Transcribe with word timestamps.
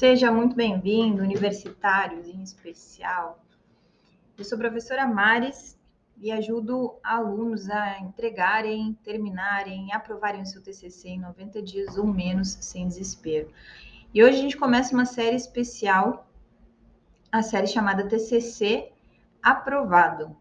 Seja 0.00 0.32
muito 0.32 0.56
bem-vindo, 0.56 1.22
universitários 1.22 2.26
em 2.26 2.42
especial. 2.42 3.38
Eu 4.38 4.46
sou 4.46 4.56
professora 4.56 5.06
Mares 5.06 5.78
e 6.16 6.32
ajudo 6.32 6.98
alunos 7.02 7.68
a 7.68 7.98
entregarem, 7.98 8.98
terminarem, 9.04 9.92
aprovarem 9.92 10.40
o 10.40 10.46
seu 10.46 10.62
TCC 10.62 11.10
em 11.10 11.20
90 11.20 11.60
dias 11.60 11.98
ou 11.98 12.06
menos 12.06 12.48
sem 12.62 12.88
desespero. 12.88 13.50
E 14.14 14.24
hoje 14.24 14.38
a 14.38 14.40
gente 14.40 14.56
começa 14.56 14.94
uma 14.94 15.04
série 15.04 15.36
especial, 15.36 16.26
a 17.30 17.42
série 17.42 17.66
chamada 17.66 18.08
TCC 18.08 18.90
Aprovado. 19.42 20.34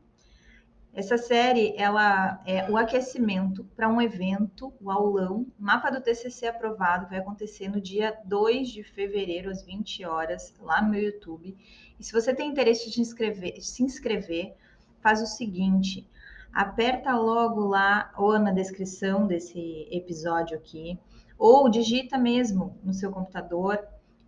Essa 1.00 1.18
série 1.18 1.73
ela 1.77 2.41
é 2.45 2.70
o 2.70 2.75
aquecimento 2.75 3.63
para 3.73 3.88
um 3.88 4.02
evento, 4.02 4.73
o 4.81 4.91
aulão, 4.91 5.48
mapa 5.57 5.89
do 5.89 6.02
TCC 6.02 6.48
aprovado, 6.48 7.07
vai 7.07 7.20
acontecer 7.20 7.70
no 7.70 7.80
dia 7.80 8.20
2 8.26 8.67
de 8.67 8.84
fevereiro 8.84 9.49
às 9.49 9.63
20 9.63 10.04
horas 10.04 10.54
lá 10.59 10.81
no 10.81 10.90
meu 10.90 11.02
YouTube. 11.02 11.55
E 11.98 12.04
se 12.04 12.12
você 12.12 12.35
tem 12.35 12.49
interesse 12.49 12.91
de 12.91 12.99
inscrever, 12.99 13.63
se 13.63 13.81
inscrever, 13.81 14.54
faz 14.99 15.21
o 15.21 15.26
seguinte, 15.26 16.05
aperta 16.52 17.16
logo 17.16 17.62
lá 17.62 18.12
ou 18.18 18.38
na 18.38 18.52
descrição 18.52 19.26
desse 19.26 19.88
episódio 19.90 20.57
aqui, 20.57 20.99
ou 21.38 21.70
digita 21.70 22.18
mesmo 22.18 22.77
no 22.84 22.93
seu 22.93 23.09
computador 23.09 23.79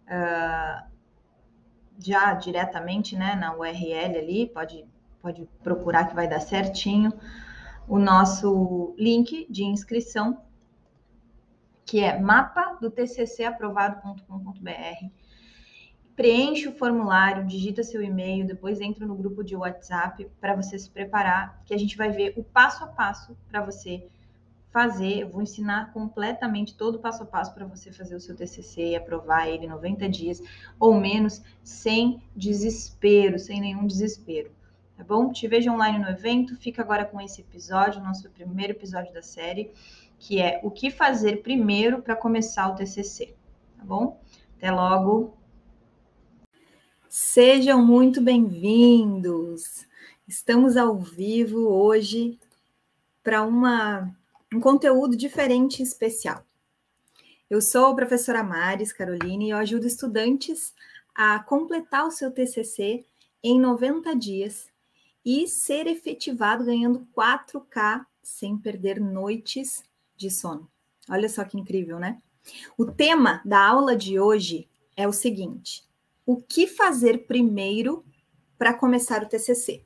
uh, 0.07 0.89
já 1.99 2.33
diretamente, 2.33 3.17
né, 3.17 3.35
na 3.35 3.57
URL 3.57 4.17
ali, 4.17 4.47
pode 4.47 4.85
pode 5.21 5.47
procurar 5.63 6.07
que 6.07 6.15
vai 6.15 6.27
dar 6.27 6.39
certinho 6.39 7.13
o 7.87 7.99
nosso 7.99 8.95
link 8.97 9.45
de 9.49 9.63
inscrição, 9.63 10.41
que 11.85 11.99
é 11.99 12.19
mapa 12.19 12.77
do 12.79 12.89
tccaprovado.com.br. 12.89 15.09
Preenche 16.15 16.67
o 16.67 16.75
formulário, 16.75 17.45
digita 17.45 17.83
seu 17.83 18.01
e-mail, 18.01 18.45
depois 18.45 18.79
entra 18.79 19.05
no 19.05 19.15
grupo 19.15 19.43
de 19.43 19.55
WhatsApp 19.55 20.27
para 20.39 20.55
você 20.55 20.79
se 20.79 20.89
preparar, 20.89 21.61
que 21.65 21.73
a 21.73 21.77
gente 21.77 21.97
vai 21.97 22.11
ver 22.11 22.33
o 22.37 22.43
passo 22.43 22.83
a 22.83 22.87
passo 22.87 23.37
para 23.49 23.63
você 23.63 24.07
fazer. 24.71 25.21
Eu 25.21 25.29
vou 25.29 25.41
ensinar 25.41 25.91
completamente 25.91 26.75
todo 26.75 26.95
o 26.95 26.99
passo 26.99 27.23
a 27.23 27.25
passo 27.25 27.53
para 27.53 27.65
você 27.65 27.91
fazer 27.91 28.15
o 28.15 28.19
seu 28.19 28.35
TCC 28.35 28.89
e 28.89 28.95
aprovar 28.95 29.47
ele 29.47 29.65
em 29.65 29.69
90 29.69 30.07
dias 30.09 30.39
ou 30.79 30.93
menos, 30.93 31.41
sem 31.63 32.21
desespero, 32.35 33.39
sem 33.39 33.59
nenhum 33.59 33.87
desespero 33.87 34.51
tá 35.01 35.05
bom? 35.07 35.31
Te 35.31 35.47
vejo 35.47 35.71
online 35.71 35.97
no 35.97 36.09
evento. 36.09 36.55
Fica 36.55 36.83
agora 36.83 37.03
com 37.03 37.19
esse 37.19 37.41
episódio, 37.41 38.03
nosso 38.03 38.29
primeiro 38.29 38.73
episódio 38.73 39.11
da 39.11 39.23
série, 39.23 39.71
que 40.19 40.39
é 40.39 40.59
o 40.61 40.69
que 40.69 40.91
fazer 40.91 41.41
primeiro 41.41 42.03
para 42.03 42.15
começar 42.15 42.67
o 42.67 42.75
TCC, 42.75 43.33
tá 43.79 43.83
bom? 43.83 44.21
Até 44.57 44.69
logo. 44.69 45.35
Sejam 47.09 47.83
muito 47.83 48.21
bem-vindos. 48.21 49.87
Estamos 50.27 50.77
ao 50.77 50.99
vivo 50.99 51.67
hoje 51.67 52.39
para 53.23 53.41
uma 53.41 54.15
um 54.53 54.59
conteúdo 54.59 55.17
diferente 55.17 55.79
e 55.79 55.83
especial. 55.83 56.45
Eu 57.49 57.59
sou 57.59 57.87
a 57.87 57.95
professora 57.95 58.43
Maris 58.43 58.93
Caroline 58.93 59.47
e 59.47 59.49
eu 59.49 59.57
ajudo 59.57 59.87
estudantes 59.87 60.75
a 61.15 61.39
completar 61.39 62.05
o 62.05 62.11
seu 62.11 62.29
TCC 62.29 63.03
em 63.43 63.59
90 63.59 64.15
dias 64.15 64.70
e 65.23 65.47
ser 65.47 65.87
efetivado 65.87 66.65
ganhando 66.65 67.07
4K 67.15 68.05
sem 68.21 68.57
perder 68.57 68.99
noites 68.99 69.83
de 70.15 70.29
sono. 70.29 70.69
Olha 71.09 71.29
só 71.29 71.43
que 71.43 71.59
incrível, 71.59 71.99
né? 71.99 72.21
O 72.77 72.85
tema 72.85 73.41
da 73.45 73.65
aula 73.65 73.95
de 73.95 74.19
hoje 74.19 74.69
é 74.95 75.07
o 75.07 75.13
seguinte: 75.13 75.83
o 76.25 76.41
que 76.41 76.67
fazer 76.67 77.25
primeiro 77.25 78.05
para 78.57 78.73
começar 78.73 79.23
o 79.23 79.27
TCC? 79.27 79.83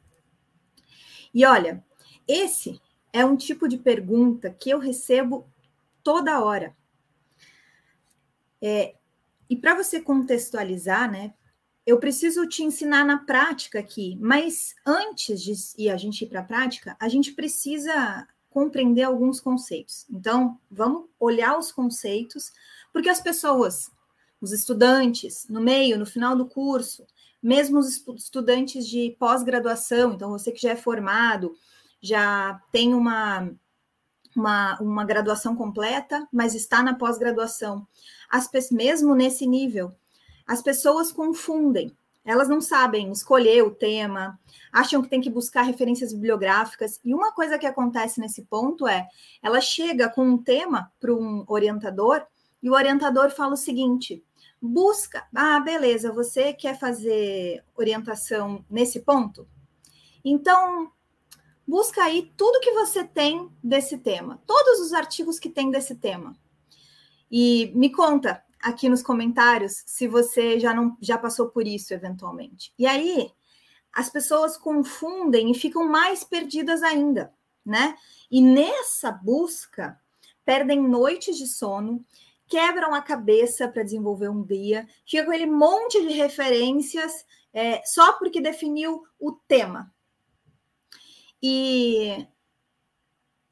E 1.34 1.45
olha, 1.45 1.84
esse 2.28 2.81
é 3.12 3.25
um 3.25 3.35
tipo 3.35 3.68
de 3.68 3.78
pergunta 3.78 4.50
que 4.50 4.69
eu 4.69 4.79
recebo 4.79 5.47
toda 6.03 6.44
hora. 6.44 6.75
É, 8.62 8.95
e 9.50 9.56
para 9.56 9.75
você 9.75 10.01
contextualizar, 10.01 11.12
né, 11.12 11.34
eu 11.85 12.00
preciso 12.00 12.47
te 12.47 12.63
ensinar 12.63 13.06
na 13.06 13.19
prática 13.19 13.79
aqui, 13.79 14.18
mas 14.19 14.73
antes 14.85 15.41
de 15.41 15.53
e 15.78 15.90
a 15.90 15.97
gente 15.97 16.23
ir 16.23 16.28
para 16.28 16.40
a 16.40 16.44
prática, 16.44 16.97
a 17.00 17.07
gente 17.07 17.31
precisa 17.34 18.28
compreender 18.50 19.03
alguns 19.03 19.40
conceitos. 19.40 20.06
Então, 20.09 20.59
vamos 20.72 21.06
olhar 21.19 21.57
os 21.57 21.72
conceitos, 21.72 22.51
porque 22.91 23.09
as 23.09 23.19
pessoas, 23.19 23.91
os 24.41 24.51
estudantes, 24.51 25.45
no 25.47 25.62
meio, 25.62 26.00
no 26.00 26.06
final 26.06 26.35
do 26.35 26.47
curso, 26.47 27.06
mesmo 27.44 27.78
os 27.78 28.01
estudantes 28.16 28.88
de 28.88 29.16
pós-graduação, 29.19 30.13
então 30.13 30.31
você 30.31 30.51
que 30.51 30.62
já 30.62 30.72
é 30.72 30.75
formado, 30.75 31.56
já 32.01 32.59
tem 32.72 32.95
uma, 32.95 33.51
uma, 34.35 34.79
uma 34.79 35.06
graduação 35.06 35.56
completa, 35.56 36.28
mas 36.31 36.56
está 36.56 36.81
na 36.81 36.95
pós-graduação, 36.95 37.88
mesmo 38.72 39.13
nesse 39.13 39.45
nível, 39.45 39.94
as 40.45 40.61
pessoas 40.61 41.11
confundem. 41.11 41.95
Elas 42.23 42.50
não 42.50 42.59
sabem 42.59 43.11
escolher 43.11 43.63
o 43.63 43.69
tema, 43.69 44.39
acham 44.73 45.01
que 45.01 45.09
tem 45.09 45.22
que 45.22 45.29
buscar 45.29 45.61
referências 45.61 46.11
bibliográficas. 46.11 47.00
E 47.06 47.13
uma 47.13 47.31
coisa 47.31 47.57
que 47.59 47.67
acontece 47.67 48.19
nesse 48.19 48.44
ponto 48.44 48.88
é: 48.88 49.07
ela 49.44 49.61
chega 49.61 50.09
com 50.09 50.25
um 50.25 50.38
tema 50.38 50.91
para 51.00 51.13
um 51.13 51.45
orientador 51.47 52.25
e 52.63 52.69
o 52.69 52.73
orientador 52.73 53.29
fala 53.29 53.53
o 53.53 53.57
seguinte: 53.57 54.23
busca, 54.59 55.28
ah, 55.35 55.59
beleza, 55.59 56.11
você 56.11 56.51
quer 56.51 56.79
fazer 56.79 57.63
orientação 57.75 58.66
nesse 58.67 59.01
ponto? 59.01 59.47
Então, 60.23 60.91
busca 61.67 62.03
aí 62.03 62.33
tudo 62.35 62.59
que 62.59 62.72
você 62.72 63.03
tem 63.03 63.50
desse 63.63 64.00
tema, 64.00 64.41
todos 64.47 64.79
os 64.79 64.94
artigos 64.94 65.38
que 65.39 65.50
tem 65.50 65.69
desse 65.69 65.95
tema. 65.95 66.35
E 67.29 67.72
me 67.75 67.91
conta, 67.91 68.44
aqui 68.65 68.89
nos 68.89 69.03
comentários 69.03 69.83
se 69.85 70.07
você 70.07 70.59
já 70.59 70.73
não 70.73 70.97
já 70.99 71.19
passou 71.19 71.49
por 71.49 71.67
isso 71.67 71.93
eventualmente. 71.93 72.73
E 72.79 72.87
aí 72.87 73.31
as 73.93 74.09
pessoas 74.09 74.57
confundem 74.57 75.51
e 75.51 75.53
ficam 75.53 75.87
mais 75.87 76.23
perdidas 76.23 76.81
ainda, 76.81 77.31
né? 77.63 77.95
E 78.29 78.41
nessa 78.41 79.11
busca 79.11 80.01
perdem 80.43 80.81
noites 80.81 81.37
de 81.37 81.45
sono, 81.45 82.03
quebram 82.47 82.93
a 82.95 83.03
cabeça 83.03 83.67
para 83.67 83.83
desenvolver 83.83 84.29
um 84.29 84.43
guia, 84.43 84.87
fica 85.05 85.23
com 85.23 85.29
aquele 85.29 85.45
monte 85.45 86.01
de 86.01 86.13
referências 86.13 87.23
é, 87.53 87.83
só 87.85 88.13
porque 88.13 88.41
definiu 88.41 89.03
o 89.19 89.31
tema. 89.31 89.93
E 91.41 92.27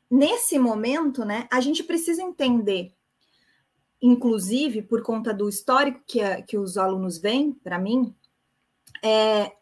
nesse 0.10 0.58
momento, 0.58 1.24
né, 1.24 1.48
a 1.52 1.62
gente 1.62 1.84
precisa 1.84 2.24
entender 2.24 2.96
inclusive 4.04 4.82
por 4.82 5.02
conta 5.02 5.34
do 5.34 5.48
histórico 5.48 6.02
que, 6.06 6.20
a, 6.20 6.42
que 6.42 6.58
os 6.58 6.78
alunos 6.78 7.18
veem 7.18 7.54
para 7.54 7.80
mim, 7.80 8.14
é, 9.02 9.54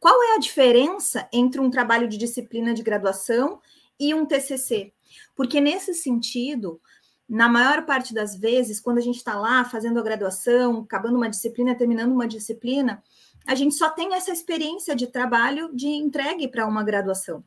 qual 0.00 0.20
é 0.24 0.34
a 0.34 0.40
diferença 0.40 1.28
entre 1.32 1.60
um 1.60 1.70
trabalho 1.70 2.08
de 2.08 2.18
disciplina 2.18 2.74
de 2.74 2.82
graduação 2.82 3.60
e 3.98 4.12
um 4.12 4.26
TCC? 4.26 4.92
Porque 5.36 5.60
nesse 5.60 5.94
sentido, 5.94 6.80
na 7.28 7.48
maior 7.48 7.86
parte 7.86 8.12
das 8.12 8.36
vezes, 8.36 8.80
quando 8.80 8.98
a 8.98 9.02
gente 9.02 9.18
está 9.18 9.38
lá 9.38 9.64
fazendo 9.64 10.00
a 10.00 10.02
graduação, 10.02 10.80
acabando 10.80 11.16
uma 11.16 11.30
disciplina, 11.30 11.76
terminando 11.76 12.10
uma 12.10 12.26
disciplina, 12.26 13.00
a 13.46 13.54
gente 13.54 13.76
só 13.76 13.88
tem 13.88 14.14
essa 14.14 14.32
experiência 14.32 14.96
de 14.96 15.06
trabalho 15.06 15.70
de 15.72 15.86
entregue 15.86 16.48
para 16.48 16.66
uma 16.66 16.82
graduação. 16.82 17.44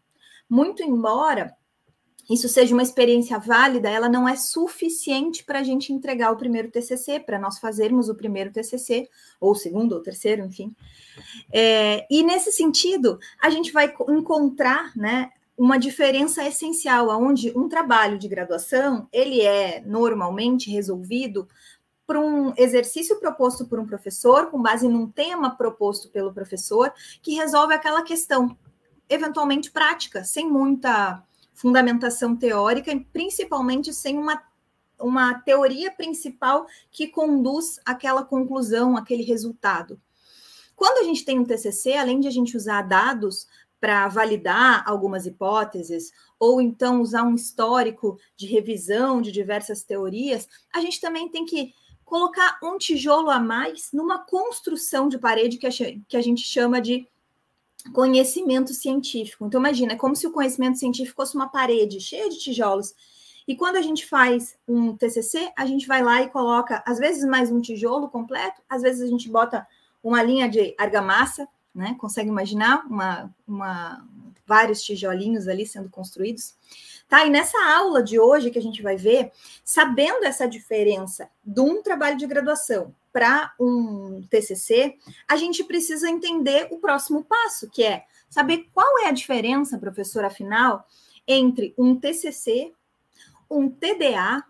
Muito 0.50 0.82
embora 0.82 1.54
isso 2.30 2.48
seja 2.48 2.74
uma 2.74 2.84
experiência 2.84 3.40
válida, 3.40 3.90
ela 3.90 4.08
não 4.08 4.28
é 4.28 4.36
suficiente 4.36 5.44
para 5.44 5.60
a 5.60 5.64
gente 5.64 5.92
entregar 5.92 6.32
o 6.32 6.38
primeiro 6.38 6.70
TCC, 6.70 7.20
para 7.20 7.40
nós 7.40 7.58
fazermos 7.58 8.08
o 8.08 8.16
primeiro 8.16 8.52
TCC, 8.52 9.10
ou 9.40 9.56
segundo, 9.56 9.94
ou 9.94 10.02
terceiro, 10.02 10.46
enfim. 10.46 10.76
É, 11.52 12.06
e 12.10 12.22
nesse 12.24 12.52
sentido, 12.52 13.20
a 13.42 13.50
gente 13.50 13.72
vai 13.72 13.94
encontrar, 14.08 14.96
né, 14.96 15.32
uma 15.58 15.78
diferença 15.78 16.48
essencial, 16.48 17.10
onde 17.10 17.52
um 17.58 17.68
trabalho 17.68 18.18
de 18.18 18.30
graduação, 18.30 19.10
ele 19.12 19.42
é 19.42 19.82
normalmente 19.86 20.72
resolvido 20.72 21.50
por 22.08 22.16
um 22.16 22.54
exercício 22.58 23.20
proposto 23.20 23.68
por 23.68 23.80
um 23.80 23.86
professor, 23.86 24.48
com 24.48 24.62
base 24.62 24.88
num 24.88 25.08
tema 25.08 25.56
proposto 25.56 26.10
pelo 26.10 26.34
professor, 26.34 26.94
que 27.22 27.36
resolve 27.36 27.74
aquela 27.74 28.02
questão, 28.04 28.58
eventualmente 29.10 29.70
prática, 29.70 30.24
sem 30.24 30.50
muita 30.50 31.24
fundamentação 31.60 32.38
teórica, 32.38 32.98
principalmente 33.12 33.94
sem 33.94 34.18
uma, 34.18 34.42
uma 34.98 35.34
teoria 35.42 35.92
principal 35.92 36.66
que 36.90 37.08
conduz 37.08 37.82
àquela 37.86 38.24
conclusão, 38.24 38.96
aquele 38.96 39.24
resultado. 39.24 40.00
Quando 40.74 41.00
a 41.00 41.04
gente 41.04 41.26
tem 41.26 41.38
um 41.38 41.44
TCC, 41.44 41.96
além 41.96 42.22
de 42.22 42.30
a 42.30 42.32
gente 42.32 42.56
usar 42.56 42.84
dados 42.84 43.46
para 43.78 44.08
validar 44.08 44.88
algumas 44.88 45.26
hipóteses, 45.26 46.14
ou 46.40 46.62
então 46.62 47.02
usar 47.02 47.24
um 47.24 47.36
histórico 47.36 48.18
de 48.38 48.48
revisão 48.48 49.22
de 49.22 49.30
diversas 49.30 49.84
teorias, 49.84 50.48
a 50.74 50.80
gente 50.80 51.02
também 51.02 51.28
tem 51.28 51.46
que 51.46 51.74
colocar 52.06 52.58
um 52.64 52.78
tijolo 52.78 53.30
a 53.30 53.40
mais 53.40 53.90
numa 53.92 54.20
construção 54.20 55.10
de 55.10 55.20
parede 55.20 55.58
que 55.58 55.68
a, 55.68 55.72
que 56.08 56.16
a 56.16 56.22
gente 56.22 56.42
chama 56.42 56.80
de 56.80 57.06
conhecimento 57.94 58.74
científico. 58.74 59.46
Então, 59.46 59.60
imagina, 59.60 59.94
é 59.94 59.96
como 59.96 60.16
se 60.16 60.28
o 60.28 60.32
conhecimento 60.32 60.78
científico 60.78 61.16
fosse 61.16 61.36
uma 61.36 61.50
parede 61.50 62.00
cheia 62.00 62.30
de 62.30 62.38
tijolos. 62.38 62.94
E 63.48 63.56
quando 63.56 63.78
a 63.78 63.82
gente 63.82 64.06
faz 64.06 64.56
um 64.68 64.96
TCC, 64.96 65.52
a 65.58 65.66
gente 65.66 65.88
vai 65.88 66.04
lá 66.04 66.22
e 66.22 66.30
coloca, 66.30 66.84
às 66.86 67.00
vezes, 67.00 67.24
mais 67.26 67.52
um 67.52 67.60
tijolo 67.60 68.08
completo, 68.08 68.62
às 68.70 68.82
vezes 68.82 69.02
a 69.02 69.08
gente 69.08 69.30
bota 69.30 69.66
uma 70.04 70.22
linha 70.22 70.48
de 70.48 70.76
argamassa, 70.78 71.48
né? 71.74 71.96
Consegue 72.00 72.30
imaginar 72.30 72.86
uma, 72.86 73.34
uma, 73.48 74.08
vários 74.46 74.82
tijolinhos 74.82 75.48
ali 75.48 75.66
sendo 75.66 75.90
construídos? 75.90 76.56
Tá? 77.08 77.26
E 77.26 77.30
nessa 77.30 77.58
aula 77.76 78.04
de 78.04 78.20
hoje 78.20 78.52
que 78.52 78.60
a 78.60 78.62
gente 78.62 78.84
vai 78.84 78.96
ver, 78.96 79.32
sabendo 79.64 80.26
essa 80.26 80.48
diferença 80.48 81.28
de 81.44 81.60
um 81.60 81.82
trabalho 81.82 82.18
de 82.18 82.28
graduação 82.28 82.94
para 83.12 83.54
um 83.60 84.22
TCC, 84.30 84.98
a 85.28 85.36
gente 85.36 85.64
precisa 85.64 86.10
entender 86.10 86.68
o 86.72 86.80
próximo 86.80 87.24
passo, 87.24 87.70
que 87.70 87.84
é 87.84 88.06
saber 88.30 88.70
qual 88.74 89.00
é 89.00 89.08
a 89.08 89.12
diferença, 89.12 89.80
professor, 89.80 90.24
afinal, 90.24 90.86
entre 91.28 91.74
um 91.78 92.00
TCC, 92.00 92.72
um 93.50 93.70
TDA, 93.70 94.44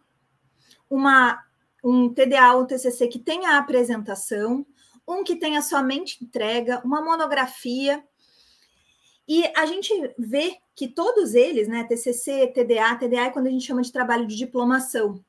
uma, 0.89 1.41
um 1.83 2.13
TDA 2.13 2.53
ou 2.53 2.65
TCC 2.65 3.07
que 3.07 3.19
tenha 3.19 3.57
apresentação, 3.57 4.65
um 5.07 5.23
que 5.23 5.35
tenha 5.35 5.61
somente 5.61 6.23
entrega, 6.23 6.81
uma 6.83 7.01
monografia. 7.01 8.03
E 9.27 9.45
a 9.55 9.65
gente 9.65 9.91
vê 10.17 10.57
que 10.75 10.87
todos 10.87 11.33
eles, 11.33 11.67
né, 11.67 11.83
TCC, 11.83 12.47
TDA, 12.47 12.95
TDA 12.95 13.25
é 13.25 13.29
quando 13.29 13.47
a 13.47 13.49
gente 13.51 13.65
chama 13.65 13.81
de 13.81 13.91
trabalho 13.91 14.27
de 14.27 14.35
diplomação, 14.35 15.23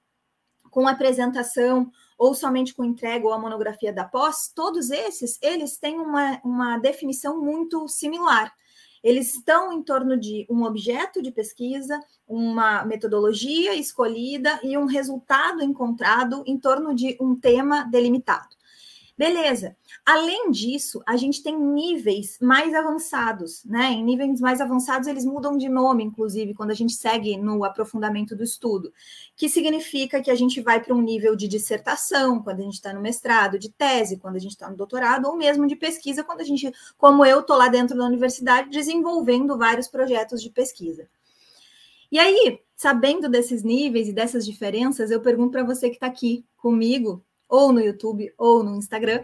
com 0.70 0.86
apresentação 0.86 1.90
ou 2.20 2.34
somente 2.34 2.74
com 2.74 2.84
entrega 2.84 3.26
ou 3.26 3.32
a 3.32 3.38
monografia 3.38 3.90
da 3.90 4.04
pós, 4.04 4.52
todos 4.54 4.90
esses, 4.90 5.38
eles 5.40 5.78
têm 5.78 5.98
uma, 5.98 6.38
uma 6.44 6.76
definição 6.76 7.40
muito 7.40 7.88
similar. 7.88 8.52
Eles 9.02 9.34
estão 9.34 9.72
em 9.72 9.82
torno 9.82 10.18
de 10.18 10.46
um 10.50 10.64
objeto 10.64 11.22
de 11.22 11.32
pesquisa, 11.32 11.98
uma 12.28 12.84
metodologia 12.84 13.74
escolhida 13.74 14.60
e 14.62 14.76
um 14.76 14.84
resultado 14.84 15.62
encontrado 15.62 16.44
em 16.46 16.58
torno 16.58 16.94
de 16.94 17.16
um 17.18 17.34
tema 17.34 17.84
delimitado. 17.84 18.54
Beleza. 19.20 19.76
Além 20.02 20.50
disso, 20.50 21.02
a 21.06 21.14
gente 21.14 21.42
tem 21.42 21.54
níveis 21.54 22.38
mais 22.40 22.72
avançados, 22.72 23.62
né? 23.66 23.90
Em 23.90 24.02
níveis 24.02 24.40
mais 24.40 24.62
avançados, 24.62 25.06
eles 25.06 25.26
mudam 25.26 25.58
de 25.58 25.68
nome, 25.68 26.02
inclusive, 26.02 26.54
quando 26.54 26.70
a 26.70 26.74
gente 26.74 26.94
segue 26.94 27.36
no 27.36 27.62
aprofundamento 27.62 28.34
do 28.34 28.42
estudo, 28.42 28.90
que 29.36 29.46
significa 29.46 30.22
que 30.22 30.30
a 30.30 30.34
gente 30.34 30.62
vai 30.62 30.82
para 30.82 30.94
um 30.94 31.02
nível 31.02 31.36
de 31.36 31.48
dissertação, 31.48 32.42
quando 32.42 32.60
a 32.60 32.62
gente 32.62 32.76
está 32.76 32.94
no 32.94 33.02
mestrado, 33.02 33.58
de 33.58 33.68
tese, 33.68 34.16
quando 34.16 34.36
a 34.36 34.38
gente 34.38 34.52
está 34.52 34.70
no 34.70 34.76
doutorado, 34.78 35.26
ou 35.26 35.36
mesmo 35.36 35.66
de 35.66 35.76
pesquisa, 35.76 36.24
quando 36.24 36.40
a 36.40 36.44
gente, 36.44 36.72
como 36.96 37.22
eu, 37.22 37.40
estou 37.40 37.58
lá 37.58 37.68
dentro 37.68 37.98
da 37.98 38.06
universidade, 38.06 38.70
desenvolvendo 38.70 39.58
vários 39.58 39.86
projetos 39.86 40.40
de 40.40 40.48
pesquisa. 40.48 41.06
E 42.10 42.18
aí, 42.18 42.58
sabendo 42.74 43.28
desses 43.28 43.62
níveis 43.62 44.08
e 44.08 44.14
dessas 44.14 44.46
diferenças, 44.46 45.10
eu 45.10 45.20
pergunto 45.20 45.50
para 45.50 45.62
você 45.62 45.90
que 45.90 45.96
está 45.96 46.06
aqui 46.06 46.42
comigo, 46.56 47.22
ou 47.50 47.72
no 47.72 47.80
YouTube, 47.80 48.32
ou 48.38 48.62
no 48.62 48.76
Instagram. 48.76 49.22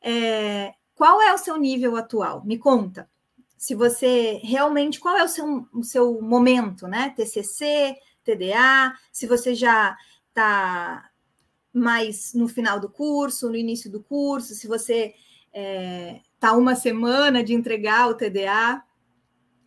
É, 0.00 0.74
qual 0.94 1.20
é 1.20 1.32
o 1.32 1.38
seu 1.38 1.56
nível 1.56 1.96
atual? 1.96 2.44
Me 2.44 2.58
conta. 2.58 3.08
Se 3.56 3.74
você 3.74 4.40
realmente, 4.42 5.00
qual 5.00 5.16
é 5.16 5.24
o 5.24 5.28
seu, 5.28 5.66
o 5.72 5.82
seu 5.82 6.20
momento, 6.20 6.86
né? 6.86 7.10
TCC, 7.16 7.96
TDA, 8.22 8.92
se 9.10 9.26
você 9.26 9.54
já 9.54 9.96
está 10.28 11.08
mais 11.72 12.34
no 12.34 12.48
final 12.48 12.78
do 12.78 12.88
curso, 12.88 13.48
no 13.48 13.56
início 13.56 13.90
do 13.90 14.02
curso, 14.02 14.54
se 14.54 14.66
você 14.66 15.06
está 15.06 15.18
é, 15.54 16.20
tá 16.38 16.52
uma 16.52 16.74
semana 16.74 17.42
de 17.42 17.54
entregar 17.54 18.08
o 18.08 18.14
TDA, 18.14 18.82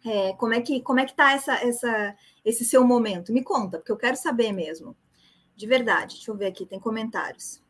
é, 0.06 0.34
como 0.34 0.54
é 0.54 0.62
que 0.62 0.82
como 0.82 1.00
é 1.00 1.06
que 1.06 1.12
está 1.12 1.32
essa, 1.32 1.56
essa, 1.56 2.16
esse 2.44 2.64
seu 2.64 2.86
momento? 2.86 3.34
Me 3.34 3.44
conta, 3.44 3.78
porque 3.78 3.92
eu 3.92 3.98
quero 3.98 4.16
saber 4.16 4.52
mesmo. 4.52 4.96
De 5.56 5.66
verdade. 5.66 6.16
Deixa 6.16 6.32
eu 6.32 6.36
ver 6.36 6.48
aqui, 6.48 6.66
tem 6.66 6.80
comentários. 6.80 7.65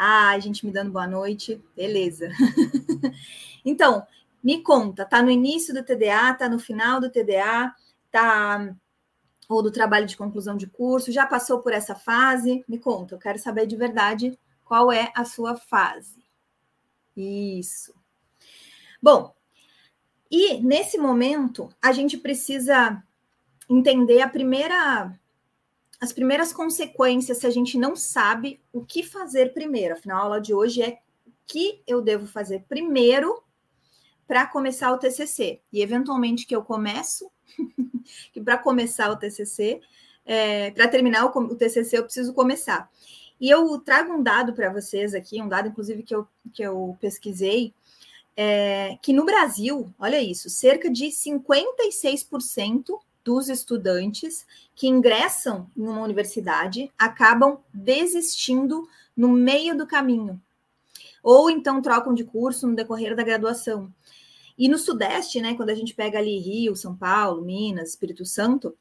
A 0.00 0.38
gente 0.38 0.64
me 0.64 0.70
dando 0.70 0.92
boa 0.92 1.08
noite, 1.08 1.60
beleza. 1.74 2.30
então, 3.64 4.06
me 4.40 4.62
conta, 4.62 5.04
tá 5.04 5.20
no 5.20 5.28
início 5.28 5.74
do 5.74 5.82
TDA, 5.82 6.32
tá 6.34 6.48
no 6.48 6.60
final 6.60 7.00
do 7.00 7.10
TDA, 7.10 7.74
tá 8.08 8.76
ou 9.48 9.60
do 9.60 9.72
trabalho 9.72 10.06
de 10.06 10.16
conclusão 10.16 10.56
de 10.56 10.68
curso, 10.68 11.10
já 11.10 11.26
passou 11.26 11.60
por 11.60 11.72
essa 11.72 11.96
fase? 11.96 12.64
Me 12.68 12.78
conta, 12.78 13.16
eu 13.16 13.18
quero 13.18 13.40
saber 13.40 13.66
de 13.66 13.74
verdade 13.74 14.38
qual 14.64 14.92
é 14.92 15.10
a 15.16 15.24
sua 15.24 15.56
fase. 15.56 16.22
Isso. 17.16 17.92
Bom, 19.02 19.34
e 20.30 20.60
nesse 20.60 20.96
momento 20.96 21.74
a 21.82 21.90
gente 21.90 22.16
precisa 22.18 23.02
entender 23.68 24.20
a 24.20 24.28
primeira 24.28 25.18
as 26.00 26.12
primeiras 26.12 26.52
consequências 26.52 27.38
se 27.38 27.46
a 27.46 27.50
gente 27.50 27.76
não 27.76 27.96
sabe 27.96 28.60
o 28.72 28.84
que 28.84 29.02
fazer 29.02 29.52
primeiro. 29.52 29.94
Afinal, 29.94 30.18
a 30.18 30.22
aula 30.24 30.40
de 30.40 30.54
hoje 30.54 30.82
é 30.82 31.00
o 31.26 31.32
que 31.46 31.82
eu 31.86 32.00
devo 32.00 32.26
fazer 32.26 32.64
primeiro 32.68 33.42
para 34.26 34.46
começar 34.46 34.92
o 34.92 34.98
TCC. 34.98 35.60
E, 35.72 35.82
eventualmente, 35.82 36.46
que 36.46 36.54
eu 36.54 36.62
começo, 36.62 37.30
que 38.32 38.40
para 38.40 38.58
começar 38.58 39.10
o 39.10 39.16
TCC, 39.16 39.80
é, 40.24 40.70
para 40.70 40.86
terminar 40.86 41.24
o, 41.24 41.38
o, 41.38 41.56
TCC, 41.56 41.98
eu 41.98 42.04
preciso 42.04 42.32
começar. 42.32 42.88
E 43.40 43.48
eu 43.50 43.78
trago 43.80 44.12
um 44.12 44.22
dado 44.22 44.52
para 44.52 44.72
vocês 44.72 45.14
aqui, 45.14 45.42
um 45.42 45.48
dado, 45.48 45.68
inclusive, 45.68 46.02
que 46.02 46.14
eu, 46.14 46.28
que 46.52 46.62
eu 46.62 46.96
pesquisei, 47.00 47.72
é, 48.36 48.98
que 49.02 49.12
no 49.12 49.24
Brasil, 49.24 49.92
olha 49.98 50.22
isso, 50.22 50.48
cerca 50.48 50.88
de 50.88 51.06
56% 51.06 53.00
dos 53.28 53.48
estudantes 53.50 54.46
que 54.74 54.88
ingressam 54.88 55.70
em 55.76 55.82
uma 55.82 56.00
universidade 56.00 56.90
acabam 56.96 57.58
desistindo 57.74 58.88
no 59.14 59.28
meio 59.28 59.76
do 59.76 59.86
caminho, 59.86 60.40
ou 61.22 61.50
então 61.50 61.82
trocam 61.82 62.14
de 62.14 62.24
curso 62.24 62.66
no 62.66 62.74
decorrer 62.74 63.14
da 63.14 63.22
graduação. 63.22 63.92
E 64.56 64.66
no 64.66 64.78
Sudeste, 64.78 65.42
né, 65.42 65.52
quando 65.54 65.68
a 65.68 65.74
gente 65.74 65.94
pega 65.94 66.18
ali 66.18 66.38
Rio, 66.38 66.74
São 66.74 66.96
Paulo, 66.96 67.42
Minas, 67.42 67.90
Espírito 67.90 68.24
Santo, 68.24 68.74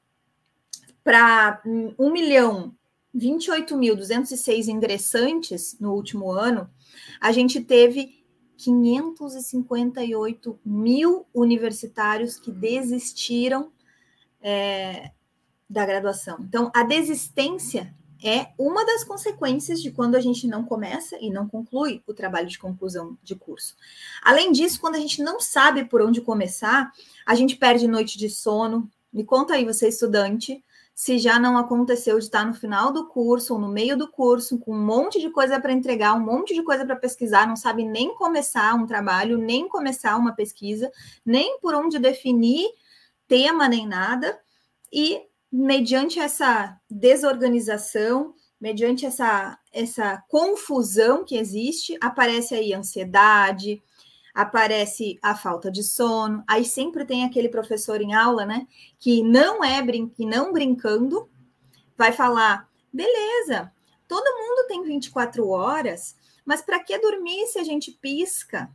para 1.03 1.61
1 1.65 2.09
milhão 2.09 2.73
28.206 3.13 4.69
ingressantes 4.69 5.77
no 5.77 5.93
último 5.93 6.31
ano, 6.31 6.69
a 7.19 7.33
gente 7.33 7.59
teve 7.59 8.23
558 8.55 10.57
mil 10.65 11.25
universitários 11.33 12.39
que 12.39 12.49
desistiram 12.49 13.73
é, 14.41 15.11
da 15.69 15.85
graduação. 15.85 16.37
Então, 16.41 16.71
a 16.73 16.83
desistência 16.83 17.93
é 18.23 18.47
uma 18.57 18.85
das 18.85 19.03
consequências 19.03 19.81
de 19.81 19.91
quando 19.91 20.15
a 20.15 20.19
gente 20.19 20.47
não 20.47 20.63
começa 20.63 21.17
e 21.19 21.29
não 21.29 21.47
conclui 21.47 22.01
o 22.07 22.13
trabalho 22.13 22.47
de 22.47 22.57
conclusão 22.57 23.17
de 23.21 23.35
curso. 23.35 23.75
Além 24.23 24.51
disso, 24.51 24.79
quando 24.79 24.95
a 24.95 24.99
gente 24.99 25.21
não 25.21 25.39
sabe 25.39 25.85
por 25.85 26.01
onde 26.01 26.21
começar, 26.21 26.91
a 27.25 27.35
gente 27.35 27.55
perde 27.55 27.87
noite 27.87 28.17
de 28.17 28.29
sono. 28.29 28.89
Me 29.13 29.23
conta 29.23 29.53
aí, 29.53 29.65
você 29.65 29.87
estudante, 29.87 30.63
se 30.95 31.19
já 31.19 31.39
não 31.39 31.59
aconteceu 31.59 32.17
de 32.17 32.25
estar 32.25 32.43
no 32.43 32.55
final 32.55 32.91
do 32.91 33.05
curso 33.05 33.53
ou 33.53 33.59
no 33.59 33.67
meio 33.67 33.95
do 33.95 34.07
curso, 34.07 34.57
com 34.57 34.73
um 34.73 34.83
monte 34.83 35.19
de 35.19 35.29
coisa 35.29 35.59
para 35.59 35.71
entregar, 35.71 36.15
um 36.15 36.19
monte 36.19 36.55
de 36.55 36.63
coisa 36.63 36.83
para 36.83 36.95
pesquisar, 36.95 37.47
não 37.47 37.55
sabe 37.55 37.85
nem 37.85 38.15
começar 38.15 38.73
um 38.73 38.87
trabalho, 38.87 39.37
nem 39.37 39.69
começar 39.69 40.17
uma 40.17 40.33
pesquisa, 40.33 40.91
nem 41.23 41.59
por 41.59 41.75
onde 41.75 41.99
definir 41.99 42.67
tema 43.27 43.67
nem 43.67 43.87
nada, 43.87 44.39
e 44.91 45.21
mediante 45.51 46.19
essa 46.19 46.79
desorganização, 46.89 48.33
mediante 48.59 49.05
essa, 49.05 49.57
essa 49.71 50.23
confusão 50.27 51.23
que 51.23 51.37
existe, 51.37 51.97
aparece 52.01 52.55
aí 52.55 52.73
ansiedade, 52.73 53.81
aparece 54.33 55.17
a 55.21 55.35
falta 55.35 55.71
de 55.71 55.83
sono, 55.83 56.43
aí 56.47 56.63
sempre 56.63 57.05
tem 57.05 57.25
aquele 57.25 57.49
professor 57.49 58.01
em 58.01 58.13
aula, 58.13 58.45
né, 58.45 58.67
que 58.99 59.23
não 59.23 59.63
é 59.63 59.81
brin 59.81 60.07
que 60.07 60.25
não 60.25 60.53
brincando, 60.53 61.29
vai 61.97 62.11
falar, 62.11 62.69
beleza, 62.93 63.71
todo 64.07 64.37
mundo 64.37 64.67
tem 64.67 64.83
24 64.83 65.47
horas, 65.49 66.15
mas 66.45 66.61
para 66.61 66.79
que 66.79 66.97
dormir 66.99 67.47
se 67.47 67.59
a 67.59 67.63
gente 67.63 67.91
pisca, 67.91 68.69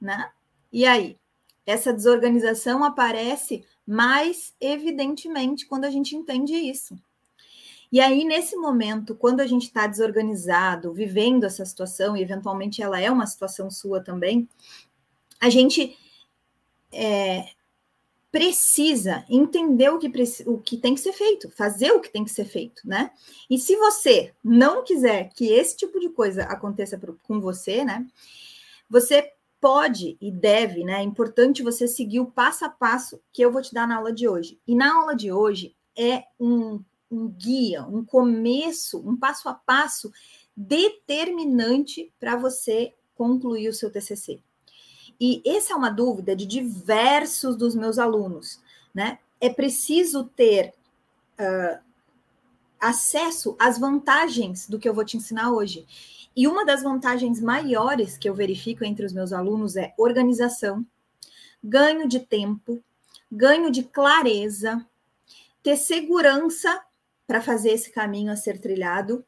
né? 0.00 0.30
E 0.72 0.84
aí? 0.84 1.18
Essa 1.68 1.92
desorganização 1.92 2.82
aparece 2.82 3.62
mais 3.86 4.54
evidentemente 4.58 5.66
quando 5.66 5.84
a 5.84 5.90
gente 5.90 6.16
entende 6.16 6.54
isso. 6.54 6.98
E 7.92 8.00
aí, 8.00 8.24
nesse 8.24 8.56
momento, 8.56 9.14
quando 9.14 9.40
a 9.40 9.46
gente 9.46 9.64
está 9.64 9.86
desorganizado, 9.86 10.94
vivendo 10.94 11.44
essa 11.44 11.66
situação, 11.66 12.16
e 12.16 12.22
eventualmente 12.22 12.82
ela 12.82 12.98
é 12.98 13.10
uma 13.10 13.26
situação 13.26 13.70
sua 13.70 14.02
também, 14.02 14.48
a 15.38 15.50
gente 15.50 15.94
é, 16.90 17.50
precisa 18.32 19.26
entender 19.28 19.90
o 19.90 19.98
que, 19.98 20.10
o 20.46 20.56
que 20.56 20.78
tem 20.78 20.94
que 20.94 21.02
ser 21.02 21.12
feito, 21.12 21.50
fazer 21.50 21.92
o 21.92 22.00
que 22.00 22.10
tem 22.10 22.24
que 22.24 22.30
ser 22.30 22.46
feito, 22.46 22.80
né? 22.88 23.10
E 23.50 23.58
se 23.58 23.76
você 23.76 24.32
não 24.42 24.82
quiser 24.82 25.28
que 25.34 25.52
esse 25.52 25.76
tipo 25.76 26.00
de 26.00 26.08
coisa 26.08 26.44
aconteça 26.44 26.98
com 27.22 27.38
você, 27.42 27.84
né? 27.84 28.06
Você 28.88 29.34
pode 29.60 30.16
e 30.20 30.30
deve, 30.30 30.84
né? 30.84 31.00
É 31.00 31.02
importante 31.02 31.62
você 31.62 31.86
seguir 31.88 32.20
o 32.20 32.30
passo 32.30 32.64
a 32.64 32.68
passo 32.68 33.20
que 33.32 33.42
eu 33.42 33.52
vou 33.52 33.62
te 33.62 33.74
dar 33.74 33.86
na 33.86 33.96
aula 33.96 34.12
de 34.12 34.28
hoje. 34.28 34.58
E 34.66 34.74
na 34.74 34.94
aula 34.94 35.14
de 35.14 35.32
hoje 35.32 35.74
é 35.96 36.24
um, 36.38 36.82
um 37.10 37.28
guia, 37.28 37.84
um 37.84 38.04
começo, 38.04 38.98
um 38.98 39.16
passo 39.16 39.48
a 39.48 39.54
passo 39.54 40.12
determinante 40.56 42.12
para 42.18 42.36
você 42.36 42.94
concluir 43.14 43.68
o 43.68 43.74
seu 43.74 43.90
TCC. 43.90 44.40
E 45.20 45.42
essa 45.44 45.72
é 45.72 45.76
uma 45.76 45.90
dúvida 45.90 46.36
de 46.36 46.46
diversos 46.46 47.56
dos 47.56 47.74
meus 47.74 47.98
alunos, 47.98 48.60
né? 48.94 49.18
É 49.40 49.48
preciso 49.48 50.24
ter 50.24 50.72
uh, 51.38 51.80
acesso 52.80 53.56
às 53.58 53.78
vantagens 53.78 54.68
do 54.68 54.78
que 54.78 54.88
eu 54.88 54.94
vou 54.94 55.04
te 55.04 55.16
ensinar 55.16 55.52
hoje. 55.52 55.86
E 56.38 56.46
uma 56.46 56.64
das 56.64 56.84
vantagens 56.84 57.40
maiores 57.40 58.16
que 58.16 58.28
eu 58.28 58.32
verifico 58.32 58.84
entre 58.84 59.04
os 59.04 59.12
meus 59.12 59.32
alunos 59.32 59.74
é 59.74 59.92
organização, 59.98 60.86
ganho 61.60 62.06
de 62.06 62.20
tempo, 62.20 62.80
ganho 63.28 63.72
de 63.72 63.82
clareza, 63.82 64.86
ter 65.64 65.76
segurança 65.76 66.80
para 67.26 67.42
fazer 67.42 67.70
esse 67.70 67.90
caminho 67.90 68.30
a 68.30 68.36
ser 68.36 68.60
trilhado. 68.60 69.26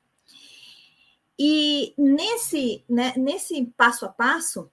E 1.36 1.92
nesse, 1.98 2.84
né, 2.88 3.12
nesse 3.16 3.64
passo 3.76 4.06
a 4.06 4.08
passo, 4.08 4.70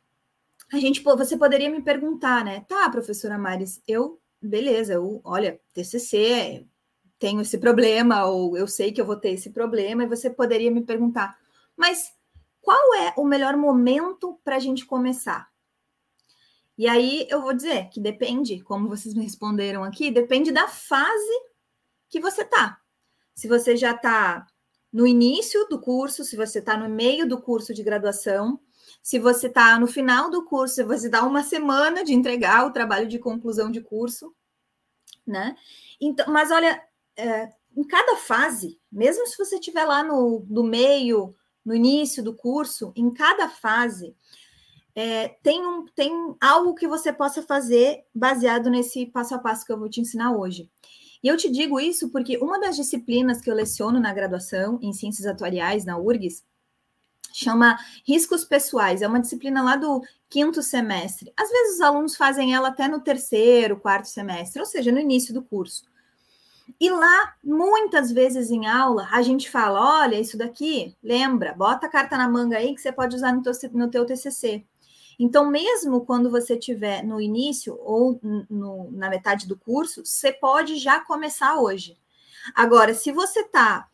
a 0.72 0.77
gente, 0.77 1.01
você 1.01 1.36
poderia 1.36 1.72
me 1.72 1.82
perguntar, 1.82 2.46
né? 2.46 2.63
Tá, 2.67 2.88
professora 2.91 3.36
Maris, 3.36 3.82
eu, 3.88 4.22
beleza, 4.39 4.94
eu, 4.94 5.22
olha, 5.24 5.60
TCC, 5.74 6.67
tenho 7.17 7.41
esse 7.41 7.58
problema, 7.58 8.25
ou 8.25 8.56
eu 8.56 8.67
sei 8.67 8.91
que 8.91 9.01
eu 9.01 9.08
vou 9.08 9.15
ter 9.15 9.32
esse 9.32 9.50
problema, 9.50 10.03
e 10.03 10.08
você 10.08 10.29
poderia 10.29 10.70
me 10.70 10.84
perguntar, 10.84 11.36
mas 11.75 12.15
qual 12.68 12.96
é 12.96 13.14
o 13.16 13.24
melhor 13.24 13.56
momento 13.56 14.42
para 14.44 14.58
a 14.58 14.60
gente 14.60 14.86
começar? 14.86 15.50
E 16.78 16.86
aí 16.86 17.26
eu 17.30 17.42
vou 17.42 17.54
dizer 17.54 17.88
que 17.88 17.98
depende, 17.98 18.60
como 18.60 18.90
vocês 18.90 19.16
me 19.16 19.24
responderam 19.24 19.86
aqui, 19.86 20.12
depende 20.12 20.52
da 20.52 20.68
fase 20.68 21.46
que 22.10 22.20
você 22.20 22.44
tá. 22.44 22.78
Se 23.34 23.48
você 23.48 23.78
já 23.78 23.92
está 23.92 24.46
no 24.92 25.08
início 25.08 25.66
do 25.70 25.80
curso, 25.80 26.26
se 26.26 26.36
você 26.36 26.60
está 26.60 26.76
no 26.76 26.90
meio 26.90 27.26
do 27.26 27.42
curso 27.42 27.74
de 27.74 27.82
graduação, 27.82 28.60
se 29.02 29.18
você 29.18 29.48
está 29.48 29.80
no 29.80 29.88
final 29.88 30.30
do 30.30 30.44
curso, 30.44 30.86
você 30.86 31.08
dá 31.08 31.24
uma 31.24 31.44
semana 31.44 32.04
de 32.04 32.14
entregar 32.14 32.66
o 32.66 32.74
trabalho 32.74 33.08
de 33.08 33.18
conclusão 33.18 33.72
de 33.72 33.80
curso, 33.80 34.36
né? 35.26 35.56
Então, 36.02 36.26
mas 36.34 36.52
olha, 36.52 36.84
é, 37.16 37.50
em 37.78 37.84
cada 37.86 38.18
fase, 38.18 38.78
mesmo 38.92 39.26
se 39.26 39.38
você 39.38 39.56
estiver 39.56 39.86
lá 39.86 40.04
no, 40.04 40.46
no 40.50 40.64
meio, 40.64 41.34
no 41.68 41.76
início 41.76 42.24
do 42.24 42.34
curso, 42.34 42.94
em 42.96 43.12
cada 43.12 43.50
fase, 43.50 44.16
é, 44.96 45.28
tem, 45.44 45.68
um, 45.68 45.86
tem 45.94 46.14
algo 46.40 46.74
que 46.74 46.88
você 46.88 47.12
possa 47.12 47.44
fazer 47.44 48.06
baseado 48.16 48.70
nesse 48.70 49.06
passo 49.08 49.36
a 49.36 49.38
passo 49.38 49.66
que 49.66 49.74
eu 49.74 49.78
vou 49.78 49.90
te 49.90 50.00
ensinar 50.00 50.32
hoje. 50.32 50.72
E 51.22 51.28
eu 51.28 51.36
te 51.36 51.52
digo 51.52 51.78
isso 51.78 52.10
porque 52.10 52.38
uma 52.38 52.58
das 52.58 52.78
disciplinas 52.78 53.42
que 53.42 53.52
eu 53.52 53.54
leciono 53.54 54.00
na 54.00 54.14
graduação 54.14 54.80
em 54.82 54.94
Ciências 54.94 55.28
Atuariais, 55.28 55.84
na 55.84 55.98
URGS, 55.98 56.46
chama 57.34 57.78
Riscos 58.08 58.46
Pessoais, 58.46 59.02
é 59.02 59.08
uma 59.08 59.20
disciplina 59.20 59.62
lá 59.62 59.76
do 59.76 60.02
quinto 60.30 60.64
semestre. 60.64 61.34
Às 61.36 61.50
vezes 61.50 61.76
os 61.76 61.82
alunos 61.82 62.16
fazem 62.16 62.56
ela 62.56 62.70
até 62.70 62.88
no 62.88 63.02
terceiro, 63.02 63.78
quarto 63.78 64.08
semestre, 64.08 64.62
ou 64.62 64.66
seja, 64.66 64.90
no 64.90 65.00
início 65.00 65.34
do 65.34 65.44
curso. 65.44 65.84
E 66.80 66.92
lá, 66.92 67.36
muitas 67.44 68.12
vezes 68.12 68.52
em 68.52 68.68
aula, 68.68 69.08
a 69.12 69.22
gente 69.22 69.50
fala: 69.50 70.04
olha, 70.04 70.20
isso 70.20 70.38
daqui, 70.38 70.96
lembra, 71.02 71.54
bota 71.54 71.88
a 71.88 71.90
carta 71.90 72.18
na 72.18 72.30
manga 72.30 72.58
aí 72.58 72.76
que 72.76 72.82
você 72.82 72.92
pode 72.92 73.16
usar 73.16 73.34
no 73.34 73.42
teu, 73.42 73.54
no 73.74 73.90
teu 73.90 74.06
TCC. 74.06 74.64
Então, 75.20 75.50
mesmo 75.50 76.06
quando 76.06 76.30
você 76.30 76.54
estiver 76.54 77.04
no 77.04 77.20
início 77.20 77.80
ou 77.82 78.20
no, 78.22 78.92
na 78.92 79.10
metade 79.10 79.48
do 79.48 79.58
curso, 79.58 80.06
você 80.06 80.32
pode 80.32 80.78
já 80.78 81.00
começar 81.00 81.60
hoje. 81.60 81.98
Agora, 82.54 82.94
se 82.94 83.12
você 83.12 83.42
está 83.42 83.88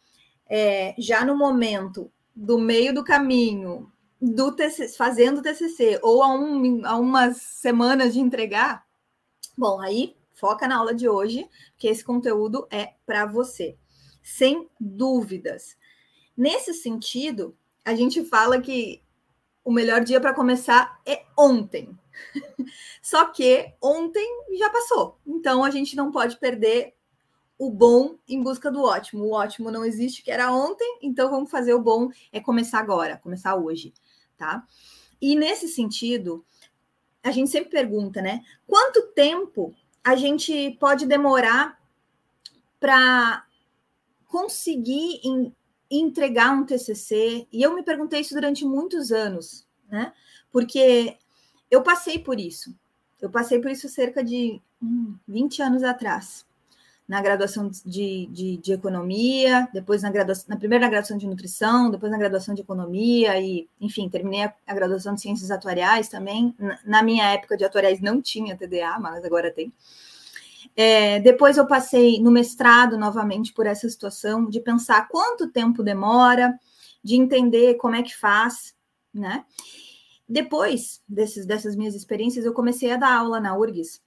é, 0.50 0.94
já 0.98 1.24
no 1.24 1.38
momento 1.38 2.12
do 2.36 2.60
meio 2.60 2.94
do 2.94 3.04
caminho, 3.04 3.90
do 4.22 4.52
TCC, 4.52 4.98
fazendo 4.98 5.42
TCC, 5.42 6.00
ou 6.02 6.22
a, 6.22 6.34
um, 6.34 6.86
a 6.86 6.98
umas 6.98 7.38
semanas 7.38 8.13
de 8.13 8.20
entregar, 8.20 8.86
bom, 9.58 9.80
aí 9.80 10.16
foca 10.43 10.67
na 10.67 10.75
aula 10.75 10.93
de 10.93 11.07
hoje, 11.07 11.50
que 11.77 11.88
esse 11.88 12.03
conteúdo 12.03 12.67
é 12.69 12.95
para 13.05 13.25
você, 13.25 13.77
sem 14.21 14.69
dúvidas. 14.77 15.77
Nesse 16.35 16.73
sentido, 16.73 17.55
a 17.85 17.95
gente 17.95 18.25
fala 18.25 18.59
que 18.59 19.01
o 19.63 19.71
melhor 19.71 20.03
dia 20.03 20.19
para 20.19 20.33
começar 20.33 21.00
é 21.05 21.23
ontem. 21.39 21.97
Só 23.01 23.27
que 23.27 23.73
ontem 23.81 24.27
já 24.59 24.69
passou, 24.69 25.17
então 25.25 25.63
a 25.63 25.69
gente 25.69 25.95
não 25.95 26.12
pode 26.12 26.35
perder 26.35 26.93
o 27.57 27.71
bom 27.71 28.17
em 28.27 28.43
busca 28.43 28.69
do 28.69 28.83
ótimo. 28.83 29.23
O 29.23 29.31
ótimo 29.31 29.71
não 29.71 29.85
existe, 29.85 30.21
que 30.21 30.29
era 30.29 30.51
ontem, 30.51 31.00
então 31.01 31.31
vamos 31.31 31.50
fazer 31.50 31.73
o 31.73 31.81
bom, 31.81 32.09
é 32.33 32.41
começar 32.41 32.79
agora, 32.79 33.17
começar 33.17 33.55
hoje, 33.55 33.93
tá? 34.35 34.67
E 35.21 35.38
nesse 35.38 35.69
sentido, 35.69 36.45
a 37.23 37.31
gente 37.31 37.50
sempre 37.50 37.69
pergunta, 37.69 38.21
né? 38.21 38.41
Quanto 38.67 39.07
tempo 39.13 39.73
a 40.03 40.15
gente 40.15 40.72
pode 40.79 41.05
demorar 41.05 41.79
para 42.79 43.45
conseguir 44.27 45.22
em, 45.24 45.55
entregar 45.89 46.51
um 46.51 46.65
TCC? 46.65 47.48
E 47.51 47.62
eu 47.62 47.74
me 47.74 47.83
perguntei 47.83 48.22
isso 48.22 48.33
durante 48.33 48.65
muitos 48.65 49.12
anos, 49.12 49.67
né? 49.88 50.13
Porque 50.51 51.17
eu 51.72 51.81
passei 51.81 52.19
por 52.19 52.39
isso. 52.39 52.75
Eu 53.22 53.29
passei 53.29 53.60
por 53.60 53.72
isso 53.72 53.88
cerca 53.88 54.24
de 54.24 54.62
hum, 54.81 55.15
20 55.27 55.62
anos 55.62 55.83
atrás 55.83 56.45
na 57.13 57.22
graduação 57.22 57.70
de, 57.86 58.25
de, 58.25 58.58
de, 58.58 58.74
economia, 58.74 59.70
depois 59.72 60.01
na 60.01 60.10
graduação, 60.10 60.46
na 60.48 60.58
primeira 60.58 60.89
graduação 60.89 61.15
de 61.15 61.27
nutrição, 61.27 61.91
depois 61.91 62.12
na 62.12 62.17
graduação 62.17 62.55
de 62.55 62.62
economia 62.62 63.39
e, 63.39 63.70
enfim, 63.79 64.10
terminei 64.10 64.46
a, 64.46 64.53
a 64.65 64.74
graduação 64.74 65.13
de 65.13 65.22
ciências 65.22 65.51
atuariais 65.51 66.10
também. 66.10 66.55
Na, 66.58 66.79
na, 66.84 67.03
minha 67.03 67.25
época 67.25 67.55
de 67.55 67.63
atuariais 67.63 68.01
não 68.01 68.20
tinha 68.20 68.58
TDA, 68.58 68.98
mas 69.00 69.24
agora 69.24 69.51
tem. 69.51 69.72
É, 70.75 71.20
depois 71.20 71.55
eu 71.55 71.67
passei 71.67 72.20
no 72.20 72.32
mestrado 72.32 72.98
novamente 72.98 73.53
por 73.53 73.67
essa 73.67 73.88
situação 73.88 74.50
de 74.50 74.60
pensar 74.60 75.08
quanto 75.08 75.51
tempo 75.51 75.84
demora, 75.84 76.60
de 77.03 77.15
entender 77.15 77.75
como 77.75 77.96
é 77.96 78.01
que 78.01 78.17
faz, 78.17 78.74
né? 79.13 79.46
Depois 80.27 81.00
desses, 81.08 81.46
dessas 81.46 81.75
minhas 81.75 81.93
experiências, 81.93 82.43
eu 82.43 82.53
comecei 82.53 82.91
a 82.91 82.98
dar 82.98 83.13
aula 83.13 83.39
na 83.39 83.55
URGS, 83.55 84.01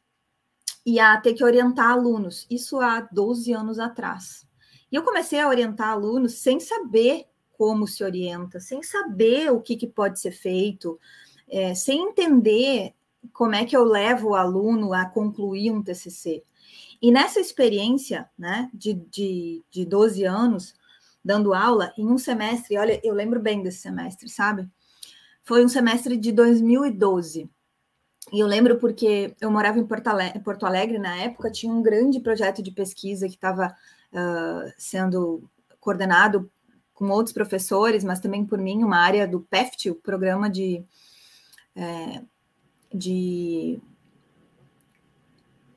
e 0.86 1.00
a 1.00 1.20
ter 1.20 1.34
que 1.34 1.42
orientar 1.42 1.90
alunos, 1.90 2.46
isso 2.48 2.78
há 2.78 3.00
12 3.00 3.52
anos 3.52 3.80
atrás. 3.80 4.46
E 4.90 4.94
eu 4.94 5.02
comecei 5.02 5.40
a 5.40 5.48
orientar 5.48 5.88
alunos 5.88 6.34
sem 6.34 6.60
saber 6.60 7.24
como 7.58 7.88
se 7.88 8.04
orienta, 8.04 8.60
sem 8.60 8.80
saber 8.84 9.50
o 9.50 9.60
que, 9.60 9.74
que 9.74 9.88
pode 9.88 10.20
ser 10.20 10.30
feito, 10.30 11.00
é, 11.48 11.74
sem 11.74 12.10
entender 12.10 12.94
como 13.32 13.56
é 13.56 13.64
que 13.64 13.76
eu 13.76 13.82
levo 13.82 14.28
o 14.28 14.34
aluno 14.36 14.92
a 14.92 15.04
concluir 15.04 15.72
um 15.72 15.82
TCC. 15.82 16.44
E 17.02 17.10
nessa 17.10 17.40
experiência, 17.40 18.30
né, 18.38 18.70
de, 18.72 18.94
de, 18.94 19.64
de 19.68 19.84
12 19.84 20.24
anos, 20.24 20.72
dando 21.24 21.52
aula, 21.52 21.92
em 21.98 22.06
um 22.06 22.16
semestre, 22.18 22.78
olha, 22.78 23.00
eu 23.02 23.12
lembro 23.12 23.40
bem 23.40 23.60
desse 23.60 23.78
semestre, 23.78 24.28
sabe? 24.28 24.68
Foi 25.42 25.64
um 25.64 25.68
semestre 25.68 26.16
de 26.16 26.30
2012. 26.30 27.50
E 28.33 28.40
eu 28.40 28.47
lembro 28.47 28.76
porque 28.78 29.35
eu 29.40 29.50
morava 29.50 29.78
em 29.78 29.87
Porto 29.87 30.09
Alegre, 30.09 30.40
Porto 30.40 30.66
Alegre 30.66 30.99
na 30.99 31.16
época, 31.16 31.50
tinha 31.50 31.73
um 31.73 31.83
grande 31.83 32.21
projeto 32.21 32.62
de 32.62 32.73
pesquisa 32.73 33.28
que 33.28 33.35
estava 33.35 33.75
uh, 34.12 34.73
sendo 34.76 35.49
coordenado 35.80 36.50
com 36.92 37.09
outros 37.11 37.33
professores, 37.33 38.02
mas 38.02 38.21
também 38.21 38.45
por 38.45 38.59
mim, 38.59 38.83
uma 38.83 38.99
área 38.99 39.28
do 39.28 39.40
PEFT, 39.40 39.90
o 39.90 39.95
programa 39.95 40.49
de, 40.49 40.83
é, 41.76 42.23
de, 42.92 43.78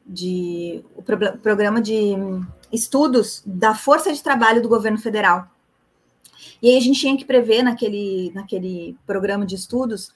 de 0.06 0.84
o 0.96 1.04
pro, 1.04 1.38
programa 1.40 1.82
de 1.82 2.16
estudos 2.72 3.44
da 3.46 3.76
força 3.76 4.14
de 4.14 4.24
trabalho 4.24 4.62
do 4.62 4.70
governo 4.70 4.98
federal. 4.98 5.52
E 6.62 6.70
aí 6.70 6.78
a 6.78 6.82
gente 6.82 7.02
tinha 7.02 7.18
que 7.18 7.26
prever 7.26 7.64
naquele, 7.64 8.32
naquele 8.34 8.98
programa 9.06 9.46
de 9.46 9.56
estudos 9.56 10.14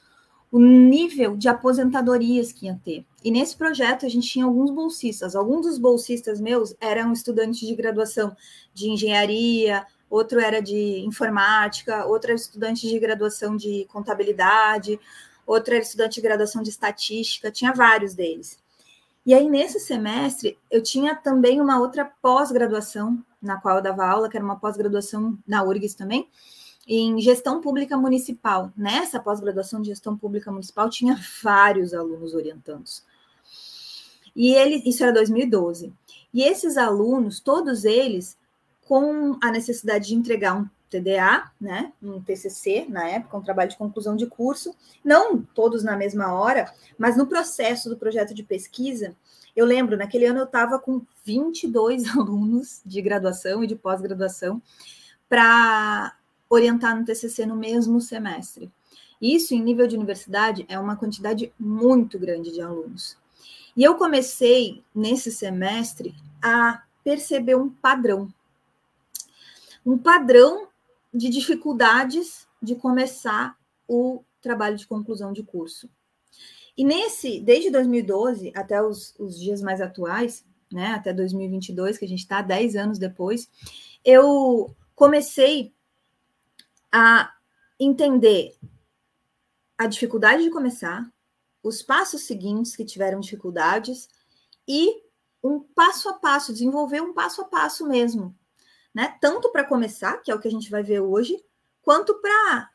o 0.53 0.59
nível 0.59 1.35
de 1.35 1.49
aposentadorias 1.49 2.51
que 2.51 2.67
ia 2.67 2.79
ter. 2.85 3.03
E 3.23 3.31
nesse 3.31 3.57
projeto 3.57 4.05
a 4.05 4.09
gente 4.09 4.29
tinha 4.29 4.45
alguns 4.45 4.69
bolsistas. 4.69 5.35
Alguns 5.35 5.65
dos 5.65 5.79
bolsistas 5.79 6.39
meus 6.39 6.75
eram 6.79 7.11
estudantes 7.11 7.67
de 7.67 7.73
graduação 7.73 8.37
de 8.71 8.87
engenharia, 8.87 9.83
outro 10.07 10.39
era 10.39 10.61
de 10.61 10.99
informática, 10.99 12.05
outro 12.05 12.29
era 12.29 12.39
estudante 12.39 12.87
de 12.87 12.99
graduação 12.99 13.57
de 13.57 13.87
contabilidade, 13.91 14.99
outro 15.43 15.73
era 15.73 15.81
estudante 15.81 16.15
de 16.15 16.21
graduação 16.21 16.61
de 16.61 16.69
estatística, 16.69 17.49
tinha 17.49 17.73
vários 17.73 18.13
deles. 18.13 18.59
E 19.25 19.33
aí, 19.33 19.49
nesse 19.49 19.79
semestre, 19.79 20.55
eu 20.69 20.83
tinha 20.83 21.15
também 21.15 21.59
uma 21.59 21.79
outra 21.79 22.05
pós-graduação, 22.21 23.17
na 23.41 23.59
qual 23.59 23.77
eu 23.77 23.81
dava 23.81 24.05
aula, 24.05 24.29
que 24.29 24.37
era 24.37 24.45
uma 24.45 24.59
pós-graduação 24.59 25.35
na 25.47 25.63
URGS 25.63 25.95
também, 25.95 26.29
em 26.87 27.19
gestão 27.19 27.61
pública 27.61 27.97
municipal. 27.97 28.71
Nessa 28.75 29.19
pós-graduação 29.19 29.81
de 29.81 29.89
gestão 29.89 30.17
pública 30.17 30.51
municipal, 30.51 30.89
tinha 30.89 31.17
vários 31.41 31.93
alunos 31.93 32.33
orientandos. 32.33 33.03
E 34.35 34.53
ele, 34.53 34.81
isso 34.85 35.03
era 35.03 35.13
2012. 35.13 35.93
E 36.33 36.43
esses 36.43 36.77
alunos, 36.77 37.39
todos 37.39 37.85
eles, 37.85 38.37
com 38.87 39.37
a 39.41 39.51
necessidade 39.51 40.07
de 40.07 40.15
entregar 40.15 40.57
um 40.57 40.67
TDA, 40.89 41.51
né, 41.59 41.91
um 42.01 42.21
TCC, 42.21 42.85
na 42.87 43.07
época, 43.07 43.37
um 43.37 43.43
trabalho 43.43 43.69
de 43.69 43.77
conclusão 43.77 44.15
de 44.15 44.27
curso, 44.27 44.75
não 45.03 45.41
todos 45.41 45.83
na 45.83 45.95
mesma 45.95 46.33
hora, 46.33 46.71
mas 46.97 47.17
no 47.17 47.25
processo 47.25 47.89
do 47.89 47.97
projeto 47.97 48.33
de 48.33 48.43
pesquisa, 48.43 49.15
eu 49.55 49.65
lembro, 49.65 49.97
naquele 49.97 50.25
ano 50.25 50.39
eu 50.39 50.45
estava 50.45 50.77
com 50.77 51.01
22 51.23 52.09
alunos 52.15 52.81
de 52.85 53.01
graduação 53.01 53.63
e 53.63 53.67
de 53.67 53.75
pós-graduação 53.75 54.61
para 55.29 56.15
orientar 56.53 56.97
no 56.97 57.05
TCC 57.05 57.45
no 57.45 57.55
mesmo 57.55 57.99
semestre. 57.99 58.71
Isso, 59.21 59.53
em 59.53 59.61
nível 59.61 59.87
de 59.87 59.95
universidade, 59.95 60.65
é 60.67 60.77
uma 60.77 60.95
quantidade 60.95 61.53
muito 61.59 62.19
grande 62.19 62.51
de 62.51 62.61
alunos. 62.61 63.17
E 63.75 63.83
eu 63.83 63.95
comecei, 63.95 64.83
nesse 64.93 65.31
semestre, 65.31 66.13
a 66.41 66.83
perceber 67.03 67.55
um 67.55 67.69
padrão. 67.69 68.31
Um 69.85 69.97
padrão 69.97 70.67
de 71.13 71.29
dificuldades 71.29 72.47
de 72.61 72.75
começar 72.75 73.57
o 73.87 74.23
trabalho 74.41 74.77
de 74.77 74.87
conclusão 74.87 75.33
de 75.33 75.43
curso. 75.43 75.89
E 76.77 76.83
nesse, 76.83 77.39
desde 77.39 77.69
2012 77.69 78.51
até 78.55 78.81
os, 78.81 79.15
os 79.19 79.39
dias 79.39 79.61
mais 79.61 79.79
atuais, 79.79 80.45
né, 80.71 80.87
até 80.87 81.13
2022, 81.13 81.97
que 81.97 82.05
a 82.05 82.07
gente 82.07 82.19
está 82.19 82.41
10 82.41 82.75
anos 82.75 82.97
depois, 82.97 83.49
eu 84.03 84.75
comecei 84.95 85.72
a 86.93 87.33
entender 87.79 88.55
a 89.75 89.87
dificuldade 89.87 90.43
de 90.43 90.51
começar, 90.51 91.11
os 91.63 91.81
passos 91.81 92.21
seguintes 92.21 92.75
que 92.75 92.85
tiveram 92.85 93.19
dificuldades 93.19 94.07
e 94.67 95.01
um 95.43 95.59
passo 95.59 96.07
a 96.07 96.13
passo, 96.13 96.53
desenvolver 96.53 97.01
um 97.01 97.13
passo 97.13 97.41
a 97.41 97.45
passo 97.45 97.87
mesmo, 97.87 98.35
né? 98.93 99.17
Tanto 99.19 99.51
para 99.51 99.63
começar, 99.63 100.17
que 100.17 100.31
é 100.31 100.35
o 100.35 100.39
que 100.39 100.47
a 100.47 100.51
gente 100.51 100.69
vai 100.69 100.83
ver 100.83 100.99
hoje, 100.99 101.43
quanto 101.81 102.13
para 102.21 102.69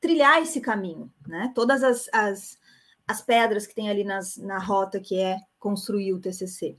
trilhar 0.00 0.42
esse 0.42 0.60
caminho, 0.60 1.12
né? 1.26 1.52
Todas 1.54 1.84
as, 1.84 2.08
as, 2.12 2.58
as 3.06 3.22
pedras 3.22 3.66
que 3.66 3.74
tem 3.74 3.88
ali 3.88 4.02
nas, 4.02 4.36
na 4.36 4.58
rota 4.58 4.98
que 4.98 5.16
é 5.16 5.38
construir 5.58 6.12
o 6.12 6.20
TCC. 6.20 6.76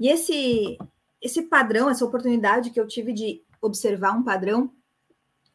E 0.00 0.08
esse, 0.08 0.78
esse 1.20 1.42
padrão, 1.42 1.88
essa 1.88 2.04
oportunidade 2.04 2.70
que 2.70 2.80
eu 2.80 2.88
tive 2.88 3.12
de 3.12 3.44
observar 3.60 4.12
um 4.12 4.24
padrão, 4.24 4.74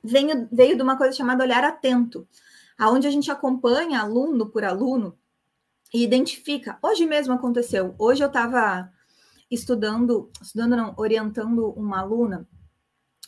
veio, 0.03 0.47
veio 0.51 0.75
de 0.75 0.81
uma 0.81 0.97
coisa 0.97 1.15
chamada 1.15 1.43
olhar 1.43 1.63
atento, 1.63 2.27
aonde 2.77 3.07
a 3.07 3.11
gente 3.11 3.31
acompanha 3.31 4.01
aluno 4.01 4.49
por 4.49 4.63
aluno 4.63 5.17
e 5.93 6.03
identifica. 6.03 6.77
Hoje 6.81 7.05
mesmo 7.05 7.33
aconteceu. 7.33 7.95
Hoje 7.97 8.23
eu 8.23 8.27
estava 8.27 8.91
estudando, 9.49 10.29
estudando 10.41 10.75
não, 10.75 10.93
orientando 10.97 11.69
uma 11.71 12.01
aluna 12.01 12.47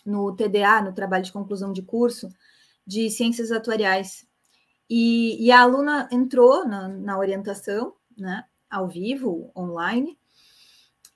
no 0.05 0.35
TDA, 0.35 0.81
no 0.81 0.93
trabalho 0.93 1.23
de 1.23 1.31
conclusão 1.31 1.71
de 1.71 1.81
curso 1.81 2.29
de 2.85 3.09
ciências 3.09 3.51
atuariais. 3.51 4.27
E, 4.89 5.45
e 5.45 5.51
a 5.51 5.61
aluna 5.61 6.09
entrou 6.11 6.67
na, 6.67 6.87
na 6.87 7.17
orientação, 7.17 7.93
né, 8.17 8.43
ao 8.69 8.87
vivo, 8.87 9.51
online, 9.55 10.18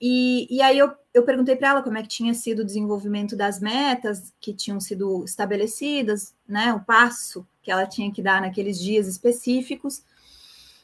e, 0.06 0.46
e 0.54 0.60
aí 0.60 0.76
eu, 0.76 0.94
eu 1.14 1.22
perguntei 1.22 1.56
para 1.56 1.68
ela 1.70 1.82
como 1.82 1.96
é 1.96 2.02
que 2.02 2.08
tinha 2.08 2.34
sido 2.34 2.58
o 2.58 2.64
desenvolvimento 2.64 3.34
das 3.34 3.58
metas 3.58 4.34
que 4.38 4.52
tinham 4.52 4.78
sido 4.78 5.24
estabelecidas, 5.24 6.34
né? 6.46 6.74
O 6.74 6.80
passo 6.80 7.46
que 7.62 7.70
ela 7.70 7.86
tinha 7.86 8.12
que 8.12 8.20
dar 8.20 8.42
naqueles 8.42 8.78
dias 8.78 9.08
específicos. 9.08 10.04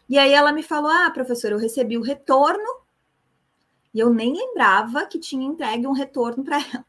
E 0.08 0.16
aí 0.16 0.32
ela 0.32 0.52
me 0.52 0.62
falou: 0.62 0.90
Ah, 0.90 1.10
professora, 1.10 1.54
eu 1.54 1.58
recebi 1.58 1.98
o 1.98 2.02
retorno 2.02 2.80
e 3.92 4.00
eu 4.00 4.08
nem 4.08 4.32
lembrava 4.32 5.04
que 5.04 5.18
tinha 5.18 5.46
entregue 5.46 5.86
um 5.86 5.92
retorno 5.92 6.42
para 6.42 6.56
ela. 6.56 6.86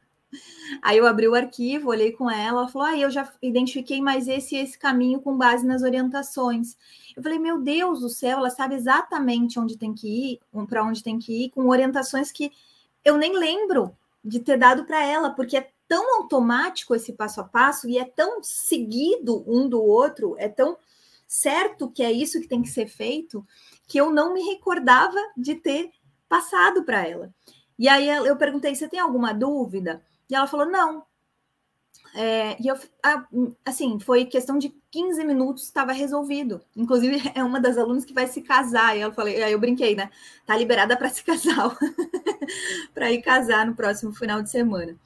Aí 0.81 0.97
eu 0.97 1.05
abri 1.05 1.27
o 1.27 1.35
arquivo, 1.35 1.89
olhei 1.89 2.11
com 2.11 2.29
ela, 2.29 2.61
ela 2.61 2.67
falou: 2.67 2.87
Ah, 2.87 2.97
eu 2.97 3.09
já 3.09 3.31
identifiquei 3.41 4.01
mais 4.01 4.27
esse 4.27 4.55
esse 4.55 4.77
caminho 4.77 5.19
com 5.19 5.37
base 5.37 5.65
nas 5.65 5.81
orientações. 5.81 6.77
Eu 7.15 7.21
falei: 7.21 7.39
Meu 7.39 7.59
Deus 7.59 8.01
do 8.01 8.09
céu, 8.09 8.37
ela 8.37 8.49
sabe 8.49 8.75
exatamente 8.75 9.59
onde 9.59 9.77
tem 9.77 9.93
que 9.93 10.07
ir, 10.07 10.39
para 10.67 10.83
onde 10.83 11.03
tem 11.03 11.19
que 11.19 11.45
ir, 11.45 11.49
com 11.49 11.67
orientações 11.67 12.31
que 12.31 12.51
eu 13.03 13.17
nem 13.17 13.37
lembro 13.37 13.95
de 14.23 14.39
ter 14.39 14.57
dado 14.57 14.85
para 14.85 15.03
ela, 15.03 15.31
porque 15.31 15.57
é 15.57 15.69
tão 15.87 16.21
automático 16.21 16.95
esse 16.95 17.13
passo 17.13 17.41
a 17.41 17.43
passo 17.43 17.89
e 17.89 17.97
é 17.97 18.05
tão 18.05 18.41
seguido 18.41 19.43
um 19.45 19.67
do 19.67 19.83
outro, 19.83 20.35
é 20.37 20.47
tão 20.47 20.77
certo 21.27 21.89
que 21.89 22.03
é 22.03 22.11
isso 22.11 22.39
que 22.39 22.47
tem 22.47 22.61
que 22.61 22.69
ser 22.69 22.87
feito, 22.87 23.45
que 23.87 23.97
eu 23.97 24.09
não 24.11 24.33
me 24.33 24.41
recordava 24.41 25.17
de 25.35 25.55
ter 25.55 25.91
passado 26.29 26.83
para 26.83 27.05
ela. 27.05 27.33
E 27.77 27.89
aí 27.89 28.07
eu 28.07 28.37
perguntei: 28.37 28.73
Você 28.73 28.87
tem 28.87 28.99
alguma 28.99 29.33
dúvida? 29.33 30.01
E 30.31 30.35
ela 30.35 30.47
falou: 30.47 30.65
não. 30.65 31.03
É, 32.13 32.61
e 32.61 32.67
eu, 32.67 32.75
assim, 33.65 33.99
foi 33.99 34.25
questão 34.25 34.57
de 34.57 34.69
15 34.89 35.23
minutos, 35.23 35.63
estava 35.63 35.91
resolvido. 35.91 36.61
Inclusive, 36.75 37.21
é 37.35 37.43
uma 37.43 37.59
das 37.59 37.77
alunas 37.77 38.05
que 38.05 38.13
vai 38.13 38.27
se 38.27 38.41
casar. 38.41 38.97
E 38.97 39.01
eu 39.01 39.13
falei, 39.13 39.43
aí 39.43 39.51
eu 39.51 39.59
brinquei, 39.59 39.95
né? 39.95 40.09
Tá 40.45 40.57
liberada 40.57 40.95
para 40.97 41.09
se 41.09 41.23
casar, 41.25 41.77
para 42.93 43.11
ir 43.11 43.21
casar 43.21 43.65
no 43.65 43.75
próximo 43.75 44.13
final 44.13 44.41
de 44.41 44.49
semana. 44.49 44.97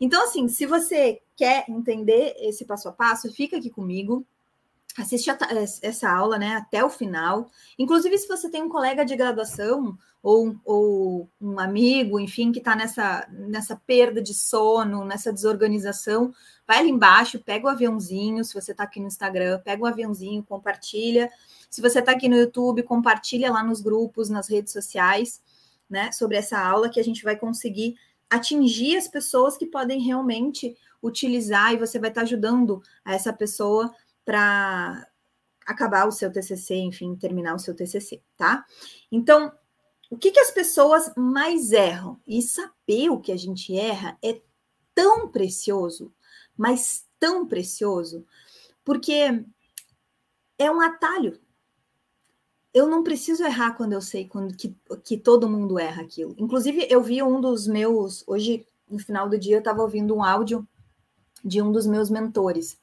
Então, 0.00 0.24
assim, 0.24 0.48
se 0.48 0.66
você 0.66 1.20
quer 1.36 1.64
entender 1.68 2.34
esse 2.38 2.64
passo 2.64 2.88
a 2.88 2.92
passo, 2.92 3.32
fica 3.32 3.56
aqui 3.56 3.70
comigo 3.70 4.26
assiste 4.96 5.30
a, 5.30 5.36
essa 5.82 6.08
aula 6.08 6.38
né, 6.38 6.56
até 6.56 6.84
o 6.84 6.90
final. 6.90 7.50
Inclusive, 7.78 8.16
se 8.18 8.28
você 8.28 8.48
tem 8.48 8.62
um 8.62 8.68
colega 8.68 9.04
de 9.04 9.16
graduação 9.16 9.96
ou, 10.22 10.54
ou 10.64 11.28
um 11.40 11.58
amigo, 11.58 12.18
enfim, 12.18 12.52
que 12.52 12.58
está 12.58 12.74
nessa, 12.74 13.26
nessa 13.30 13.76
perda 13.76 14.22
de 14.22 14.32
sono, 14.32 15.04
nessa 15.04 15.32
desorganização, 15.32 16.32
vai 16.66 16.78
ali 16.78 16.90
embaixo, 16.90 17.38
pega 17.38 17.66
o 17.66 17.70
aviãozinho. 17.70 18.44
Se 18.44 18.54
você 18.54 18.72
está 18.72 18.84
aqui 18.84 19.00
no 19.00 19.06
Instagram, 19.06 19.60
pega 19.64 19.82
o 19.82 19.86
aviãozinho, 19.86 20.42
compartilha. 20.42 21.30
Se 21.68 21.82
você 21.82 21.98
está 21.98 22.12
aqui 22.12 22.28
no 22.28 22.36
YouTube, 22.36 22.82
compartilha 22.84 23.50
lá 23.50 23.62
nos 23.62 23.80
grupos, 23.80 24.30
nas 24.30 24.48
redes 24.48 24.72
sociais, 24.72 25.42
né, 25.90 26.10
sobre 26.12 26.36
essa 26.36 26.58
aula 26.58 26.88
que 26.88 27.00
a 27.00 27.04
gente 27.04 27.22
vai 27.22 27.36
conseguir 27.36 27.96
atingir 28.30 28.96
as 28.96 29.06
pessoas 29.06 29.56
que 29.56 29.66
podem 29.66 30.00
realmente 30.00 30.76
utilizar 31.02 31.72
e 31.72 31.76
você 31.76 31.98
vai 31.98 32.08
estar 32.08 32.22
tá 32.22 32.26
ajudando 32.26 32.82
essa 33.04 33.32
pessoa 33.32 33.94
para 34.24 35.06
acabar 35.66 36.06
o 36.06 36.12
seu 36.12 36.30
TCC, 36.30 36.76
enfim, 36.76 37.16
terminar 37.16 37.54
o 37.54 37.58
seu 37.58 37.74
TCC, 37.74 38.22
tá? 38.36 38.64
Então, 39.10 39.52
o 40.10 40.16
que, 40.16 40.30
que 40.30 40.40
as 40.40 40.50
pessoas 40.50 41.12
mais 41.16 41.72
erram? 41.72 42.20
E 42.26 42.42
saber 42.42 43.10
o 43.10 43.20
que 43.20 43.32
a 43.32 43.36
gente 43.36 43.76
erra 43.76 44.18
é 44.22 44.40
tão 44.94 45.28
precioso, 45.28 46.12
mas 46.56 47.06
tão 47.18 47.46
precioso, 47.46 48.24
porque 48.84 49.44
é 50.58 50.70
um 50.70 50.80
atalho. 50.80 51.38
Eu 52.72 52.88
não 52.88 53.02
preciso 53.02 53.44
errar 53.44 53.72
quando 53.72 53.92
eu 53.92 54.00
sei 54.00 54.26
quando, 54.26 54.56
que, 54.56 54.76
que 55.04 55.16
todo 55.16 55.48
mundo 55.48 55.78
erra 55.78 56.02
aquilo. 56.02 56.34
Inclusive, 56.38 56.86
eu 56.90 57.02
vi 57.02 57.22
um 57.22 57.40
dos 57.40 57.66
meus. 57.66 58.24
Hoje, 58.26 58.66
no 58.88 58.98
final 58.98 59.28
do 59.28 59.38
dia, 59.38 59.56
eu 59.56 59.60
estava 59.60 59.80
ouvindo 59.80 60.14
um 60.14 60.22
áudio 60.22 60.66
de 61.44 61.62
um 61.62 61.70
dos 61.70 61.86
meus 61.86 62.10
mentores. 62.10 62.78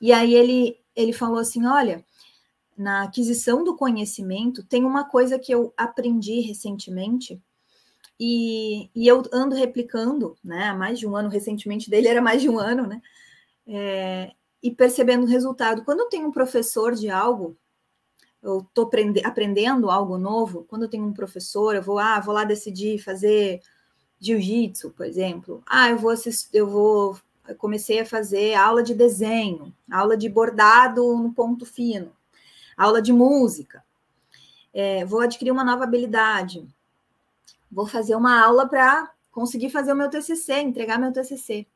E 0.00 0.12
aí 0.12 0.34
ele, 0.34 0.78
ele 0.94 1.12
falou 1.12 1.38
assim: 1.38 1.66
olha, 1.66 2.04
na 2.76 3.04
aquisição 3.04 3.64
do 3.64 3.76
conhecimento, 3.76 4.62
tem 4.62 4.84
uma 4.84 5.04
coisa 5.04 5.38
que 5.38 5.52
eu 5.52 5.72
aprendi 5.76 6.40
recentemente. 6.40 7.40
E, 8.18 8.90
e 8.94 9.06
eu 9.06 9.22
ando 9.32 9.54
replicando, 9.54 10.36
né? 10.42 10.68
Há 10.68 10.74
mais 10.74 10.98
de 10.98 11.06
um 11.06 11.16
ano, 11.16 11.28
recentemente 11.28 11.90
dele 11.90 12.08
era 12.08 12.22
mais 12.22 12.40
de 12.40 12.48
um 12.48 12.58
ano, 12.58 12.86
né? 12.86 13.00
É, 13.66 14.32
e 14.62 14.70
percebendo 14.70 15.24
o 15.24 15.28
resultado. 15.28 15.84
Quando 15.84 16.00
eu 16.00 16.08
tenho 16.08 16.28
um 16.28 16.32
professor 16.32 16.94
de 16.94 17.10
algo, 17.10 17.56
eu 18.42 18.60
estou 18.60 18.90
aprendendo 19.24 19.90
algo 19.90 20.16
novo, 20.18 20.64
quando 20.64 20.82
eu 20.82 20.88
tenho 20.88 21.04
um 21.04 21.12
professor, 21.12 21.74
eu 21.74 21.82
vou, 21.82 21.98
ah, 21.98 22.20
vou 22.20 22.34
lá 22.34 22.44
decidir 22.44 22.98
fazer 22.98 23.60
jiu-jitsu, 24.20 24.90
por 24.90 25.04
exemplo. 25.06 25.62
Ah, 25.66 25.90
eu 25.90 25.98
vou 25.98 26.10
assistir, 26.10 26.48
eu 26.52 26.66
vou 26.68 27.18
comecei 27.54 28.00
a 28.00 28.06
fazer 28.06 28.54
aula 28.54 28.82
de 28.82 28.94
desenho, 28.94 29.74
aula 29.90 30.16
de 30.16 30.28
bordado 30.28 31.16
no 31.16 31.32
ponto 31.32 31.64
fino, 31.64 32.12
aula 32.76 33.00
de 33.00 33.12
música. 33.12 33.84
É, 34.72 35.04
vou 35.04 35.20
adquirir 35.20 35.50
uma 35.50 35.64
nova 35.64 35.84
habilidade. 35.84 36.66
Vou 37.70 37.86
fazer 37.86 38.14
uma 38.14 38.44
aula 38.44 38.68
para 38.68 39.10
conseguir 39.30 39.70
fazer 39.70 39.92
o 39.92 39.96
meu 39.96 40.10
TCC, 40.10 40.60
entregar 40.60 40.98
meu 40.98 41.12
TCC. 41.12 41.66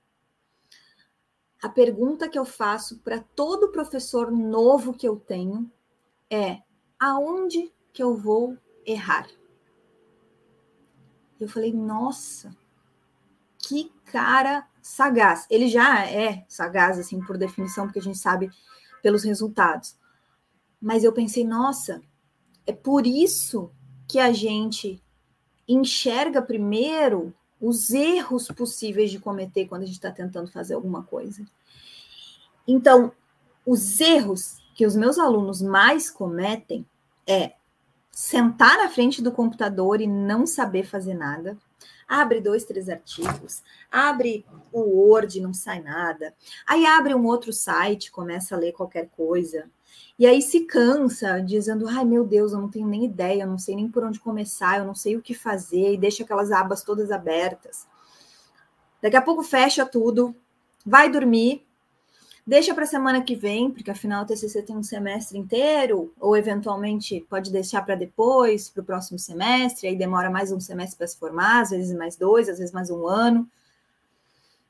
A 1.63 1.69
pergunta 1.69 2.29
que 2.29 2.39
eu 2.39 2.45
faço 2.45 2.99
para 3.01 3.21
todo 3.21 3.71
professor 3.71 4.31
novo 4.31 4.95
que 4.95 5.07
eu 5.07 5.17
tenho 5.17 5.71
é: 6.31 6.63
aonde 6.99 7.71
que 7.93 8.03
eu 8.03 8.17
vou 8.17 8.57
errar? 8.87 9.29
Eu 11.39 11.49
falei, 11.49 11.73
nossa, 11.73 12.55
que 13.71 13.93
cara 14.07 14.67
sagaz. 14.83 15.47
Ele 15.49 15.69
já 15.69 16.05
é 16.05 16.45
sagaz, 16.49 16.99
assim, 16.99 17.21
por 17.21 17.39
definição, 17.39 17.87
porque 17.87 18.01
a 18.01 18.03
gente 18.03 18.19
sabe 18.19 18.51
pelos 19.01 19.23
resultados. 19.23 19.97
Mas 20.83 21.05
eu 21.05 21.13
pensei, 21.13 21.45
nossa, 21.45 22.03
é 22.67 22.73
por 22.73 23.07
isso 23.07 23.71
que 24.09 24.19
a 24.19 24.33
gente 24.33 25.01
enxerga 25.69 26.43
primeiro 26.43 27.33
os 27.61 27.91
erros 27.93 28.49
possíveis 28.49 29.11
de 29.13 29.21
cometer 29.21 29.69
quando 29.69 29.83
a 29.83 29.87
gente 29.87 29.95
está 29.95 30.11
tentando 30.11 30.51
fazer 30.51 30.75
alguma 30.75 31.05
coisa. 31.05 31.47
Então, 32.67 33.13
os 33.65 34.01
erros 34.01 34.59
que 34.75 34.85
os 34.85 34.97
meus 34.97 35.17
alunos 35.17 35.63
mais 35.63 36.11
cometem 36.11 36.85
é 37.25 37.53
sentar 38.11 38.79
na 38.79 38.89
frente 38.89 39.23
do 39.23 39.31
computador 39.31 40.01
e 40.01 40.09
não 40.09 40.45
saber 40.45 40.85
fazer 40.85 41.15
nada. 41.15 41.57
Abre 42.11 42.41
dois, 42.41 42.65
três 42.65 42.89
artigos, 42.89 43.63
abre 43.89 44.45
o 44.73 44.81
Word, 44.81 45.41
não 45.41 45.55
sai 45.55 45.81
nada. 45.81 46.35
Aí 46.67 46.85
abre 46.85 47.15
um 47.15 47.25
outro 47.25 47.53
site, 47.53 48.11
começa 48.11 48.57
a 48.57 48.59
ler 48.59 48.73
qualquer 48.73 49.09
coisa. 49.11 49.71
E 50.19 50.27
aí 50.27 50.43
se 50.43 50.63
cansa, 50.65 51.39
dizendo: 51.41 51.87
ai 51.89 52.05
meu 52.05 52.25
Deus, 52.25 52.53
eu 52.53 52.61
não 52.61 52.69
tenho 52.69 52.89
nem 52.89 53.05
ideia, 53.05 53.45
eu 53.45 53.47
não 53.47 53.59
sei 53.59 53.77
nem 53.77 53.89
por 53.89 54.03
onde 54.03 54.19
começar, 54.19 54.79
eu 54.79 54.85
não 54.85 54.95
sei 54.95 55.15
o 55.15 55.23
que 55.23 55.35
fazer, 55.35 55.93
e 55.93 55.97
deixa 55.97 56.25
aquelas 56.25 56.51
abas 56.51 56.83
todas 56.83 57.13
abertas. 57.13 57.87
Daqui 59.01 59.17
a 59.17 59.23
pouco 59.23 59.45
fecha 59.45 59.87
tudo, 59.87 60.35
vai 60.85 61.09
dormir, 61.09 61.65
deixa 62.51 62.75
para 62.75 62.83
a 62.83 62.87
semana 62.89 63.23
que 63.23 63.37
vem, 63.37 63.71
porque 63.71 63.93
afinal 63.93 64.25
o 64.25 64.27
TCC 64.27 64.61
tem 64.61 64.77
um 64.77 64.83
semestre 64.83 65.39
inteiro, 65.39 66.13
ou 66.19 66.37
eventualmente 66.37 67.25
pode 67.31 67.53
deixar 67.53 67.81
para 67.83 67.95
depois, 67.95 68.69
para 68.69 68.83
o 68.83 68.85
próximo 68.85 69.21
semestre, 69.21 69.87
aí 69.87 69.95
demora 69.95 70.29
mais 70.29 70.51
um 70.51 70.59
semestre 70.59 70.99
para 70.99 71.07
se 71.07 71.17
formar, 71.17 71.61
às 71.61 71.71
vezes 71.71 71.97
mais 71.97 72.17
dois, 72.17 72.49
às 72.49 72.59
vezes 72.59 72.75
mais 72.75 72.91
um 72.91 73.07
ano. 73.07 73.49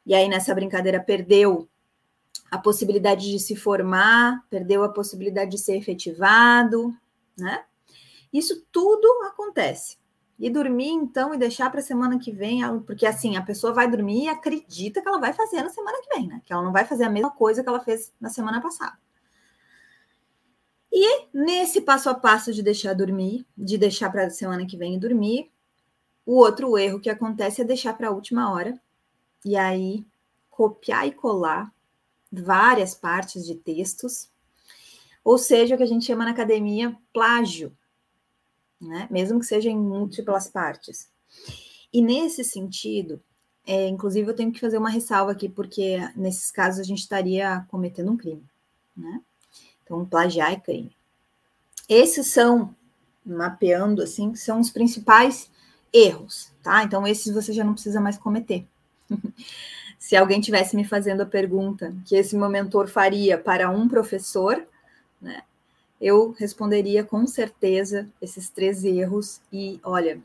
E 0.04 0.14
aí 0.14 0.28
nessa 0.28 0.54
brincadeira 0.54 1.00
perdeu 1.00 1.66
a 2.50 2.58
possibilidade 2.58 3.30
de 3.30 3.38
se 3.38 3.56
formar, 3.56 4.44
perdeu 4.50 4.84
a 4.84 4.90
possibilidade 4.90 5.52
de 5.52 5.58
ser 5.58 5.74
efetivado, 5.74 6.94
né? 7.34 7.64
Isso 8.30 8.62
tudo 8.70 9.08
acontece. 9.24 9.96
E 10.40 10.48
dormir, 10.48 10.88
então, 10.88 11.35
e 11.35 11.38
deixar 11.38 11.68
para 11.70 11.81
a 11.81 11.83
semana 11.83 12.18
que 12.18 12.33
vem, 12.33 12.62
porque 12.87 13.05
assim, 13.05 13.37
a 13.37 13.42
pessoa 13.42 13.74
vai 13.74 13.90
dormir 13.90 14.24
e 14.24 14.29
acredita 14.29 15.03
que 15.03 15.07
ela 15.07 15.20
vai 15.20 15.35
fazer 15.35 15.62
na 15.62 15.68
semana 15.68 15.98
que 16.00 16.16
vem, 16.16 16.26
né? 16.26 16.40
Que 16.46 16.53
ela 16.53 16.62
não 16.62 16.72
vai 16.72 16.87
fazer 16.87 17.05
a 17.05 17.11
mesma 17.11 17.31
coisa 17.31 17.62
que 17.62 17.68
ela 17.68 17.81
fez 17.81 18.11
na 18.18 18.31
semana 18.31 18.59
passada. 18.59 18.96
E 20.90 21.26
nesse 21.33 21.83
passo 21.83 22.09
a 22.09 22.14
passo 22.14 22.55
de 22.55 22.62
deixar 22.62 22.94
dormir, 22.94 23.46
de 23.57 23.76
deixar 23.76 24.11
para 24.11 24.24
a 24.24 24.31
semana 24.31 24.66
que 24.66 24.79
vem 24.79 24.94
e 24.94 24.98
dormir, 24.98 25.53
o 26.24 26.37
outro 26.37 26.76
erro 26.79 27.00
que 27.00 27.11
acontece 27.11 27.61
é 27.61 27.64
deixar 27.64 27.92
para 27.92 28.09
a 28.09 28.12
última 28.12 28.50
hora. 28.50 28.81
E 29.44 29.57
aí, 29.57 30.07
copiar 30.48 31.07
e 31.07 31.12
colar 31.12 31.70
várias 32.33 32.94
partes 32.94 33.44
de 33.44 33.55
textos, 33.57 34.31
ou 35.22 35.37
seja, 35.37 35.74
o 35.74 35.79
que 35.79 35.85
a 35.85 35.87
gente 35.87 36.07
chama 36.07 36.24
na 36.24 36.31
academia 36.31 36.96
plágio, 37.12 37.76
né? 38.80 39.06
mesmo 39.10 39.38
que 39.38 39.46
seja 39.46 39.68
em 39.68 39.76
múltiplas 39.76 40.48
partes. 40.48 41.10
E 41.92 42.00
nesse 42.00 42.44
sentido, 42.44 43.20
é, 43.66 43.88
inclusive 43.88 44.30
eu 44.30 44.34
tenho 44.34 44.52
que 44.52 44.60
fazer 44.60 44.78
uma 44.78 44.90
ressalva 44.90 45.32
aqui, 45.32 45.48
porque 45.48 45.98
nesses 46.16 46.50
casos 46.50 46.80
a 46.80 46.84
gente 46.84 47.00
estaria 47.00 47.64
cometendo 47.68 48.10
um 48.10 48.16
crime. 48.16 48.44
Né? 48.96 49.20
Então, 49.84 50.04
plagiar 50.04 50.52
é 50.52 50.56
crime. 50.56 50.94
Esses 51.88 52.28
são, 52.28 52.74
mapeando 53.24 54.02
assim, 54.02 54.34
são 54.34 54.60
os 54.60 54.70
principais 54.70 55.50
erros, 55.92 56.52
tá? 56.62 56.84
Então, 56.84 57.06
esses 57.06 57.34
você 57.34 57.52
já 57.52 57.64
não 57.64 57.74
precisa 57.74 58.00
mais 58.00 58.16
cometer. 58.16 58.64
se 59.98 60.16
alguém 60.16 60.40
tivesse 60.40 60.76
me 60.76 60.84
fazendo 60.84 61.22
a 61.22 61.26
pergunta 61.26 61.94
que 62.04 62.14
esse 62.14 62.36
meu 62.36 62.48
mentor 62.48 62.88
faria 62.88 63.36
para 63.36 63.68
um 63.70 63.88
professor, 63.88 64.64
né, 65.20 65.42
eu 66.00 66.30
responderia 66.32 67.04
com 67.04 67.26
certeza 67.26 68.08
esses 68.20 68.48
três 68.48 68.84
erros 68.84 69.40
e, 69.52 69.80
olha, 69.82 70.20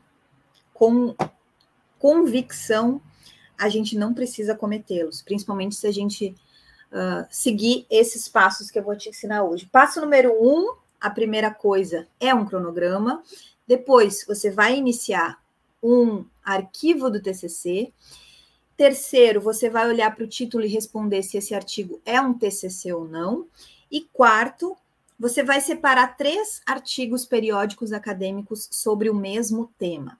com 0.72 1.14
convicção, 1.98 3.00
a 3.58 3.68
gente 3.68 3.96
não 3.96 4.14
precisa 4.14 4.54
cometê-los, 4.54 5.22
principalmente 5.22 5.74
se 5.74 5.86
a 5.86 5.92
gente 5.92 6.34
uh, 6.92 7.26
seguir 7.30 7.86
esses 7.90 8.28
passos 8.28 8.70
que 8.70 8.78
eu 8.78 8.82
vou 8.82 8.96
te 8.96 9.08
ensinar 9.08 9.44
hoje. 9.44 9.66
Passo 9.66 10.00
número 10.00 10.32
um, 10.32 10.74
a 11.00 11.10
primeira 11.10 11.50
coisa 11.50 12.06
é 12.20 12.34
um 12.34 12.46
cronograma. 12.46 13.22
Depois, 13.66 14.24
você 14.26 14.50
vai 14.50 14.76
iniciar 14.76 15.40
um 15.82 16.24
arquivo 16.44 17.10
do 17.10 17.20
TCC 17.20 17.92
Terceiro, 18.76 19.40
você 19.40 19.70
vai 19.70 19.88
olhar 19.88 20.14
para 20.14 20.24
o 20.24 20.28
título 20.28 20.62
e 20.64 20.68
responder 20.68 21.22
se 21.22 21.38
esse 21.38 21.54
artigo 21.54 21.98
é 22.04 22.20
um 22.20 22.34
TCC 22.34 22.92
ou 22.92 23.08
não. 23.08 23.46
E 23.90 24.02
quarto, 24.02 24.76
você 25.18 25.42
vai 25.42 25.60
separar 25.60 26.16
três 26.16 26.60
artigos 26.66 27.24
periódicos 27.24 27.92
acadêmicos 27.92 28.68
sobre 28.70 29.08
o 29.08 29.14
mesmo 29.14 29.72
tema. 29.78 30.18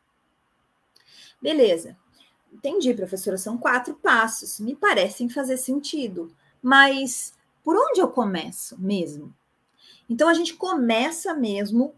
Beleza. 1.40 1.96
Entendi, 2.52 2.94
professora, 2.94 3.36
são 3.36 3.58
quatro 3.58 3.94
passos. 3.94 4.58
Me 4.58 4.74
parecem 4.74 5.28
fazer 5.28 5.58
sentido. 5.58 6.34
Mas 6.62 7.34
por 7.62 7.76
onde 7.76 8.00
eu 8.00 8.08
começo 8.08 8.80
mesmo? 8.80 9.34
Então, 10.08 10.28
a 10.28 10.34
gente 10.34 10.54
começa 10.54 11.34
mesmo 11.34 11.94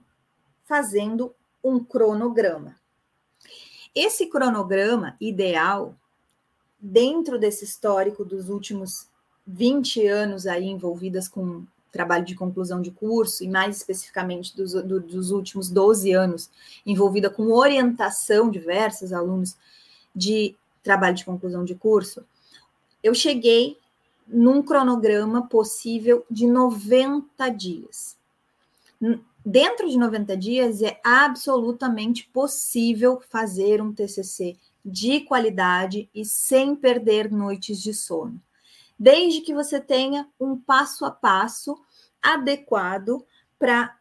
fazendo 0.65 1.35
um 1.63 1.83
cronograma. 1.83 2.77
Esse 3.95 4.27
cronograma 4.27 5.17
ideal 5.21 5.95
dentro 6.81 7.39
desse 7.39 7.65
histórico 7.65 8.25
dos 8.25 8.49
últimos 8.49 9.09
20 9.47 10.07
anos 10.07 10.47
aí 10.47 10.67
envolvidas 10.67 11.29
com 11.29 11.67
trabalho 11.91 12.25
de 12.25 12.35
conclusão 12.35 12.81
de 12.81 12.91
curso, 12.91 13.43
e 13.43 13.49
mais 13.49 13.77
especificamente 13.77 14.57
dos, 14.57 14.73
do, 14.73 15.01
dos 15.01 15.31
últimos 15.31 15.71
12 15.71 16.13
anos, 16.13 16.51
envolvida 16.85 17.31
com 17.31 17.53
orientação 17.53 18.51
de 18.51 18.59
diversos 18.59 19.13
alunos 19.13 19.57
de 20.15 20.55
trabalho 20.83 21.17
de 21.17 21.25
conclusão 21.25 21.65
de 21.65 21.75
curso, 21.75 22.25
eu 23.03 23.15
cheguei 23.15 23.79
num 24.27 24.63
cronograma 24.63 25.47
possível 25.47 26.25
de 26.31 26.47
90 26.47 27.49
dias. 27.51 28.17
Dentro 29.45 29.89
de 29.89 29.97
90 29.97 30.37
dias 30.37 30.83
é 30.83 31.01
absolutamente 31.03 32.29
possível 32.33 33.23
fazer 33.31 33.81
um 33.81 33.93
TCC 33.93 34.57
de 34.85 35.21
qualidade 35.21 36.09
e 36.15 36.25
sem 36.25 36.75
perder 36.75 37.31
noites 37.31 37.81
de 37.83 37.95
sono. 37.95 38.41
Desde 38.99 39.41
que 39.41 39.55
você 39.55 39.81
tenha 39.81 40.29
um 40.41 40.59
passo 40.59 41.05
a 41.05 41.11
passo 41.11 41.81
adequado 42.21 43.25
para 43.59 43.97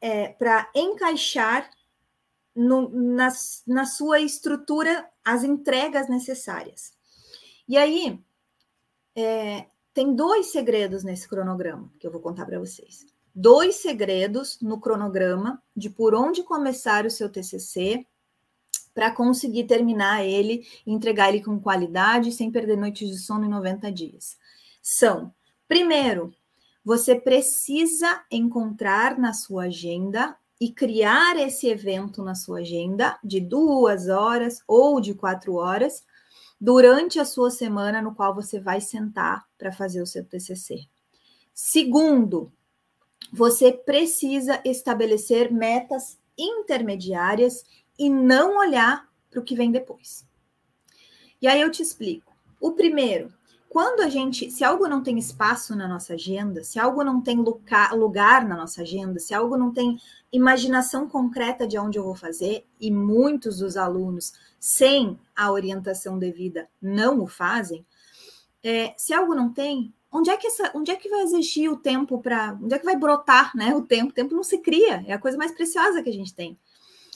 é, 0.00 0.34
encaixar 0.74 1.70
no, 2.54 2.88
na, 2.88 3.28
na 3.66 3.84
sua 3.84 4.20
estrutura 4.20 5.08
as 5.24 5.44
entregas 5.44 6.08
necessárias. 6.08 6.92
E 7.68 7.76
aí, 7.76 8.18
é, 9.14 9.66
tem 9.92 10.14
dois 10.14 10.52
segredos 10.52 11.04
nesse 11.04 11.28
cronograma 11.28 11.92
que 11.98 12.06
eu 12.06 12.10
vou 12.10 12.20
contar 12.20 12.46
para 12.46 12.58
vocês. 12.58 13.04
Dois 13.34 13.76
segredos 13.76 14.60
no 14.60 14.80
cronograma 14.80 15.62
de 15.76 15.90
por 15.90 16.14
onde 16.14 16.42
começar 16.42 17.04
o 17.04 17.10
seu 17.10 17.28
TCC 17.28 18.06
para 18.98 19.12
conseguir 19.12 19.62
terminar 19.62 20.24
ele 20.24 20.66
e 20.84 20.92
entregar 20.92 21.28
ele 21.28 21.40
com 21.40 21.60
qualidade, 21.60 22.32
sem 22.32 22.50
perder 22.50 22.76
noites 22.76 23.08
de 23.08 23.16
sono 23.16 23.44
em 23.44 23.48
90 23.48 23.92
dias. 23.92 24.36
São, 24.82 25.32
primeiro, 25.68 26.34
você 26.84 27.14
precisa 27.14 28.24
encontrar 28.28 29.16
na 29.16 29.32
sua 29.32 29.66
agenda 29.66 30.36
e 30.60 30.72
criar 30.72 31.36
esse 31.36 31.68
evento 31.68 32.24
na 32.24 32.34
sua 32.34 32.58
agenda 32.58 33.16
de 33.22 33.38
duas 33.38 34.08
horas 34.08 34.64
ou 34.66 35.00
de 35.00 35.14
quatro 35.14 35.54
horas 35.54 36.02
durante 36.60 37.20
a 37.20 37.24
sua 37.24 37.52
semana 37.52 38.02
no 38.02 38.16
qual 38.16 38.34
você 38.34 38.58
vai 38.58 38.80
sentar 38.80 39.46
para 39.56 39.70
fazer 39.70 40.02
o 40.02 40.06
seu 40.06 40.24
TCC. 40.24 40.88
Segundo, 41.54 42.52
você 43.32 43.70
precisa 43.70 44.60
estabelecer 44.64 45.52
metas 45.52 46.18
intermediárias 46.36 47.62
e 47.98 48.08
não 48.08 48.58
olhar 48.58 49.08
para 49.30 49.40
o 49.40 49.44
que 49.44 49.56
vem 49.56 49.70
depois. 49.70 50.26
E 51.40 51.46
aí 51.46 51.60
eu 51.60 51.70
te 51.70 51.82
explico. 51.82 52.32
O 52.60 52.72
primeiro, 52.72 53.32
quando 53.68 54.00
a 54.00 54.08
gente, 54.08 54.50
se 54.50 54.64
algo 54.64 54.88
não 54.88 55.02
tem 55.02 55.18
espaço 55.18 55.76
na 55.76 55.86
nossa 55.86 56.14
agenda, 56.14 56.64
se 56.64 56.78
algo 56.78 57.04
não 57.04 57.20
tem 57.20 57.36
lugar, 57.36 57.94
lugar 57.94 58.46
na 58.46 58.56
nossa 58.56 58.82
agenda, 58.82 59.18
se 59.18 59.34
algo 59.34 59.56
não 59.56 59.72
tem 59.72 60.00
imaginação 60.32 61.08
concreta 61.08 61.66
de 61.66 61.78
onde 61.78 61.98
eu 61.98 62.04
vou 62.04 62.14
fazer, 62.14 62.66
e 62.80 62.90
muitos 62.90 63.58
dos 63.58 63.76
alunos, 63.76 64.32
sem 64.58 65.18
a 65.36 65.52
orientação 65.52 66.18
devida, 66.18 66.68
não 66.80 67.22
o 67.22 67.26
fazem, 67.26 67.84
é, 68.62 68.94
se 68.96 69.12
algo 69.12 69.34
não 69.34 69.52
tem, 69.52 69.94
onde 70.10 70.30
é 70.30 70.36
que 70.36 70.46
essa, 70.46 70.72
onde 70.74 70.90
é 70.90 70.96
que 70.96 71.08
vai 71.08 71.20
existir 71.20 71.68
o 71.68 71.76
tempo 71.76 72.20
para, 72.20 72.58
onde 72.60 72.74
é 72.74 72.78
que 72.78 72.84
vai 72.84 72.96
brotar, 72.96 73.54
né? 73.54 73.74
O 73.74 73.82
tempo, 73.82 74.10
o 74.10 74.14
tempo 74.14 74.34
não 74.34 74.42
se 74.42 74.58
cria, 74.58 75.04
é 75.06 75.12
a 75.12 75.18
coisa 75.18 75.38
mais 75.38 75.52
preciosa 75.52 76.02
que 76.02 76.10
a 76.10 76.12
gente 76.12 76.34
tem. 76.34 76.58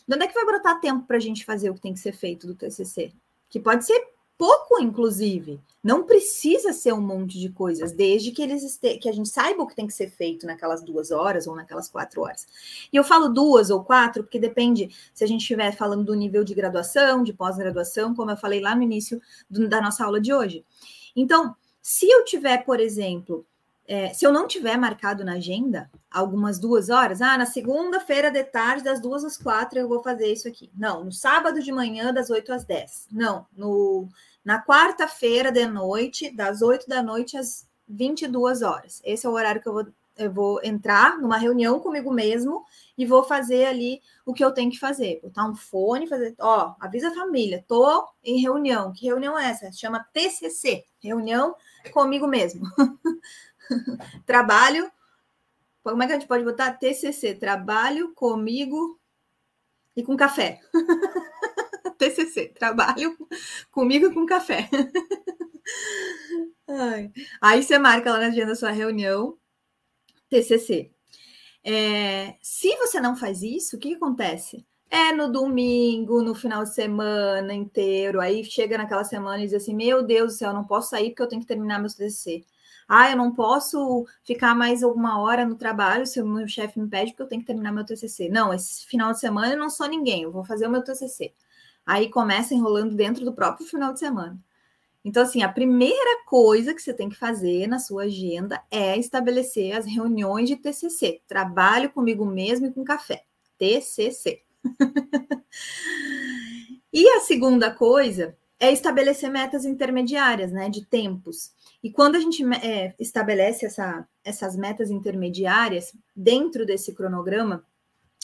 De 0.07 0.15
onde 0.15 0.25
é 0.25 0.29
que 0.29 0.35
vai 0.35 0.45
brotar 0.45 0.81
tempo 0.81 1.07
para 1.07 1.17
a 1.17 1.21
gente 1.21 1.45
fazer 1.45 1.71
o 1.71 1.75
que 1.75 1.81
tem 1.81 1.95
que 1.95 2.01
ser 2.01 2.12
feito 2.12 2.47
do 2.47 2.55
TCC? 2.55 3.12
Que 3.49 3.61
pode 3.61 3.85
ser 3.85 4.12
pouco, 4.37 4.81
inclusive. 4.81 5.61
Não 5.85 6.05
precisa 6.05 6.73
ser 6.73 6.93
um 6.93 7.01
monte 7.01 7.38
de 7.38 7.49
coisas, 7.49 7.93
desde 7.93 8.33
que 8.33 8.43
eles 8.43 8.65
este... 8.65 8.99
que 8.99 9.09
a 9.09 9.12
gente 9.12 9.29
saiba 9.29 9.62
o 9.62 9.67
que 9.67 9.77
tem 9.77 9.87
que 9.87 9.93
ser 9.93 10.11
feito 10.11 10.47
naquelas 10.47 10.83
duas 10.83 11.11
horas 11.11 11.47
ou 11.47 11.55
naquelas 11.55 11.88
quatro 11.88 12.23
horas. 12.23 12.47
E 12.93 12.97
eu 12.97 13.05
falo 13.05 13.29
duas 13.29 13.71
ou 13.71 13.85
quatro, 13.85 14.25
porque 14.25 14.41
depende 14.41 14.91
se 15.15 15.23
a 15.23 15.27
gente 15.27 15.43
estiver 15.43 15.71
falando 15.77 16.05
do 16.05 16.15
nível 16.15 16.43
de 16.43 16.55
graduação, 16.55 17.23
de 17.23 17.33
pós-graduação, 17.33 18.15
como 18.15 18.31
eu 18.31 18.37
falei 18.37 18.61
lá 18.61 18.75
no 18.75 18.83
início 18.83 19.21
do, 19.49 19.69
da 19.69 19.81
nossa 19.81 20.05
aula 20.05 20.21
de 20.21 20.33
hoje. 20.33 20.65
Então, 21.15 21.55
se 21.81 22.11
eu 22.11 22.25
tiver, 22.25 22.65
por 22.65 22.81
exemplo, 22.81 23.47
é, 23.93 24.15
se 24.15 24.25
eu 24.25 24.33
não 24.33 24.49
tiver 24.49 24.79
marcado 24.79 25.23
na 25.23 25.35
agenda 25.35 25.91
algumas 26.11 26.59
duas 26.59 26.89
horas, 26.89 27.21
ah, 27.21 27.37
na 27.37 27.45
segunda-feira 27.45 28.31
de 28.31 28.43
tarde, 28.43 28.83
das 28.83 29.03
duas 29.03 29.23
às 29.23 29.37
quatro, 29.37 29.79
eu 29.79 29.87
vou 29.87 30.03
fazer 30.03 30.33
isso 30.33 30.49
aqui. 30.49 30.71
Não, 30.75 31.05
no 31.05 31.13
sábado 31.13 31.63
de 31.63 31.71
manhã, 31.71 32.11
das 32.11 32.31
oito 32.31 32.55
às 32.55 32.65
dez. 32.65 33.07
Não, 33.13 33.45
no, 33.55 34.09
na 34.43 34.65
quarta-feira 34.65 35.53
de 35.53 35.67
noite, 35.67 36.35
das 36.35 36.63
oito 36.63 36.89
da 36.89 37.03
noite 37.03 37.37
às 37.37 37.69
22 37.87 38.63
horas. 38.63 39.03
Esse 39.05 39.27
é 39.27 39.29
o 39.29 39.35
horário 39.35 39.61
que 39.61 39.69
eu 39.69 39.75
vou, 39.75 39.87
eu 40.17 40.33
vou 40.33 40.61
entrar 40.65 41.19
numa 41.19 41.37
reunião 41.37 41.79
comigo 41.79 42.11
mesmo 42.11 42.65
e 42.97 43.05
vou 43.05 43.23
fazer 43.23 43.67
ali 43.67 44.01
o 44.25 44.33
que 44.33 44.43
eu 44.43 44.53
tenho 44.53 44.71
que 44.71 44.79
fazer. 44.79 45.21
Botar 45.23 45.47
um 45.47 45.55
fone, 45.55 46.09
fazer, 46.09 46.35
ó, 46.41 46.75
avisa 46.81 47.09
a 47.09 47.15
família, 47.15 47.63
tô 47.69 48.09
em 48.25 48.41
reunião. 48.41 48.91
Que 48.91 49.05
reunião 49.05 49.39
é 49.39 49.51
essa? 49.51 49.71
Chama 49.71 50.03
TCC, 50.15 50.83
reunião 50.99 51.55
comigo 51.93 52.27
mesmo. 52.27 52.67
trabalho. 54.27 54.91
Como 55.83 56.03
é 56.03 56.07
que 56.07 56.13
a 56.13 56.19
gente 56.19 56.29
pode 56.29 56.45
botar? 56.45 56.73
TCC, 56.73 57.35
trabalho 57.35 58.15
comigo 58.15 59.01
e 59.97 60.03
com 60.03 60.17
café. 60.17 60.61
TCC, 61.99 62.49
trabalho 62.49 63.17
comigo 63.71 64.07
e 64.07 64.15
com 64.15 64.27
café. 64.27 64.69
Aí 67.41 67.63
você 67.63 67.79
marca 67.79 68.13
lá 68.13 68.19
na 68.19 68.27
agenda 68.27 68.49
da 68.49 68.55
sua 68.55 68.71
reunião, 68.71 69.37
TCC. 70.29 70.91
É, 71.65 72.37
se 72.41 72.75
você 72.77 73.01
não 73.01 73.15
faz 73.17 73.43
isso, 73.43 73.77
o 73.77 73.79
que, 73.79 73.91
que 73.91 73.95
acontece? 73.97 74.67
É 74.91 75.13
no 75.13 75.31
domingo, 75.31 76.23
no 76.23 76.35
final 76.35 76.65
de 76.65 76.75
semana 76.75 77.55
inteiro, 77.55 78.21
aí 78.21 78.45
chega 78.45 78.77
naquela 78.77 79.05
semana 79.05 79.39
e 79.43 79.47
diz 79.47 79.55
assim: 79.55 79.75
Meu 79.75 80.03
Deus 80.03 80.35
do 80.35 80.39
céu, 80.39 80.53
não 80.53 80.65
posso 80.67 80.91
sair 80.91 81.11
porque 81.11 81.23
eu 81.23 81.29
tenho 81.29 81.41
que 81.41 81.47
terminar 81.49 81.79
meu 81.79 81.89
TCC. 81.89 82.45
Ah, 82.95 83.11
eu 83.11 83.17
não 83.17 83.35
posso 83.35 84.05
ficar 84.23 84.55
mais 84.55 84.83
alguma 84.83 85.19
hora 85.19 85.47
no 85.47 85.57
trabalho 85.57 86.07
se 86.07 86.21
o 86.21 86.27
meu 86.27 86.47
chefe 86.47 86.79
me 86.79 86.87
pede 86.87 87.13
porque 87.13 87.23
eu 87.23 87.27
tenho 87.27 87.41
que 87.41 87.47
terminar 87.47 87.73
meu 87.73 87.87
TCC. 87.87 88.29
Não, 88.29 88.53
esse 88.53 88.85
final 88.85 89.13
de 89.13 89.19
semana 89.19 89.55
eu 89.55 89.59
não 89.59 89.71
sou 89.71 89.89
ninguém, 89.89 90.25
eu 90.25 90.31
vou 90.31 90.45
fazer 90.45 90.67
o 90.67 90.71
meu 90.71 90.85
TCC. 90.85 91.33
Aí 91.87 92.11
começa 92.11 92.53
enrolando 92.53 92.95
dentro 92.95 93.25
do 93.25 93.33
próprio 93.33 93.67
final 93.67 93.95
de 93.95 93.99
semana. 93.99 94.39
Então, 95.03 95.23
assim, 95.23 95.43
a 95.43 95.49
primeira 95.49 96.23
coisa 96.27 96.75
que 96.75 96.83
você 96.83 96.93
tem 96.93 97.09
que 97.09 97.17
fazer 97.17 97.67
na 97.67 97.79
sua 97.79 98.03
agenda 98.03 98.63
é 98.71 98.99
estabelecer 98.99 99.75
as 99.75 99.87
reuniões 99.87 100.47
de 100.47 100.57
TCC. 100.57 101.23
Trabalho 101.27 101.89
comigo 101.89 102.27
mesmo 102.27 102.67
e 102.67 102.73
com 102.75 102.85
café. 102.85 103.25
TCC. 103.57 104.43
e 106.93 107.09
a 107.09 107.21
segunda 107.21 107.71
coisa 107.71 108.37
é 108.62 108.70
estabelecer 108.70 109.29
metas 109.29 109.64
intermediárias, 109.64 110.53
né, 110.53 110.70
de 110.70 110.87
tempos. 110.87 111.51
E 111.83 111.90
quando 111.90 112.14
a 112.14 112.20
gente 112.20 112.44
é, 112.64 112.94
estabelece 112.96 113.66
essa, 113.66 114.07
essas 114.22 114.55
metas 114.55 114.88
intermediárias 114.88 115.92
dentro 116.14 116.64
desse 116.64 116.94
cronograma, 116.94 117.66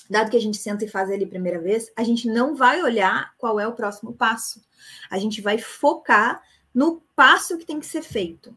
dado 0.08 0.30
que 0.30 0.36
a 0.36 0.40
gente 0.40 0.56
senta 0.56 0.84
e 0.84 0.88
faz 0.88 1.10
ele 1.10 1.26
primeira 1.26 1.60
vez, 1.60 1.90
a 1.96 2.04
gente 2.04 2.28
não 2.28 2.54
vai 2.54 2.80
olhar 2.80 3.34
qual 3.36 3.58
é 3.58 3.66
o 3.66 3.72
próximo 3.72 4.12
passo. 4.12 4.62
A 5.10 5.18
gente 5.18 5.40
vai 5.40 5.58
focar 5.58 6.40
no 6.72 7.02
passo 7.16 7.58
que 7.58 7.66
tem 7.66 7.80
que 7.80 7.86
ser 7.86 8.02
feito. 8.02 8.56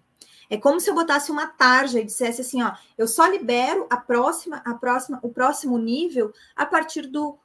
É 0.51 0.57
como 0.57 0.79
se 0.79 0.87
eu 0.87 0.93
botasse 0.93 1.31
uma 1.31 1.47
tarja 1.47 1.99
e 1.99 2.05
dissesse 2.05 2.41
assim, 2.41 2.61
ó, 2.61 2.73
eu 2.95 3.07
só 3.07 3.25
libero 3.25 3.87
a 3.89 3.97
próxima, 3.97 4.61
a 4.63 4.75
próxima, 4.75 5.19
o 5.23 5.29
próximo 5.29 5.79
nível 5.79 6.31
a 6.55 6.63
partir 6.63 7.07
do, 7.07 7.39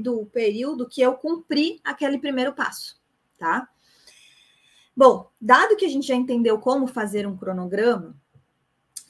do 0.00 0.24
período 0.32 0.88
que 0.88 1.02
eu 1.02 1.12
cumpri 1.12 1.78
aquele 1.84 2.18
primeiro 2.18 2.54
passo, 2.54 2.98
tá? 3.36 3.68
Bom, 4.96 5.30
dado 5.40 5.76
que 5.76 5.86
a 5.86 5.88
gente 5.88 6.06
já 6.06 6.14
entendeu 6.14 6.58
como 6.58 6.86
fazer 6.86 7.26
um 7.26 7.36
cronograma, 7.36 8.14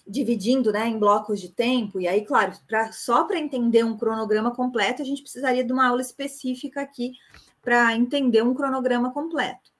dividindo 0.06 0.72
né, 0.72 0.88
em 0.88 0.98
blocos 0.98 1.40
de 1.40 1.48
tempo, 1.48 2.00
e 2.00 2.06
aí, 2.06 2.24
claro, 2.24 2.52
pra, 2.68 2.92
só 2.92 3.24
para 3.24 3.38
entender 3.38 3.84
um 3.84 3.96
cronograma 3.96 4.54
completo, 4.54 5.02
a 5.02 5.04
gente 5.04 5.22
precisaria 5.22 5.64
de 5.64 5.72
uma 5.72 5.88
aula 5.88 6.00
específica 6.00 6.80
aqui 6.80 7.14
para 7.60 7.94
entender 7.96 8.42
um 8.42 8.54
cronograma 8.54 9.12
completo. 9.12 9.70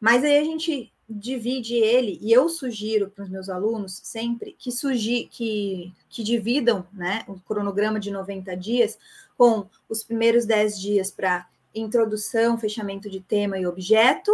Mas 0.00 0.24
aí 0.24 0.38
a 0.38 0.44
gente 0.44 0.92
divide 1.08 1.74
ele, 1.74 2.18
e 2.22 2.32
eu 2.32 2.48
sugiro 2.48 3.10
para 3.10 3.24
os 3.24 3.30
meus 3.30 3.48
alunos 3.48 4.00
sempre 4.02 4.56
que, 4.58 4.70
sugi, 4.70 5.28
que, 5.30 5.92
que 6.08 6.22
dividam 6.22 6.86
né, 6.92 7.24
o 7.28 7.38
cronograma 7.40 8.00
de 8.00 8.10
90 8.10 8.56
dias 8.56 8.98
com 9.36 9.66
os 9.88 10.02
primeiros 10.02 10.46
10 10.46 10.80
dias 10.80 11.10
para 11.10 11.46
introdução, 11.74 12.58
fechamento 12.58 13.10
de 13.10 13.20
tema 13.20 13.58
e 13.58 13.66
objeto, 13.66 14.32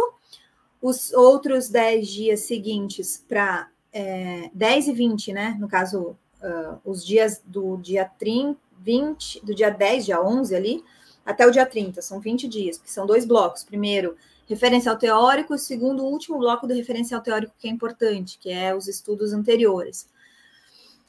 os 0.81 1.11
outros 1.13 1.69
10 1.69 2.07
dias 2.07 2.39
seguintes 2.41 3.23
para 3.27 3.69
é, 3.91 4.49
10 4.53 4.87
e 4.87 4.93
20, 4.93 5.33
né? 5.33 5.57
No 5.59 5.67
caso, 5.67 6.15
uh, 6.41 6.79
os 6.85 7.05
dias 7.05 7.41
do 7.45 7.77
dia 7.77 8.05
30, 8.05 8.59
20, 8.79 9.45
do 9.45 9.53
dia 9.53 9.69
10, 9.69 10.05
dia 10.05 10.21
11 10.21 10.55
ali, 10.55 10.83
até 11.25 11.45
o 11.45 11.51
dia 11.51 11.65
30, 11.65 12.01
são 12.01 12.19
20 12.19 12.47
dias, 12.47 12.77
que 12.77 12.89
são 12.91 13.05
dois 13.05 13.25
blocos. 13.25 13.63
Primeiro, 13.63 14.15
referencial 14.47 14.97
teórico, 14.97 15.53
e 15.53 15.59
segundo, 15.59 16.03
o 16.03 16.07
último 16.09 16.39
bloco 16.39 16.65
do 16.65 16.73
referencial 16.73 17.21
teórico 17.21 17.53
que 17.59 17.67
é 17.67 17.71
importante, 17.71 18.39
que 18.39 18.49
é 18.49 18.73
os 18.73 18.87
estudos 18.87 19.33
anteriores. 19.33 20.07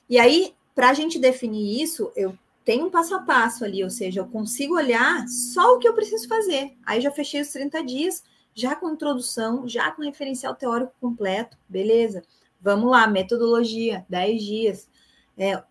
E 0.08 0.18
aí, 0.18 0.52
para 0.74 0.90
a 0.90 0.94
gente 0.94 1.18
definir 1.18 1.80
isso, 1.80 2.12
eu 2.16 2.36
tenho 2.64 2.86
um 2.86 2.90
passo 2.90 3.14
a 3.14 3.20
passo 3.20 3.64
ali, 3.64 3.82
ou 3.82 3.90
seja, 3.90 4.20
eu 4.20 4.26
consigo 4.26 4.74
olhar 4.74 5.26
só 5.28 5.74
o 5.74 5.78
que 5.78 5.88
eu 5.88 5.94
preciso 5.94 6.28
fazer. 6.28 6.76
Aí 6.84 7.00
já 7.00 7.10
fechei 7.10 7.40
os 7.40 7.48
30 7.48 7.82
dias, 7.84 8.22
já 8.54 8.74
com 8.74 8.90
introdução, 8.90 9.66
já 9.66 9.90
com 9.90 10.02
referencial 10.02 10.54
teórico 10.54 10.92
completo, 11.00 11.56
beleza. 11.68 12.22
Vamos 12.60 12.90
lá, 12.90 13.06
metodologia, 13.06 14.04
10 14.08 14.42
dias. 14.42 14.88
É, 15.36 15.62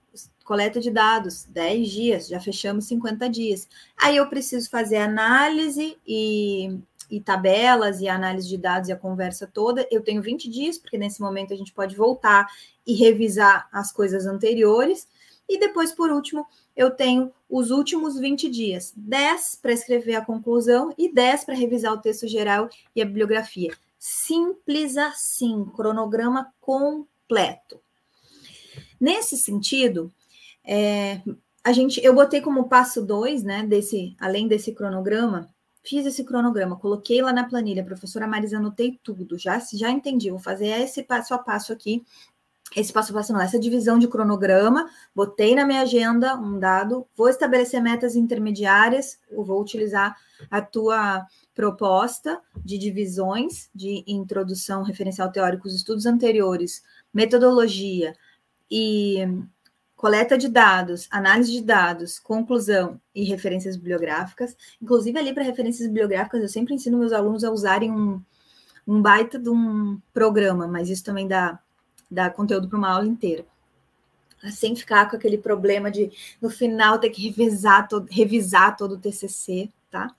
coleta 0.50 0.80
de 0.80 0.89
dados, 0.89 1.46
10 1.46 1.89
dias, 1.89 2.28
já 2.28 2.39
fechamos 2.39 2.86
50 2.86 3.30
dias. 3.30 3.68
Aí 3.96 4.18
eu 4.18 4.28
preciso 4.28 4.68
fazer 4.68 4.98
análise 4.98 5.96
e, 6.08 6.80
e 7.08 7.22
tabelas 7.22 8.02
e 8.02 8.08
análise 8.08 8.50
de 8.50 8.58
dados 8.58 8.89
e 8.89 8.92
a 8.92 8.98
conversa 8.98 9.46
toda. 9.46 9.88
Eu 9.92 10.02
tenho 10.02 10.24
20 10.24 10.50
dias, 10.50 10.80
porque 10.80 10.98
nesse 10.98 11.22
momento 11.22 11.54
a 11.54 11.56
gente 11.56 11.72
pode 11.72 11.96
voltar 11.96 12.48
e 12.86 12.96
revisar 12.96 13.70
as 13.72 13.92
coisas 13.92 14.26
anteriores. 14.26 15.08
E 15.48 15.60
depois, 15.60 15.92
por 15.92 16.12
último, 16.12 16.48
eu 16.80 16.89
tenho 16.89 17.30
os 17.50 17.72
últimos 17.72 18.18
20 18.18 18.50
dias: 18.50 18.94
10 18.96 19.60
para 19.62 19.74
escrever 19.74 20.15
a 20.15 20.24
conclusão 20.24 20.94
e 20.98 21.13
10 21.13 21.44
para 21.44 21.54
revisar 21.54 21.92
o 21.92 21.98
texto 21.98 22.26
geral 22.26 22.70
e 22.96 23.02
a 23.02 23.06
bibliografia. 23.06 23.74
Simples 24.00 24.96
assim, 24.96 25.65
cronograma 25.76 26.54
completo. 26.62 27.82
Nesse 28.98 29.36
sentido, 29.36 30.10
é, 30.63 31.22
a 31.62 31.74
gente, 31.74 32.02
eu 32.02 32.15
botei 32.15 32.39
como 32.39 32.70
passo 32.70 33.06
2, 33.06 33.44
né, 33.44 33.65
desse, 33.65 34.15
além 34.18 34.48
desse 34.48 34.72
cronograma, 34.74 35.50
fiz 35.84 36.06
esse 36.06 36.24
cronograma, 36.24 36.78
coloquei 36.78 37.22
lá 37.22 37.34
na 37.34 37.44
planilha, 37.44 37.84
professora 37.84 38.28
Marisa, 38.28 38.58
anotei 38.58 38.98
tudo, 39.04 39.38
já, 39.38 39.60
já 39.74 39.89
entendi, 39.89 40.30
vou 40.30 40.39
fazer 40.39 40.68
esse 40.82 41.04
passo 41.04 41.34
a 41.34 41.38
passo 41.38 41.74
aqui 41.74 42.06
esse 42.76 42.94
passo 42.94 43.12
a 43.12 43.16
passo 43.16 43.34
não, 43.34 43.42
essa 43.42 43.60
divisão 43.60 43.98
de 43.98 44.08
cronograma, 44.08 44.88
botei 45.16 45.56
na 45.56 45.66
minha 45.66 45.82
agenda 45.82 46.36
um 46.36 46.60
dado, 46.60 47.08
vou 47.16 47.28
estabelecer 47.28 47.82
metas 47.82 48.16
intermediárias, 48.16 49.20
vou 49.32 49.60
utilizar 49.60 50.16
a 50.52 50.62
tua 50.62 51.26
proposta 51.56 52.40
de 52.64 52.78
divisões 52.78 53.70
de 53.74 54.04
introdução 54.08 54.84
referencial 54.84 55.32
teórico, 55.32 55.68
os 55.68 55.74
estudos 55.74 56.06
anteriores, 56.06 56.84
metodologia 57.14 58.16
e 58.70 59.26
coleta 59.96 60.38
de 60.38 60.48
dados, 60.48 61.08
análise 61.12 61.52
de 61.52 61.62
dados, 61.62 62.20
conclusão 62.20 63.02
e 63.14 63.24
referências 63.24 63.76
bibliográficas. 63.76 64.56
Inclusive, 64.82 65.18
ali 65.18 65.34
para 65.34 65.44
referências 65.44 65.88
bibliográficas, 65.88 66.42
eu 66.42 66.48
sempre 66.48 66.76
ensino 66.76 67.00
meus 67.00 67.12
alunos 67.12 67.44
a 67.44 67.52
usarem 67.52 67.92
um, 67.92 68.22
um 68.88 69.02
baita 69.02 69.40
de 69.40 69.50
um 69.50 70.00
programa, 70.14 70.68
mas 70.68 70.90
isso 70.90 71.04
também 71.04 71.28
dá 71.28 71.60
dar 72.10 72.34
conteúdo 72.34 72.67
para 72.67 72.78
uma 72.78 72.89
aula 72.89 73.08
inteira. 73.08 73.45
Sem 74.52 74.76
ficar 74.76 75.10
com 75.10 75.17
aquele 75.17 75.38
problema 75.38 75.91
de 75.91 76.12
no 76.41 76.50
final 76.50 76.98
ter 76.98 77.10
que 77.10 77.28
revisar 77.28 77.88
todo, 77.88 78.08
revisar 78.10 78.78
todo 78.78 78.93
o 78.93 78.98
TCC, 78.98 79.69
tá? 79.91 80.15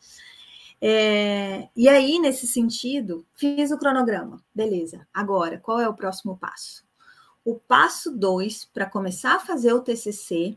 É, 0.80 1.68
e 1.76 1.88
aí, 1.88 2.18
nesse 2.18 2.46
sentido, 2.46 3.26
fiz 3.34 3.70
o 3.70 3.78
cronograma. 3.78 4.42
Beleza. 4.54 5.06
Agora, 5.12 5.58
qual 5.58 5.80
é 5.80 5.88
o 5.88 5.94
próximo 5.94 6.36
passo? 6.36 6.84
O 7.44 7.54
passo 7.54 8.10
2, 8.10 8.66
para 8.66 8.86
começar 8.86 9.36
a 9.36 9.40
fazer 9.40 9.72
o 9.72 9.80
TCC 9.80 10.56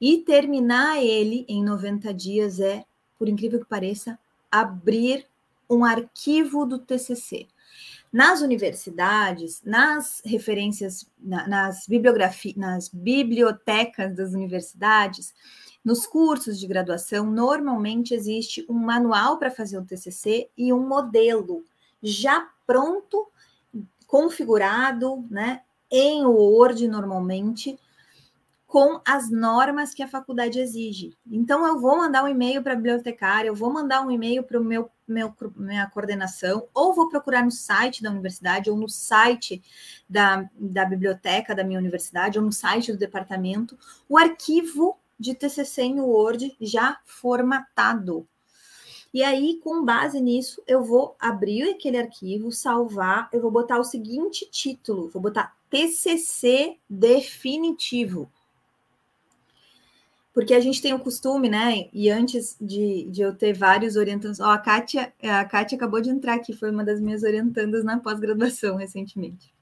e 0.00 0.18
terminar 0.18 1.02
ele 1.02 1.44
em 1.48 1.64
90 1.64 2.12
dias, 2.14 2.60
é 2.60 2.84
por 3.18 3.28
incrível 3.28 3.58
que 3.58 3.66
pareça, 3.66 4.18
abrir 4.50 5.26
um 5.68 5.84
arquivo 5.84 6.64
do 6.64 6.78
TCC. 6.78 7.46
Nas 8.12 8.40
universidades, 8.40 9.62
nas 9.64 10.22
referências, 10.24 11.06
nas 11.18 11.86
bibliografias, 11.86 12.56
nas 12.56 12.88
bibliotecas 12.88 14.14
das 14.14 14.32
universidades, 14.32 15.34
nos 15.84 16.06
cursos 16.06 16.58
de 16.58 16.66
graduação, 16.66 17.30
normalmente 17.30 18.14
existe 18.14 18.64
um 18.68 18.74
manual 18.74 19.38
para 19.38 19.50
fazer 19.50 19.78
o 19.78 19.84
TCC 19.84 20.48
e 20.56 20.72
um 20.72 20.86
modelo 20.86 21.64
já 22.02 22.48
pronto, 22.66 23.26
configurado, 24.06 25.24
né, 25.30 25.62
em 25.90 26.24
Word 26.24 26.86
normalmente, 26.88 27.78
com 28.66 29.00
as 29.06 29.30
normas 29.30 29.94
que 29.94 30.02
a 30.02 30.08
faculdade 30.08 30.60
exige. 30.60 31.16
Então, 31.26 31.66
eu 31.66 31.80
vou 31.80 31.96
mandar 31.96 32.22
um 32.22 32.28
e-mail 32.28 32.62
para 32.62 32.74
a 32.74 32.76
bibliotecária, 32.76 33.48
eu 33.48 33.54
vou 33.54 33.72
mandar 33.72 34.02
um 34.02 34.10
e-mail 34.10 34.42
para 34.42 34.60
o 34.60 34.64
meu, 34.64 34.90
meu, 35.08 35.34
minha 35.56 35.88
coordenação, 35.88 36.68
ou 36.74 36.94
vou 36.94 37.08
procurar 37.08 37.44
no 37.44 37.50
site 37.50 38.02
da 38.02 38.10
universidade, 38.10 38.70
ou 38.70 38.76
no 38.76 38.88
site 38.88 39.62
da, 40.08 40.48
da 40.54 40.84
biblioteca 40.84 41.54
da 41.54 41.64
minha 41.64 41.78
universidade, 41.78 42.38
ou 42.38 42.44
no 42.44 42.52
site 42.52 42.92
do 42.92 42.98
departamento, 42.98 43.78
o 44.08 44.18
arquivo 44.18 44.98
de 45.18 45.34
TCC 45.34 45.82
em 45.82 46.00
Word 46.00 46.56
já 46.60 47.00
formatado. 47.04 48.28
E 49.12 49.22
aí, 49.22 49.58
com 49.64 49.84
base 49.84 50.20
nisso, 50.20 50.62
eu 50.66 50.84
vou 50.84 51.16
abrir 51.18 51.70
aquele 51.70 51.96
arquivo, 51.96 52.52
salvar, 52.52 53.28
eu 53.32 53.40
vou 53.40 53.50
botar 53.50 53.78
o 53.78 53.84
seguinte 53.84 54.46
título, 54.50 55.08
vou 55.08 55.22
botar 55.22 55.56
TCC 55.70 56.76
definitivo 56.88 58.30
porque 60.38 60.54
a 60.54 60.60
gente 60.60 60.80
tem 60.80 60.94
o 60.94 61.00
costume, 61.00 61.48
né? 61.48 61.88
E 61.92 62.08
antes 62.08 62.56
de, 62.60 63.08
de 63.10 63.22
eu 63.22 63.34
ter 63.34 63.52
vários 63.52 63.96
orientandos, 63.96 64.38
ó, 64.38 64.52
a 64.52 64.58
Kátia, 64.58 65.12
a 65.20 65.44
Kátia 65.44 65.74
acabou 65.74 66.00
de 66.00 66.10
entrar 66.10 66.34
aqui, 66.34 66.52
foi 66.52 66.70
uma 66.70 66.84
das 66.84 67.00
minhas 67.00 67.24
orientandas 67.24 67.82
na 67.82 67.98
pós-graduação 67.98 68.76
recentemente. 68.76 69.52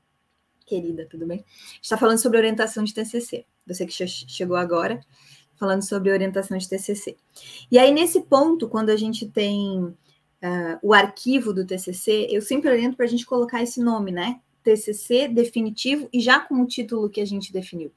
Querida, 0.67 1.07
tudo 1.09 1.27
bem? 1.27 1.43
Está 1.81 1.97
falando 1.97 2.19
sobre 2.19 2.37
orientação 2.37 2.85
de 2.85 2.93
TCC. 2.93 3.47
Você 3.67 3.87
que 3.87 4.07
chegou 4.07 4.55
agora, 4.55 5.01
falando 5.55 5.81
sobre 5.81 6.13
orientação 6.13 6.59
de 6.59 6.69
TCC. 6.69 7.17
E 7.71 7.79
aí, 7.79 7.91
nesse 7.91 8.21
ponto, 8.25 8.69
quando 8.69 8.91
a 8.91 8.97
gente 8.99 9.27
tem 9.27 9.81
uh, 9.81 10.79
o 10.83 10.93
arquivo 10.93 11.55
do 11.55 11.65
TCC, 11.65 12.29
eu 12.31 12.43
sempre 12.43 12.69
oriento 12.69 12.99
para 12.99 13.07
a 13.07 13.09
gente 13.09 13.25
colocar 13.25 13.63
esse 13.63 13.81
nome, 13.81 14.13
né? 14.13 14.43
TCC 14.67 15.29
definitivo 15.29 16.09
e 16.13 16.21
já 16.21 16.41
com 16.41 16.57
o 16.57 16.67
título 16.67 17.09
que 17.09 17.21
a 17.21 17.25
gente 17.25 17.53
definiu. 17.53 17.93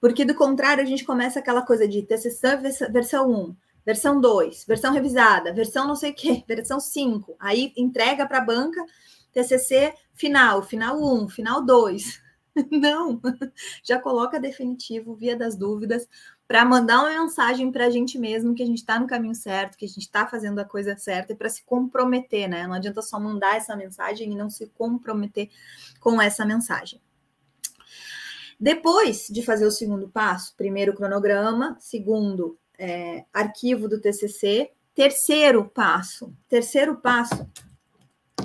Porque 0.00 0.24
do 0.24 0.36
contrário, 0.36 0.80
a 0.80 0.86
gente 0.86 1.04
começa 1.04 1.40
aquela 1.40 1.62
coisa 1.62 1.88
de 1.88 2.02
TCC 2.02 2.58
versão 2.92 3.28
1, 3.28 3.56
versão 3.84 4.20
2, 4.20 4.64
versão 4.64 4.92
revisada, 4.92 5.52
versão 5.52 5.88
não 5.88 5.96
sei 5.96 6.12
o 6.12 6.14
quê, 6.14 6.44
versão 6.46 6.78
5. 6.78 7.34
Aí 7.40 7.72
entrega 7.76 8.24
para 8.24 8.38
a 8.38 8.44
banca 8.44 8.80
TCC 9.32 9.92
final, 10.14 10.62
final 10.62 11.02
1, 11.02 11.28
final 11.28 11.64
2. 11.64 12.21
Não, 12.70 13.20
já 13.82 13.98
coloca 13.98 14.38
definitivo, 14.38 15.14
via 15.14 15.36
das 15.36 15.56
dúvidas, 15.56 16.08
para 16.46 16.64
mandar 16.64 17.00
uma 17.00 17.22
mensagem 17.22 17.72
para 17.72 17.86
a 17.86 17.90
gente 17.90 18.18
mesmo 18.18 18.54
que 18.54 18.62
a 18.62 18.66
gente 18.66 18.78
está 18.78 19.00
no 19.00 19.06
caminho 19.06 19.34
certo, 19.34 19.76
que 19.76 19.84
a 19.84 19.88
gente 19.88 20.02
está 20.02 20.26
fazendo 20.26 20.58
a 20.58 20.64
coisa 20.64 20.96
certa 20.96 21.32
e 21.32 21.36
para 21.36 21.48
se 21.48 21.64
comprometer, 21.64 22.48
né? 22.48 22.66
Não 22.66 22.74
adianta 22.74 23.00
só 23.00 23.18
mandar 23.18 23.56
essa 23.56 23.74
mensagem 23.74 24.30
e 24.30 24.36
não 24.36 24.50
se 24.50 24.66
comprometer 24.66 25.50
com 25.98 26.20
essa 26.20 26.44
mensagem. 26.44 27.00
Depois 28.60 29.28
de 29.28 29.42
fazer 29.42 29.66
o 29.66 29.70
segundo 29.70 30.08
passo, 30.08 30.54
primeiro 30.56 30.94
cronograma, 30.94 31.76
segundo 31.80 32.58
é, 32.78 33.24
arquivo 33.32 33.88
do 33.88 34.00
TCC, 34.00 34.70
terceiro 34.94 35.64
passo, 35.64 36.32
terceiro 36.48 36.96
passo, 36.96 37.48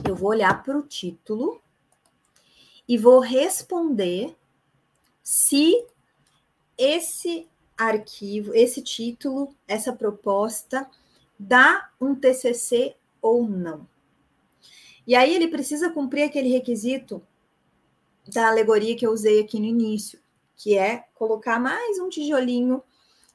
eu 0.07 0.15
vou 0.15 0.29
olhar 0.29 0.63
para 0.63 0.77
o 0.77 0.81
título 0.81 1.61
e 2.87 2.97
vou 2.97 3.19
responder 3.19 4.35
se 5.21 5.85
esse 6.77 7.47
arquivo, 7.77 8.53
esse 8.53 8.81
título, 8.81 9.53
essa 9.67 9.91
proposta 9.91 10.89
dá 11.37 11.89
um 11.99 12.15
TCC 12.15 12.95
ou 13.21 13.47
não. 13.47 13.87
E 15.05 15.15
aí 15.15 15.33
ele 15.33 15.47
precisa 15.47 15.89
cumprir 15.89 16.23
aquele 16.23 16.49
requisito 16.49 17.21
da 18.27 18.47
alegoria 18.47 18.95
que 18.95 19.05
eu 19.05 19.11
usei 19.11 19.39
aqui 19.39 19.59
no 19.59 19.65
início, 19.65 20.19
que 20.55 20.77
é 20.77 21.05
colocar 21.15 21.59
mais 21.59 21.99
um 21.99 22.09
tijolinho 22.09 22.83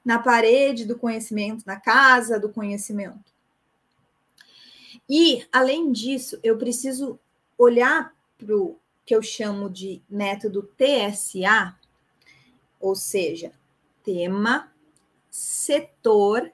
na 0.05 0.19
parede 0.19 0.85
do 0.85 0.99
conhecimento, 0.99 1.65
na 1.65 1.79
casa 1.79 2.38
do 2.38 2.49
conhecimento. 2.49 3.33
E, 5.09 5.47
além 5.53 5.93
disso, 5.93 6.38
eu 6.43 6.59
preciso 6.59 7.19
olhar 7.57 8.15
para 8.37 8.57
o 8.57 8.79
que 9.05 9.15
eu 9.15 9.23
chamo 9.23 9.69
de 9.69 10.03
método 10.09 10.62
TSA, 10.77 11.77
ou 12.81 12.95
seja, 12.95 13.53
tema, 14.03 14.73
setor 15.31 16.51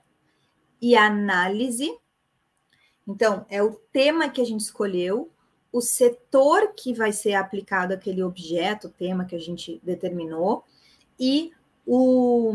e 0.80 0.96
análise. 0.96 1.96
Então, 3.06 3.46
é 3.48 3.62
o 3.62 3.72
tema 3.92 4.28
que 4.28 4.40
a 4.40 4.44
gente 4.44 4.60
escolheu, 4.60 5.30
o 5.72 5.80
setor 5.80 6.74
que 6.74 6.94
vai 6.94 7.12
ser 7.12 7.34
aplicado 7.34 7.92
aquele 7.92 8.22
objeto, 8.22 8.88
tema 8.88 9.24
que 9.24 9.36
a 9.36 9.40
gente 9.40 9.80
determinou, 9.82 10.64
e 11.18 11.52
o, 11.86 12.52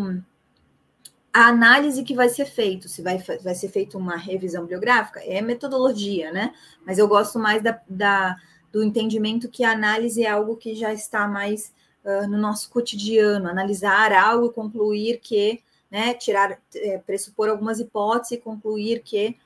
a 1.33 1.47
análise 1.47 2.03
que 2.03 2.15
vai 2.15 2.29
ser 2.29 2.45
feito, 2.45 2.87
se 2.87 3.01
vai, 3.01 3.17
vai 3.17 3.55
ser 3.55 3.69
feita 3.69 3.97
uma 3.97 4.15
revisão 4.15 4.61
bibliográfica, 4.61 5.19
é 5.21 5.41
metodologia, 5.41 6.31
né? 6.31 6.53
Mas 6.85 6.97
eu 6.97 7.07
gosto 7.07 7.39
mais 7.39 7.61
da, 7.61 7.79
da 7.89 8.37
do 8.73 8.83
entendimento 8.83 9.47
que 9.47 9.63
a 9.63 9.71
análise 9.71 10.23
é 10.23 10.29
algo 10.29 10.57
que 10.57 10.73
já 10.73 10.91
está 10.91 11.27
mais 11.27 11.71
uh, 12.03 12.27
no 12.27 12.39
nosso 12.39 12.71
cotidiano, 12.71 13.47
analisar 13.47 14.11
algo, 14.11 14.51
concluir 14.51 15.19
que, 15.19 15.61
né, 15.91 16.15
tirar, 16.15 16.59
é, 16.75 16.97
pressupor 16.97 17.49
algumas 17.49 17.79
hipóteses 17.79 18.31
e 18.31 18.41
concluir 18.41 19.03
que, 19.03 19.37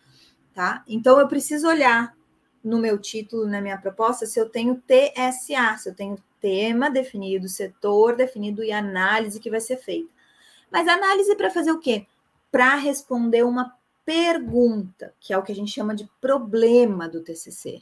tá? 0.54 0.82
Então 0.88 1.20
eu 1.20 1.28
preciso 1.28 1.68
olhar 1.68 2.16
no 2.64 2.80
meu 2.80 2.98
título, 2.98 3.46
na 3.46 3.60
minha 3.60 3.78
proposta, 3.78 4.26
se 4.26 4.40
eu 4.40 4.48
tenho 4.48 4.82
TSA, 4.88 5.78
se 5.78 5.90
eu 5.90 5.94
tenho 5.94 6.18
tema 6.40 6.90
definido, 6.90 7.50
setor 7.50 8.16
definido 8.16 8.64
e 8.64 8.72
análise 8.72 9.42
que 9.42 9.50
vai 9.50 9.60
ser 9.60 9.76
feita. 9.76 10.10
Mas 10.72 10.88
análise 10.88 11.36
para 11.36 11.50
fazer 11.50 11.72
o 11.72 11.80
quê? 11.80 12.08
Para 12.50 12.76
responder 12.76 13.44
uma 13.44 13.76
pergunta, 14.06 15.14
que 15.20 15.34
é 15.34 15.38
o 15.38 15.44
que 15.44 15.52
a 15.52 15.56
gente 15.56 15.72
chama 15.72 15.94
de 15.94 16.10
problema 16.22 17.10
do 17.10 17.22
TCC. 17.22 17.82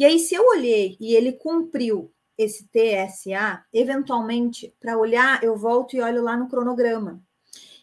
E 0.00 0.04
aí, 0.06 0.18
se 0.18 0.34
eu 0.34 0.46
olhei 0.46 0.96
e 0.98 1.14
ele 1.14 1.30
cumpriu 1.30 2.10
esse 2.38 2.66
TSA, 2.68 3.62
eventualmente, 3.70 4.74
para 4.80 4.96
olhar, 4.96 5.44
eu 5.44 5.54
volto 5.58 5.94
e 5.94 6.00
olho 6.00 6.22
lá 6.22 6.34
no 6.38 6.48
cronograma. 6.48 7.22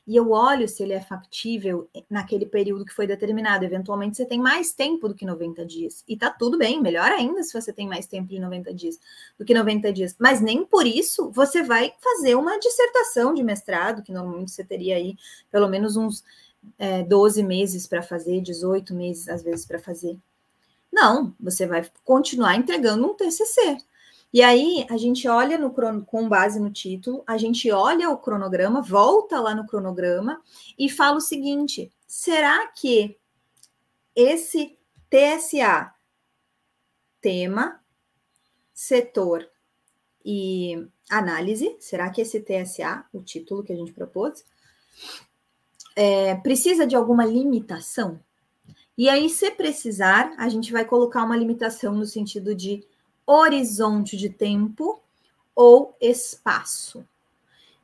E 0.08 0.15
eu 0.15 0.32
olho 0.32 0.67
se 0.67 0.82
ele 0.82 0.93
é 0.93 0.99
factível 0.99 1.88
naquele 2.10 2.47
período 2.47 2.84
que 2.84 2.91
foi 2.91 3.06
determinado. 3.06 3.65
Eventualmente, 3.65 4.17
você 4.17 4.25
tem 4.25 4.39
mais 4.39 4.73
tempo 4.73 5.08
do 5.08 5.13
que 5.13 5.27
90 5.27 5.63
dias. 5.63 6.03
E 6.08 6.17
tá 6.17 6.32
tudo 6.32 6.58
bem, 6.58 6.82
melhor 6.82 7.12
ainda 7.12 7.43
se 7.43 7.53
você 7.53 7.71
tem 7.71 7.88
mais 7.88 8.08
tempo 8.08 8.30
de 8.30 8.39
90 8.39 8.73
dias 8.73 8.99
do 9.38 9.45
que 9.45 9.53
90 9.53 9.93
dias. 9.93 10.15
Mas 10.17 10.41
nem 10.41 10.65
por 10.65 10.88
isso 10.88 11.30
você 11.30 11.62
vai 11.62 11.93
fazer 12.01 12.34
uma 12.34 12.58
dissertação 12.58 13.32
de 13.32 13.43
mestrado, 13.43 14.01
que 14.01 14.12
normalmente 14.12 14.49
você 14.49 14.63
teria 14.63 14.95
aí 14.95 15.15
pelo 15.51 15.67
menos 15.67 15.95
uns 15.95 16.23
é, 16.80 17.03
12 17.03 17.43
meses 17.43 17.86
para 17.86 18.01
fazer, 18.01 18.41
18 18.41 18.95
meses 18.95 19.30
às 19.30 19.43
vezes 19.43 19.67
para 19.67 19.77
fazer. 19.77 20.17
Não, 20.98 21.36
você 21.40 21.68
vai 21.68 21.88
continuar 22.04 22.56
entregando 22.56 23.06
um 23.06 23.14
TCC. 23.14 23.78
E 24.34 24.42
aí 24.42 24.84
a 24.90 24.98
gente 24.98 25.28
olha 25.28 25.56
no 25.56 25.72
com 26.04 26.28
base 26.28 26.60
no 26.60 26.72
título, 26.72 27.24
a 27.28 27.38
gente 27.38 27.70
olha 27.72 28.10
o 28.10 28.18
cronograma, 28.18 28.82
volta 28.82 29.40
lá 29.40 29.54
no 29.54 29.68
cronograma 29.68 30.42
e 30.78 30.90
fala 30.90 31.18
o 31.18 31.22
seguinte: 31.22 31.92
será 32.08 32.66
que 32.70 33.16
esse 34.16 34.76
TSA, 35.08 35.93
tema, 37.22 37.80
setor 38.74 39.48
e 40.26 40.84
análise, 41.12 41.78
será 41.80 42.10
que 42.10 42.22
esse 42.22 42.39
TSA, 42.39 43.06
o 43.14 43.22
título 43.22 43.64
que 43.64 43.72
a 43.72 43.76
gente 43.76 43.93
propôs, 43.93 44.43
é, 45.95 46.34
precisa 46.38 46.88
de 46.88 46.95
alguma 46.95 47.24
limitação? 47.24 48.20
E 48.98 49.10
aí, 49.10 49.30
se 49.30 49.52
precisar, 49.52 50.34
a 50.38 50.50
gente 50.50 50.72
vai 50.72 50.84
colocar 50.84 51.24
uma 51.24 51.38
limitação 51.38 51.93
no 51.93 52.06
sentido 52.06 52.56
de 52.56 52.84
horizonte 53.26 54.18
de 54.18 54.30
tempo 54.30 55.00
ou 55.56 55.95
espaço. 56.02 57.06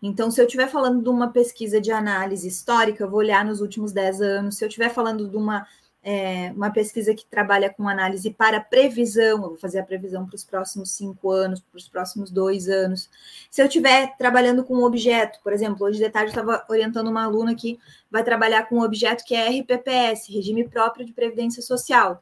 Então, 0.02 0.32
se 0.32 0.42
eu 0.42 0.46
estiver 0.46 0.68
falando 0.68 1.02
de 1.02 1.10
uma 1.10 1.30
pesquisa 1.30 1.80
de 1.80 1.92
análise 1.92 2.48
histórica, 2.48 3.04
eu 3.04 3.10
vou 3.10 3.20
olhar 3.20 3.46
nos 3.46 3.62
últimos 3.62 3.92
10 3.92 4.22
anos. 4.22 4.58
Se 4.58 4.64
eu 4.66 4.68
estiver 4.68 4.90
falando 4.90 5.30
de 5.30 5.38
uma 5.38 5.68
é, 6.04 6.52
uma 6.52 6.70
pesquisa 6.70 7.16
que 7.16 7.26
trabalha 7.26 7.70
com 7.70 7.88
análise 7.88 8.30
para 8.30 8.60
previsão, 8.60 9.42
eu 9.42 9.50
vou 9.50 9.58
fazer 9.58 9.80
a 9.80 9.84
previsão 9.84 10.26
para 10.26 10.36
os 10.36 10.44
próximos 10.44 10.92
cinco 10.92 11.32
anos, 11.32 11.62
para 11.62 11.78
os 11.78 11.88
próximos 11.88 12.30
dois 12.30 12.68
anos. 12.68 13.10
Se 13.50 13.62
eu 13.62 13.68
estiver 13.68 14.14
trabalhando 14.18 14.66
com 14.66 14.76
um 14.76 14.84
objeto, 14.84 15.40
por 15.42 15.54
exemplo, 15.54 15.88
hoje 15.88 16.00
de 16.00 16.10
tarde 16.10 16.36
eu 16.36 16.42
estava 16.42 16.66
orientando 16.70 17.08
uma 17.08 17.24
aluna 17.24 17.56
que 17.56 17.80
vai 18.12 18.22
trabalhar 18.22 18.68
com 18.68 18.80
um 18.80 18.84
objeto 18.84 19.24
que 19.24 19.34
é 19.34 19.48
RPPS, 19.48 20.30
Regime 20.30 20.68
Próprio 20.68 21.06
de 21.06 21.14
Previdência 21.14 21.62
Social, 21.62 22.22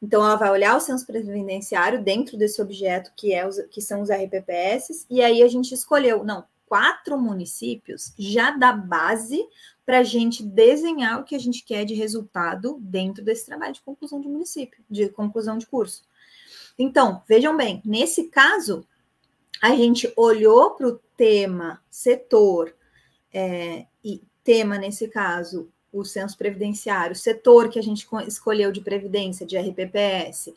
Então, 0.00 0.24
ela 0.24 0.36
vai 0.36 0.50
olhar 0.50 0.76
o 0.76 0.80
censo 0.80 1.06
previdenciário 1.06 2.02
dentro 2.02 2.36
desse 2.36 2.62
objeto 2.62 3.12
que, 3.16 3.34
é 3.34 3.46
os, 3.46 3.58
que 3.70 3.80
são 3.80 4.00
os 4.00 4.10
RPPS, 4.10 5.06
e 5.10 5.20
aí 5.22 5.42
a 5.42 5.48
gente 5.48 5.74
escolheu, 5.74 6.22
não, 6.22 6.44
quatro 6.66 7.18
municípios 7.18 8.12
já 8.16 8.50
dá 8.50 8.72
base 8.72 9.44
para 9.84 10.00
a 10.00 10.04
gente 10.04 10.42
desenhar 10.42 11.18
o 11.18 11.24
que 11.24 11.34
a 11.34 11.38
gente 11.38 11.64
quer 11.64 11.84
de 11.84 11.94
resultado 11.94 12.78
dentro 12.80 13.24
desse 13.24 13.46
trabalho 13.46 13.72
de 13.72 13.80
conclusão 13.80 14.20
de 14.20 14.28
município, 14.28 14.84
de 14.88 15.08
conclusão 15.08 15.56
de 15.56 15.66
curso. 15.66 16.04
Então, 16.78 17.22
vejam 17.26 17.56
bem, 17.56 17.82
nesse 17.84 18.24
caso, 18.24 18.86
a 19.60 19.74
gente 19.74 20.12
olhou 20.14 20.72
para 20.72 20.88
o 20.88 21.00
tema 21.16 21.82
setor, 21.90 22.74
é, 23.32 23.86
e 24.04 24.22
tema, 24.44 24.78
nesse 24.78 25.08
caso, 25.08 25.70
o 25.92 26.04
censo 26.04 26.36
previdenciário, 26.36 27.12
o 27.12 27.18
setor 27.18 27.68
que 27.68 27.78
a 27.78 27.82
gente 27.82 28.06
escolheu 28.26 28.70
de 28.70 28.80
previdência, 28.80 29.46
de 29.46 29.56
RPPS, 29.56 30.54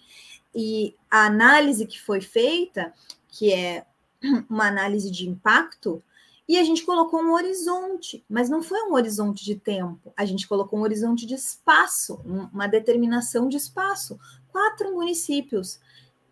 e 0.53 0.95
a 1.09 1.25
análise 1.25 1.85
que 1.85 1.99
foi 2.01 2.21
feita, 2.21 2.93
que 3.29 3.53
é 3.53 3.85
uma 4.49 4.67
análise 4.67 5.09
de 5.09 5.27
impacto, 5.27 6.03
e 6.47 6.57
a 6.57 6.63
gente 6.63 6.83
colocou 6.83 7.21
um 7.21 7.31
horizonte, 7.31 8.25
mas 8.29 8.49
não 8.49 8.61
foi 8.61 8.81
um 8.83 8.93
horizonte 8.93 9.45
de 9.45 9.55
tempo, 9.55 10.11
a 10.17 10.25
gente 10.25 10.47
colocou 10.47 10.77
um 10.77 10.81
horizonte 10.81 11.25
de 11.25 11.33
espaço, 11.33 12.19
uma 12.25 12.67
determinação 12.67 13.47
de 13.47 13.55
espaço. 13.55 14.19
Quatro 14.51 14.93
municípios. 14.93 15.79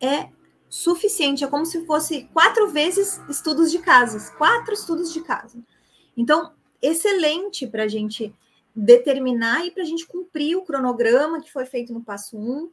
É 0.01 0.29
suficiente, 0.69 1.43
é 1.43 1.47
como 1.47 1.65
se 1.65 1.85
fosse 1.85 2.29
quatro 2.33 2.67
vezes 2.67 3.21
estudos 3.29 3.71
de 3.71 3.79
casas, 3.79 4.29
quatro 4.31 4.73
estudos 4.73 5.13
de 5.13 5.21
casa. 5.21 5.57
Então, 6.17 6.51
excelente 6.81 7.65
para 7.65 7.83
a 7.83 7.87
gente 7.87 8.33
determinar 8.79 9.65
e 9.65 9.71
para 9.71 9.83
a 9.83 9.85
gente 9.85 10.07
cumprir 10.07 10.55
o 10.55 10.63
cronograma 10.63 11.41
que 11.41 11.51
foi 11.51 11.65
feito 11.65 11.93
no 11.93 12.01
passo 12.01 12.37
1 12.37 12.41
um, 12.41 12.71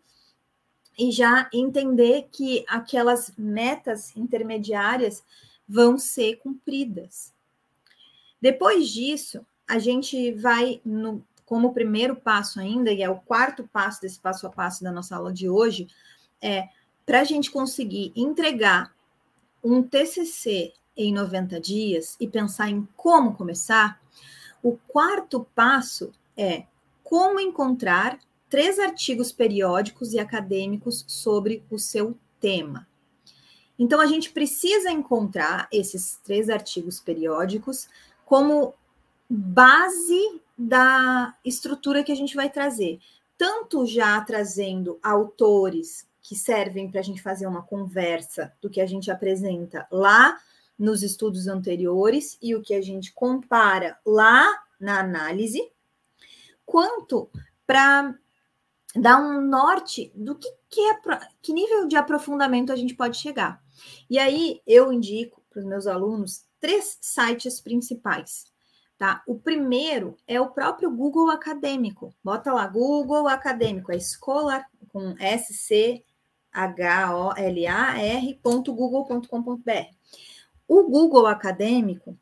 e 0.98 1.11
já 1.11 1.50
entender 1.52 2.28
que 2.30 2.64
aquelas 2.68 3.32
metas 3.36 4.16
intermediárias 4.16 5.24
vão 5.68 5.98
ser 5.98 6.36
cumpridas. 6.36 7.34
Depois 8.40 8.88
disso, 8.88 9.44
a 9.68 9.78
gente 9.78 10.32
vai 10.32 10.80
no, 10.84 11.24
como 11.44 11.74
primeiro 11.74 12.14
passo 12.14 12.61
ainda, 12.61 12.92
e 12.92 13.02
é 13.02 13.11
o 13.11 13.20
quarto 13.20 13.68
passo 13.72 14.00
desse 14.00 14.20
passo 14.20 14.46
a 14.46 14.50
passo 14.50 14.84
da 14.84 14.92
nossa 14.92 15.16
aula 15.16 15.32
de 15.32 15.48
hoje, 15.48 15.88
é 16.40 16.68
para 17.04 17.20
a 17.20 17.24
gente 17.24 17.50
conseguir 17.50 18.12
entregar 18.14 18.94
um 19.62 19.82
TCC 19.82 20.72
em 20.96 21.12
90 21.12 21.61
dias 21.61 22.16
e 22.20 22.28
pensar 22.28 22.70
em 22.70 22.86
como 22.96 23.34
começar, 23.34 24.00
o 24.66 24.76
quarto 24.88 25.46
passo 25.54 26.10
é 26.36 26.64
como 27.04 27.38
encontrar 27.38 28.18
três 28.50 28.80
artigos 28.80 29.30
periódicos 29.30 30.12
e 30.12 30.18
acadêmicos 30.18 31.04
sobre 31.06 31.62
o 31.70 31.78
seu 31.78 32.18
tema. 32.40 32.84
Então, 33.78 34.00
a 34.00 34.06
gente 34.06 34.32
precisa 34.32 34.90
encontrar 34.90 35.68
esses 35.70 36.18
três 36.24 36.50
artigos 36.50 36.98
periódicos 36.98 37.88
como 38.24 38.74
base 39.30 40.40
da 40.58 41.36
estrutura 41.44 42.02
que 42.02 42.10
a 42.10 42.16
gente 42.16 42.34
vai 42.34 42.50
trazer, 42.50 42.98
tanto 43.38 43.86
já 43.86 44.20
trazendo 44.22 44.98
autores 45.00 46.08
que 46.20 46.34
servem 46.34 46.90
para 46.90 46.98
a 46.98 47.04
gente 47.04 47.22
fazer 47.22 47.46
uma 47.46 47.62
conversa 47.62 48.52
do 48.60 48.68
que 48.68 48.80
a 48.80 48.86
gente 48.86 49.12
apresenta 49.12 49.86
lá 49.92 50.36
nos 50.79 51.03
estudos 51.03 51.47
anteriores 51.47 52.39
e 52.41 52.55
o 52.55 52.62
que 52.62 52.74
a 52.74 52.83
gente 52.83 53.12
compara 53.12 53.99
lá 54.05 54.47
na 54.79 55.01
análise, 55.01 55.61
quanto 56.64 57.31
para 57.66 58.14
dar 58.95 59.20
um 59.20 59.41
norte 59.41 60.12
do 60.14 60.35
que, 60.35 60.49
que, 60.68 60.81
é, 60.81 61.01
que 61.43 61.53
nível 61.53 61.87
de 61.87 61.97
aprofundamento 61.97 62.72
a 62.72 62.77
gente 62.77 62.95
pode 62.95 63.16
chegar. 63.16 63.62
E 64.09 64.18
aí 64.18 64.61
eu 64.66 64.93
indico 64.93 65.43
para 65.51 65.61
os 65.61 65.66
meus 65.66 65.87
alunos 65.87 66.45
três 66.61 66.99
sites 67.01 67.61
principais. 67.61 68.45
Tá? 68.99 69.22
O 69.27 69.39
primeiro 69.39 70.16
é 70.27 70.41
o 70.41 70.51
próprio 70.51 70.91
Google 70.91 71.31
Acadêmico. 71.31 72.14
Bota 72.24 72.53
lá 72.53 72.66
Google 72.66 73.29
Acadêmico, 73.29 73.93
é 73.93 74.01
Scholar 74.01 74.66
com 74.89 75.14
S 75.18 75.53
C 75.53 76.03
H 76.51 77.14
O 77.14 77.33
L 77.37 77.66
A 77.66 77.99
R.google.com.br. 77.99 79.95
O 80.68 80.84
Google 80.84 81.26
Acadêmico, 81.26 82.16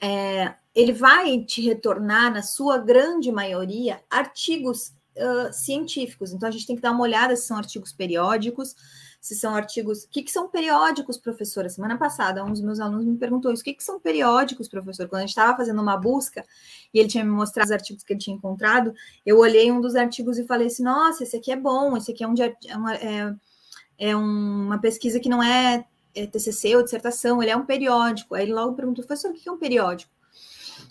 é, 0.00 0.54
ele 0.74 0.92
vai 0.92 1.42
te 1.44 1.60
retornar, 1.60 2.32
na 2.32 2.42
sua 2.42 2.78
grande 2.78 3.30
maioria, 3.30 4.00
artigos 4.08 4.94
uh, 5.16 5.52
científicos. 5.52 6.32
Então, 6.32 6.48
a 6.48 6.52
gente 6.52 6.66
tem 6.66 6.76
que 6.76 6.82
dar 6.82 6.92
uma 6.92 7.02
olhada 7.02 7.36
se 7.36 7.46
são 7.46 7.56
artigos 7.56 7.92
periódicos, 7.92 8.74
se 9.20 9.34
são 9.34 9.54
artigos. 9.54 10.04
O 10.04 10.08
que, 10.08 10.22
que 10.22 10.30
são 10.30 10.48
periódicos, 10.48 11.18
professora? 11.18 11.68
Semana 11.68 11.98
passada, 11.98 12.44
um 12.44 12.50
dos 12.50 12.62
meus 12.62 12.80
alunos 12.80 13.04
me 13.04 13.16
perguntou 13.16 13.52
isso: 13.52 13.62
o 13.62 13.64
que, 13.64 13.74
que 13.74 13.84
são 13.84 14.00
periódicos, 14.00 14.68
professor? 14.68 15.08
Quando 15.08 15.18
a 15.18 15.26
gente 15.26 15.30
estava 15.30 15.56
fazendo 15.56 15.82
uma 15.82 15.96
busca 15.96 16.44
e 16.94 16.98
ele 16.98 17.08
tinha 17.08 17.24
me 17.24 17.30
mostrado 17.30 17.66
os 17.66 17.72
artigos 17.72 18.02
que 18.02 18.12
ele 18.12 18.20
tinha 18.20 18.36
encontrado, 18.36 18.94
eu 19.26 19.38
olhei 19.38 19.70
um 19.70 19.80
dos 19.80 19.94
artigos 19.94 20.38
e 20.38 20.46
falei 20.46 20.68
assim: 20.68 20.82
nossa, 20.82 21.22
esse 21.22 21.36
aqui 21.36 21.52
é 21.52 21.56
bom, 21.56 21.96
esse 21.96 22.12
aqui 22.12 22.24
é 22.24 22.28
um. 22.28 22.34
É 22.66 22.76
uma, 22.76 22.94
é, 22.94 23.34
é 23.98 24.16
uma 24.16 24.78
pesquisa 24.78 25.20
que 25.20 25.28
não 25.28 25.42
é 25.42 25.84
é, 26.14 26.26
TCC 26.26 26.76
ou 26.76 26.82
dissertação, 26.82 27.42
ele 27.42 27.50
é 27.50 27.56
um 27.56 27.66
periódico. 27.66 28.34
Aí 28.34 28.44
ele 28.44 28.52
logo 28.52 28.74
perguntou, 28.74 29.04
professor, 29.04 29.30
o 29.30 29.34
que 29.34 29.48
é 29.48 29.52
um 29.52 29.58
periódico? 29.58 30.12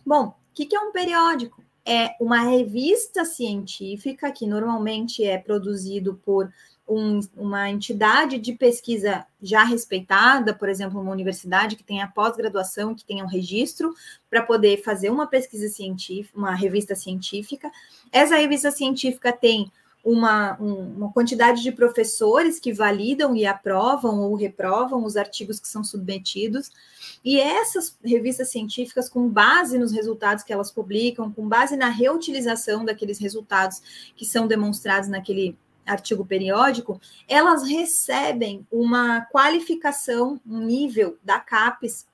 Bom, 0.06 0.28
o 0.28 0.36
que 0.54 0.76
é 0.76 0.80
um 0.80 0.92
periódico? 0.92 1.64
É 1.86 2.16
uma 2.20 2.42
revista 2.42 3.26
científica 3.26 4.32
que 4.32 4.46
normalmente 4.46 5.24
é 5.24 5.38
produzido 5.38 6.20
por 6.24 6.52
um, 6.90 7.20
uma 7.38 7.70
entidade 7.70 8.40
de 8.40 8.54
pesquisa 8.54 9.26
já 9.42 9.64
respeitada, 9.64 10.54
por 10.54 10.68
exemplo, 10.68 11.00
uma 11.00 11.12
universidade 11.12 11.76
que 11.76 11.84
tenha 11.84 12.08
pós-graduação, 12.08 12.96
que 12.96 13.06
tenha 13.06 13.24
um 13.24 13.28
registro 13.28 13.94
para 14.30 14.42
poder 14.42 14.82
fazer 14.84 15.12
uma 15.12 15.28
pesquisa 15.28 15.70
científica, 15.70 16.38
uma 16.38 16.56
revista 16.56 16.96
científica. 16.96 17.72
Essa 18.12 18.36
revista 18.36 18.72
científica 18.72 19.32
tem 19.32 19.72
uma, 20.04 20.60
um, 20.62 20.96
uma 20.96 21.12
quantidade 21.12 21.62
de 21.62 21.72
professores 21.72 22.60
que 22.60 22.72
validam 22.72 23.36
e 23.36 23.46
aprovam 23.46 24.22
ou 24.22 24.36
reprovam 24.36 25.04
os 25.04 25.18
artigos 25.18 25.60
que 25.60 25.68
são 25.68 25.84
submetidos, 25.84 26.72
e 27.24 27.40
essas 27.40 27.98
revistas 28.04 28.50
científicas, 28.50 29.10
com 29.10 29.28
base 29.28 29.78
nos 29.78 29.92
resultados 29.92 30.44
que 30.44 30.54
elas 30.54 30.72
publicam, 30.72 31.32
com 31.32 31.48
base 31.48 31.76
na 31.76 31.90
reutilização 31.90 32.86
daqueles 32.86 33.20
resultados 33.20 34.12
que 34.16 34.26
são 34.26 34.48
demonstrados 34.48 35.10
naquele 35.10 35.58
artigo 35.86 36.26
periódico, 36.26 37.02
elas 37.28 37.68
recebem 37.68 38.66
uma 38.72 39.22
qualificação, 39.22 40.40
um 40.48 40.60
nível 40.60 41.18
da 41.24 41.40
CAPES. 41.40 42.08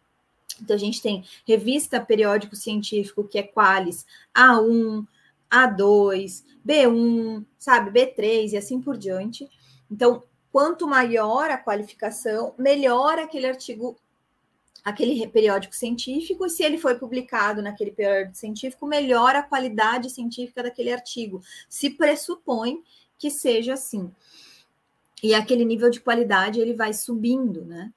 Então, 0.62 0.76
a 0.76 0.80
gente 0.80 1.02
tem 1.02 1.24
revista 1.46 2.00
periódico 2.00 2.56
científico, 2.56 3.26
que 3.26 3.38
é 3.38 3.44
Qualis 3.44 4.06
A1, 4.34 5.06
A2, 5.56 6.44
B1, 6.68 7.46
sabe, 7.58 7.92
B3 7.92 8.52
e 8.52 8.58
assim 8.58 8.82
por 8.82 8.98
diante. 8.98 9.50
Então, 9.90 10.24
quanto 10.52 10.88
maior 10.88 11.50
a 11.50 11.58
qualificação, 11.58 12.54
melhor 12.58 13.20
aquele 13.20 13.46
artigo, 13.48 13.96
aquele 14.84 15.28
periódico 15.28 15.76
científico, 15.76 16.46
e 16.46 16.50
se 16.50 16.64
ele 16.64 16.78
foi 16.78 16.96
publicado 16.96 17.62
naquele 17.62 17.92
periódico 17.92 18.38
científico, 18.38 18.88
melhor 18.88 19.36
a 19.36 19.44
qualidade 19.44 20.10
científica 20.10 20.64
daquele 20.64 20.92
artigo. 20.92 21.42
Se 21.70 21.90
pressupõe 21.90 22.84
que 23.18 23.30
seja 23.30 23.74
assim. 23.74 24.12
E 25.24 25.34
aquele 25.34 25.66
nível 25.66 25.90
de 25.90 26.00
qualidade 26.00 26.60
ele 26.60 26.74
vai 26.74 26.94
subindo, 26.94 27.66
né? 27.66 27.92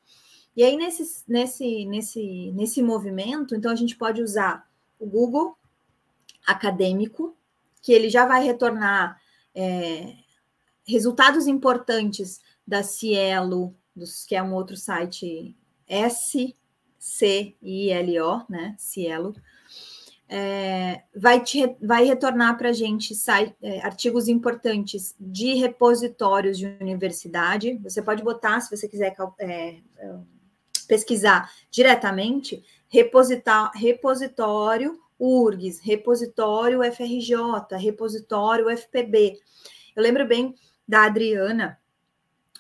E 0.57 0.65
aí, 0.65 0.77
nesse, 0.77 1.23
nesse, 1.29 1.85
nesse, 1.85 2.51
nesse 2.53 2.83
movimento, 2.83 3.55
então 3.55 3.71
a 3.71 3.77
gente 3.77 3.97
pode 3.97 4.21
usar 4.21 4.69
o 4.99 5.07
Google 5.07 5.57
acadêmico, 6.45 7.37
que 7.89 7.93
ele 7.95 8.11
já 8.11 8.27
vai 8.27 8.45
retornar 8.45 9.19
é, 9.55 10.13
resultados 10.87 11.47
importantes 11.47 12.39
da 12.67 12.83
Cielo, 12.83 13.75
dos, 13.97 14.27
que 14.27 14.37
é 14.37 14.43
um 14.43 14.53
outro 14.53 14.77
site 14.77 15.57
S-C-I-L-O, 15.87 16.53
né? 18.47 18.75
Cielo, 18.77 19.35
é, 20.29 21.03
vai, 21.17 21.43
te, 21.43 21.79
vai 21.81 22.05
retornar 22.05 22.59
para 22.59 22.69
a 22.69 22.75
gente 22.75 23.15
é, 23.63 23.81
artigos 23.81 24.29
importantes 24.29 25.17
de 25.19 25.55
repositórios 25.55 26.59
de 26.59 26.67
universidade. 26.83 27.81
Você 27.83 28.03
pode 28.03 28.23
botar, 28.23 28.61
se 28.61 28.77
você 28.77 28.87
quiser 28.87 29.17
é, 29.39 29.79
é 29.97 30.15
pesquisar 30.87 31.51
diretamente, 31.71 32.63
repositar, 32.87 33.73
repositório 33.75 35.01
URGS, 35.19 35.81
repositório 35.81 36.81
FRJ, 36.93 37.77
repositório 37.79 38.69
FPB. 38.71 39.39
Eu 39.97 40.03
lembro 40.03 40.27
bem 40.27 40.55
da 40.87 41.05
Adriana, 41.05 41.79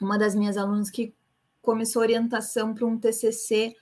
uma 0.00 0.18
das 0.18 0.34
minhas 0.34 0.56
alunas 0.56 0.90
que 0.90 1.14
começou 1.62 2.02
orientação 2.02 2.74
para 2.74 2.86
um 2.86 2.98
TCC 2.98 3.76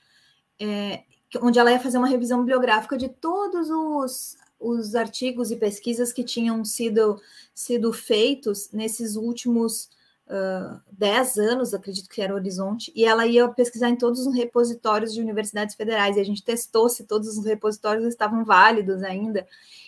é, 0.59 1.05
onde 1.41 1.59
ela 1.59 1.71
ia 1.71 1.81
fazer 1.81 1.99
uma 1.99 2.09
revisão 2.09 2.41
bibliográfica 2.41 2.97
de 2.97 3.09
todos 3.09 3.71
os, 3.71 4.37
os 4.59 4.95
artigos 4.95 5.51
e 5.51 5.57
pesquisas 5.57 6.13
que 6.13 6.25
tinham 6.25 6.65
sido, 6.65 7.21
sido 7.55 7.93
feitos 7.93 8.71
nesses 8.73 9.17
últimos 9.17 9.91
uh, 10.29 10.81
10 10.93 11.39
anos, 11.39 11.75
acredito 11.75 12.09
que 12.09 12.21
era 12.21 12.33
o 12.33 12.37
Horizonte, 12.37 12.93
e 12.95 13.05
ela 13.05 13.27
ia 13.27 13.49
pesquisar 13.49 13.89
em 13.89 13.97
todos 13.97 14.27
os 14.27 14.35
repositórios 14.35 15.13
de 15.13 15.21
universidades 15.21 15.75
federais, 15.75 16.17
e 16.17 16.21
a 16.21 16.25
gente 16.25 16.43
testou 16.43 16.89
se 16.89 17.05
todos 17.05 17.37
os 17.37 17.45
repositórios 17.45 18.05
estavam 18.07 18.45
válidos 18.45 19.03
ainda, 19.03 19.47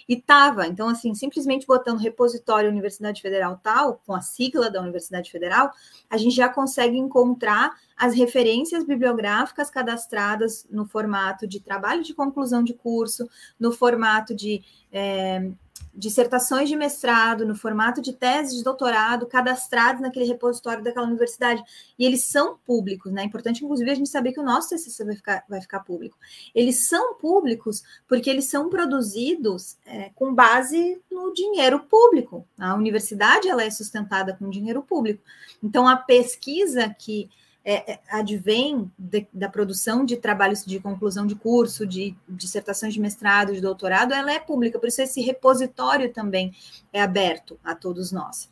e 0.09 0.15
estava. 0.15 0.67
Então, 0.67 0.89
assim, 0.89 1.15
simplesmente 1.15 1.67
botando 1.67 1.99
repositório 1.99 2.71
Universidade 2.71 3.21
Federal 3.21 3.61
tal, 3.63 4.01
com 4.07 4.15
a 4.15 4.23
sigla 4.23 4.71
da 4.71 4.81
Universidade 4.81 5.31
Federal, 5.31 5.71
a 6.09 6.17
gente 6.17 6.35
já 6.35 6.49
consegue 6.49 6.97
encontrar 6.97 7.77
as 7.97 8.15
referências 8.15 8.85
bibliográficas 8.85 9.69
cadastradas 9.71 10.67
no 10.71 10.87
formato 10.87 11.47
de 11.47 11.61
trabalho 11.61 12.03
de 12.03 12.15
conclusão 12.15 12.63
de 12.63 12.73
curso, 12.73 13.29
no 13.59 13.73
formato 13.73 14.35
de 14.35 14.63
é, 14.91 15.51
dissertações 15.99 16.69
de 16.69 16.77
mestrado, 16.77 17.45
no 17.45 17.57
formato 17.57 18.01
de 18.01 18.13
tese 18.13 18.57
de 18.57 18.63
doutorado, 18.63 19.27
cadastrados 19.27 20.01
naquele 20.01 20.27
repositório 20.27 20.83
daquela 20.83 21.07
universidade. 21.07 21.63
E 21.99 22.07
eles 22.07 22.25
são 22.25 22.57
públicos, 22.65 23.13
né? 23.13 23.23
É 23.23 23.25
importante, 23.25 23.65
inclusive, 23.65 23.91
a 23.91 23.95
gente 23.95 24.09
saber 24.09 24.33
que 24.33 24.39
o 24.39 24.45
nosso 24.45 24.69
TCC 24.69 25.05
vai 25.05 25.17
ficar, 25.17 25.45
vai 25.49 25.61
ficar 25.61 25.81
público. 25.81 26.17
Eles 26.55 26.87
são 26.89 27.15
públicos 27.15 27.83
porque 28.07 28.31
eles 28.31 28.49
são 28.49 28.71
produzidos 28.71 29.77
é, 29.85 30.11
com 30.15 30.33
base 30.33 31.01
no 31.11 31.35
dinheiro 31.35 31.81
público. 31.81 32.47
A 32.57 32.75
universidade 32.75 33.49
ela 33.49 33.65
é 33.65 33.71
sustentada 33.71 34.35
com 34.35 34.49
dinheiro 34.49 34.83
público. 34.83 35.23
Então, 35.61 35.89
a 35.89 35.97
pesquisa 35.97 36.95
que 36.97 37.29
é, 37.71 37.93
é, 37.93 38.01
advém 38.11 38.91
de, 38.99 39.29
da 39.31 39.47
produção 39.47 40.03
de 40.03 40.17
trabalhos 40.17 40.65
de 40.65 40.81
conclusão 40.81 41.27
de 41.27 41.35
curso, 41.35 41.87
de 41.87 42.17
dissertações 42.27 42.95
de 42.95 43.01
mestrado, 43.01 43.53
de 43.53 43.61
doutorado, 43.61 44.15
ela 44.15 44.33
é 44.33 44.41
pública, 44.41 44.79
por 44.79 44.89
isso 44.89 45.03
esse 45.03 45.21
repositório 45.21 46.11
também 46.11 46.55
é 46.95 47.03
aberto 47.03 47.61
a 47.63 47.75
todos 47.75 48.11
nós. 48.11 48.49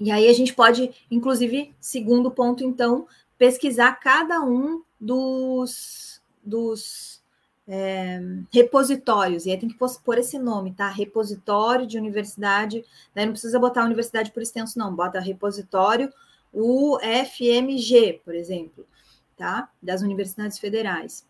E 0.00 0.12
aí 0.12 0.28
a 0.28 0.32
gente 0.32 0.54
pode, 0.54 0.88
inclusive, 1.10 1.74
segundo 1.80 2.30
ponto, 2.30 2.62
então, 2.62 3.08
pesquisar 3.36 3.90
cada 3.94 4.40
um 4.40 4.84
dos, 5.00 6.22
dos 6.44 7.20
é, 7.66 8.20
repositórios, 8.52 9.46
e 9.46 9.50
aí 9.50 9.58
tem 9.58 9.68
que 9.68 9.76
pôr 9.76 10.18
esse 10.18 10.38
nome, 10.38 10.72
tá? 10.72 10.88
Repositório 10.88 11.88
de 11.88 11.98
universidade, 11.98 12.84
daí 13.12 13.26
não 13.26 13.32
precisa 13.32 13.58
botar 13.58 13.84
universidade 13.84 14.30
por 14.30 14.44
extenso, 14.44 14.78
não, 14.78 14.94
bota 14.94 15.18
repositório 15.18 16.08
o 16.52 16.98
FMG, 17.00 18.20
por 18.24 18.34
exemplo, 18.34 18.86
tá? 19.36 19.70
Das 19.82 20.02
universidades 20.02 20.58
federais. 20.58 21.26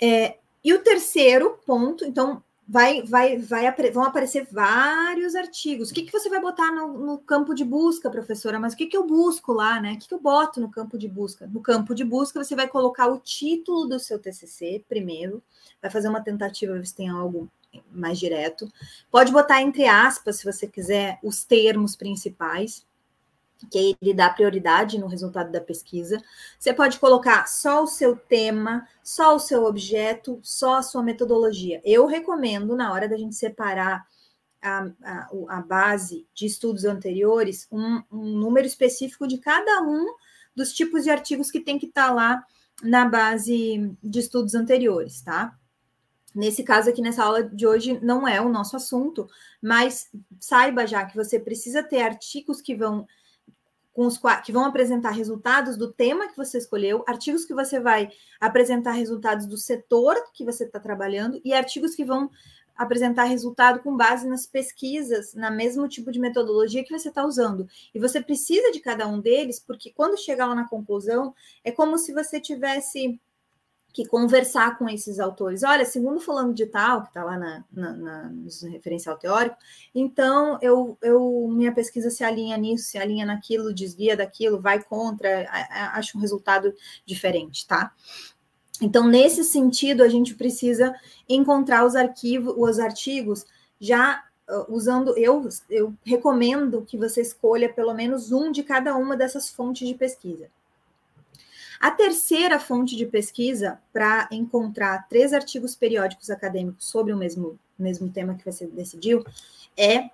É, 0.00 0.38
e 0.64 0.72
o 0.72 0.82
terceiro 0.82 1.58
ponto, 1.66 2.04
então, 2.04 2.42
vai, 2.66 3.02
vai, 3.02 3.36
vai, 3.38 3.90
vão 3.90 4.04
aparecer 4.04 4.46
vários 4.50 5.34
artigos. 5.34 5.90
O 5.90 5.94
que, 5.94 6.02
que 6.02 6.12
você 6.12 6.28
vai 6.28 6.40
botar 6.40 6.70
no, 6.70 6.98
no 6.98 7.18
campo 7.18 7.54
de 7.54 7.64
busca, 7.64 8.10
professora? 8.10 8.60
Mas 8.60 8.72
o 8.72 8.76
que, 8.76 8.86
que 8.86 8.96
eu 8.96 9.06
busco 9.06 9.52
lá, 9.52 9.80
né? 9.80 9.92
O 9.92 9.98
que, 9.98 10.08
que 10.08 10.14
eu 10.14 10.20
boto 10.20 10.60
no 10.60 10.70
campo 10.70 10.96
de 10.96 11.08
busca? 11.08 11.46
No 11.46 11.60
campo 11.60 11.94
de 11.94 12.04
busca, 12.04 12.42
você 12.42 12.54
vai 12.54 12.68
colocar 12.68 13.08
o 13.08 13.18
título 13.18 13.86
do 13.86 13.98
seu 13.98 14.18
TCC 14.18 14.84
primeiro, 14.88 15.42
vai 15.80 15.90
fazer 15.90 16.08
uma 16.08 16.22
tentativa, 16.22 16.74
ver 16.74 16.86
se 16.86 16.94
tem 16.94 17.08
algo 17.08 17.48
mais 17.90 18.18
direto. 18.18 18.70
Pode 19.10 19.32
botar 19.32 19.60
entre 19.60 19.86
aspas, 19.86 20.36
se 20.36 20.44
você 20.44 20.66
quiser, 20.66 21.18
os 21.22 21.44
termos 21.44 21.96
principais 21.96 22.86
que 23.70 23.96
ele 24.00 24.14
dá 24.14 24.30
prioridade 24.30 24.98
no 24.98 25.06
resultado 25.06 25.50
da 25.50 25.60
pesquisa. 25.60 26.22
Você 26.58 26.72
pode 26.72 26.98
colocar 26.98 27.46
só 27.46 27.82
o 27.82 27.86
seu 27.86 28.16
tema, 28.16 28.86
só 29.02 29.34
o 29.34 29.38
seu 29.38 29.64
objeto, 29.64 30.38
só 30.42 30.76
a 30.76 30.82
sua 30.82 31.02
metodologia. 31.02 31.80
Eu 31.84 32.06
recomendo, 32.06 32.76
na 32.76 32.92
hora 32.92 33.08
da 33.08 33.16
gente 33.16 33.34
separar 33.34 34.06
a, 34.62 34.86
a, 35.02 35.28
a 35.48 35.60
base 35.60 36.26
de 36.34 36.46
estudos 36.46 36.84
anteriores, 36.84 37.66
um, 37.70 38.02
um, 38.10 38.38
número 38.38 38.66
específico 38.66 39.26
de 39.26 39.38
cada 39.38 39.82
um 39.82 40.06
dos 40.54 40.72
tipos 40.72 41.02
de 41.04 41.10
artigos 41.10 41.50
que 41.50 41.60
tem 41.60 41.78
que 41.78 41.86
estar 41.86 42.08
tá 42.08 42.14
lá 42.14 42.44
na 42.82 43.04
base 43.04 43.94
de 44.02 44.18
estudos 44.18 44.54
anteriores, 44.54 45.20
tá? 45.20 45.56
Nesse 46.34 46.62
caso 46.62 46.88
aqui, 46.88 47.02
nessa 47.02 47.24
aula 47.24 47.42
de 47.42 47.66
hoje, 47.66 47.98
não 48.02 48.26
é 48.26 48.40
o 48.40 48.48
nosso 48.48 48.74
assunto, 48.74 49.28
mas 49.60 50.10
saiba 50.40 50.86
já 50.86 51.04
que 51.04 51.14
você 51.14 51.38
precisa 51.38 51.82
ter 51.82 52.00
artigos 52.00 52.60
que 52.60 52.74
vão 52.74 53.06
com 53.92 54.06
os 54.06 54.18
que 54.44 54.52
vão 54.52 54.64
apresentar 54.64 55.10
resultados 55.10 55.76
do 55.76 55.92
tema 55.92 56.28
que 56.28 56.36
você 56.36 56.58
escolheu, 56.58 57.04
artigos 57.06 57.44
que 57.44 57.54
você 57.54 57.78
vai 57.78 58.10
apresentar 58.40 58.92
resultados 58.92 59.46
do 59.46 59.56
setor 59.56 60.16
que 60.32 60.44
você 60.44 60.64
está 60.64 60.80
trabalhando 60.80 61.40
e 61.44 61.52
artigos 61.52 61.94
que 61.94 62.04
vão 62.04 62.30
apresentar 62.74 63.24
resultado 63.24 63.80
com 63.80 63.96
base 63.96 64.26
nas 64.26 64.46
pesquisas, 64.46 65.34
na 65.34 65.50
mesmo 65.50 65.86
tipo 65.88 66.10
de 66.10 66.18
metodologia 66.18 66.82
que 66.82 66.96
você 66.96 67.08
está 67.08 67.24
usando. 67.24 67.68
E 67.94 67.98
você 67.98 68.20
precisa 68.20 68.72
de 68.72 68.80
cada 68.80 69.06
um 69.06 69.20
deles, 69.20 69.60
porque 69.60 69.92
quando 69.92 70.18
chegar 70.18 70.46
lá 70.46 70.54
na 70.54 70.68
conclusão, 70.68 71.34
é 71.62 71.70
como 71.70 71.98
se 71.98 72.12
você 72.12 72.40
tivesse 72.40 73.20
que 73.92 74.06
conversar 74.06 74.78
com 74.78 74.88
esses 74.88 75.20
autores. 75.20 75.62
Olha, 75.62 75.84
segundo 75.84 76.20
fulano 76.20 76.54
de 76.54 76.66
tal, 76.66 77.02
que 77.02 77.08
está 77.08 77.22
lá 77.22 77.36
na, 77.36 77.64
na, 77.70 77.92
na, 77.92 78.22
no 78.30 78.48
referencial 78.70 79.18
teórico, 79.18 79.56
então 79.94 80.58
eu, 80.62 80.96
eu 81.02 81.48
minha 81.50 81.72
pesquisa 81.72 82.10
se 82.10 82.24
alinha 82.24 82.56
nisso, 82.56 82.84
se 82.84 82.98
alinha 82.98 83.26
naquilo, 83.26 83.74
desvia 83.74 84.16
daquilo, 84.16 84.60
vai 84.60 84.82
contra, 84.82 85.46
acho 85.94 86.16
um 86.16 86.20
resultado 86.20 86.72
diferente, 87.04 87.66
tá? 87.66 87.92
Então, 88.80 89.06
nesse 89.06 89.44
sentido, 89.44 90.02
a 90.02 90.08
gente 90.08 90.34
precisa 90.34 90.94
encontrar 91.28 91.84
os 91.84 91.94
arquivos, 91.94 92.54
os 92.56 92.78
artigos 92.78 93.44
já 93.78 94.24
usando, 94.68 95.16
eu, 95.16 95.48
eu 95.70 95.94
recomendo 96.04 96.82
que 96.82 96.96
você 96.96 97.20
escolha 97.20 97.72
pelo 97.72 97.94
menos 97.94 98.32
um 98.32 98.50
de 98.50 98.62
cada 98.62 98.96
uma 98.96 99.16
dessas 99.16 99.48
fontes 99.48 99.86
de 99.86 99.94
pesquisa. 99.94 100.50
A 101.82 101.90
terceira 101.90 102.60
fonte 102.60 102.94
de 102.94 103.04
pesquisa 103.04 103.82
para 103.92 104.28
encontrar 104.30 105.08
três 105.08 105.32
artigos 105.32 105.74
periódicos 105.74 106.30
acadêmicos 106.30 106.84
sobre 106.84 107.12
o 107.12 107.16
mesmo, 107.16 107.58
mesmo 107.76 108.08
tema 108.08 108.36
que 108.36 108.44
você 108.44 108.68
decidiu 108.68 109.24
é 109.76 110.08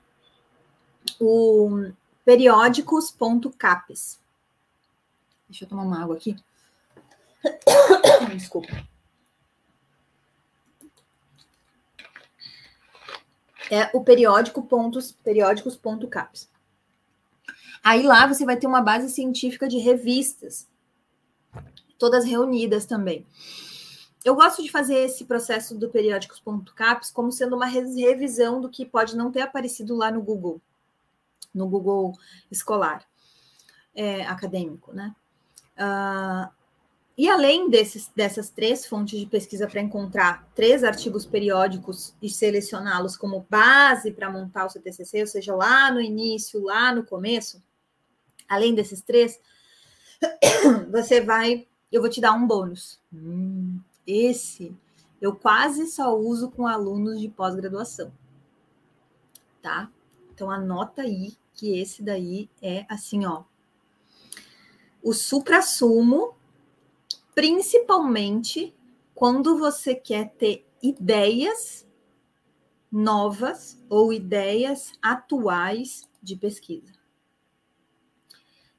o 1.21 1.93
periódicos.capes. 2.25 4.19
Deixa 5.47 5.67
eu 5.67 5.69
tomar 5.69 5.83
uma 5.83 6.03
água 6.03 6.17
aqui. 6.17 6.35
Desculpa. 8.35 8.89
É 13.71 13.91
o 13.93 14.03
periódico 14.03 14.63
pontos, 14.63 15.13
periódicos.caps. 15.13 16.49
Aí 17.85 18.03
lá 18.03 18.27
você 18.27 18.47
vai 18.47 18.57
ter 18.57 18.67
uma 18.67 18.81
base 18.81 19.11
científica 19.11 19.69
de 19.69 19.77
revistas, 19.77 20.67
todas 21.99 22.25
reunidas 22.25 22.87
também. 22.87 23.27
Eu 24.25 24.35
gosto 24.35 24.63
de 24.63 24.71
fazer 24.71 24.97
esse 24.97 25.25
processo 25.25 25.75
do 25.77 25.89
periódicos.caps 25.89 27.11
como 27.11 27.31
sendo 27.31 27.57
uma 27.57 27.67
revisão 27.67 28.61
do 28.61 28.69
que 28.69 28.85
pode 28.85 29.17
não 29.17 29.31
ter 29.31 29.41
aparecido 29.41 29.97
lá 29.97 30.11
no 30.11 30.23
Google, 30.23 30.61
no 31.55 31.69
Google 31.69 32.13
escolar, 32.51 33.07
é, 33.95 34.25
acadêmico, 34.27 34.93
né? 34.93 35.15
Uh, 35.77 36.51
e 37.17 37.29
além 37.29 37.69
desses, 37.69 38.09
dessas 38.15 38.49
três 38.49 38.87
fontes 38.87 39.19
de 39.19 39.27
pesquisa 39.27 39.67
para 39.67 39.81
encontrar 39.81 40.49
três 40.55 40.85
artigos 40.85 41.27
periódicos 41.27 42.15
e 42.23 42.31
selecioná-los 42.31 43.17
como 43.17 43.47
base 43.51 44.13
para 44.13 44.31
montar 44.31 44.67
o 44.67 44.71
seu 44.71 44.81
TCC, 44.83 45.23
ou 45.23 45.27
seja, 45.27 45.55
lá 45.55 45.91
no 45.91 46.01
início, 46.01 46.63
lá 46.63 46.95
no 46.95 47.05
começo, 47.05 47.63
além 48.49 48.75
desses 48.75 49.03
três, 49.03 49.41
você 50.91 51.21
vai, 51.21 51.67
eu 51.91 52.01
vou 52.01 52.11
te 52.11 52.21
dar 52.21 52.33
um 52.33 52.47
bônus. 52.47 53.01
Hum, 53.13 53.81
esse 54.07 54.77
eu 55.21 55.35
quase 55.35 55.87
só 55.87 56.17
uso 56.17 56.51
com 56.51 56.67
alunos 56.67 57.21
de 57.21 57.29
pós-graduação, 57.29 58.13
tá? 59.61 59.91
Então 60.33 60.51
anota 60.51 61.03
aí 61.03 61.37
que 61.55 61.79
esse 61.79 62.03
daí 62.03 62.49
é 62.63 62.87
assim, 62.89 63.27
ó, 63.27 63.43
o 65.03 65.13
supra-sumo 65.13 66.37
principalmente 67.35 68.75
quando 69.15 69.59
você 69.59 69.95
quer 69.95 70.31
ter 70.31 70.67
ideias 70.83 71.87
novas 72.91 73.81
ou 73.89 74.13
ideias 74.13 74.93
atuais 75.03 76.09
de 76.23 76.35
pesquisa. 76.35 76.93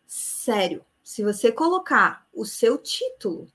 Sério, 0.06 0.84
se 1.10 1.24
você 1.24 1.52
colocar 1.52 2.28
o 2.32 2.46
seu 2.46 2.78
título 2.78 3.52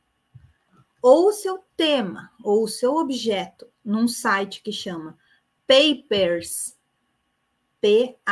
ou 1.00 1.28
o 1.28 1.32
seu 1.32 1.62
tema 1.76 2.32
ou 2.42 2.64
o 2.64 2.68
seu 2.68 2.96
objeto 2.96 3.68
num 3.84 4.09
site 4.09 4.61
que 4.61 4.72
chama 4.72 5.16
Papers, 5.64 6.76
P-A-P-R-S, 7.80 8.26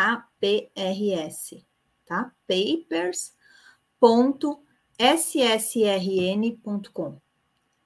tá? 2.05 2.35
Papers.com 2.49 4.61
ssrn.com. 4.99 7.21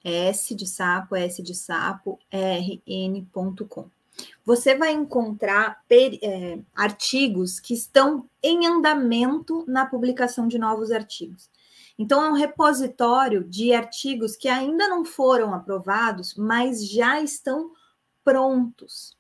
S 0.03 0.55
de 0.55 0.67
sapo, 0.67 1.17
S 1.17 1.43
de 1.43 1.55
sapo, 1.55 2.19
rn.com. 2.33 3.91
Você 4.45 4.75
vai 4.77 4.93
encontrar 4.93 5.83
é, 5.91 6.59
artigos 6.75 7.61
que 7.61 7.75
estão 7.75 8.29
em 8.43 8.67
andamento 8.67 9.65
na 9.67 9.87
publicação 9.87 10.49
de 10.49 10.59
novos 10.59 10.91
artigos. 10.91 11.51
Então, 11.99 12.23
é 12.23 12.31
um 12.31 12.35
repositório 12.35 13.43
de 13.45 13.73
artigos 13.73 14.37
que 14.37 14.49
ainda 14.49 14.87
não 14.89 15.05
foram 15.05 15.55
aprovados, 15.55 16.35
mas 16.35 16.87
já 16.87 17.21
estão 17.21 17.73
prontos 18.23 19.17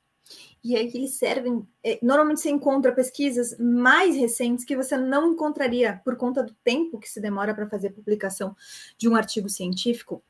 e 0.66 0.74
aí 0.74 0.90
eles 0.92 1.14
servem. 1.14 1.64
É, 1.84 1.96
normalmente 2.02 2.40
você 2.40 2.50
encontra 2.50 2.90
pesquisas 2.90 3.56
mais 3.56 4.16
recentes 4.16 4.64
que 4.64 4.74
você 4.74 4.96
não 4.96 5.32
encontraria 5.32 6.00
por 6.04 6.16
conta 6.16 6.42
do 6.42 6.52
tempo 6.64 6.98
que 6.98 7.08
se 7.08 7.20
demora 7.20 7.54
para 7.54 7.68
fazer 7.68 7.90
publicação 7.90 8.56
de 8.98 9.08
um 9.08 9.14
artigo 9.14 9.48
científico. 9.48 10.24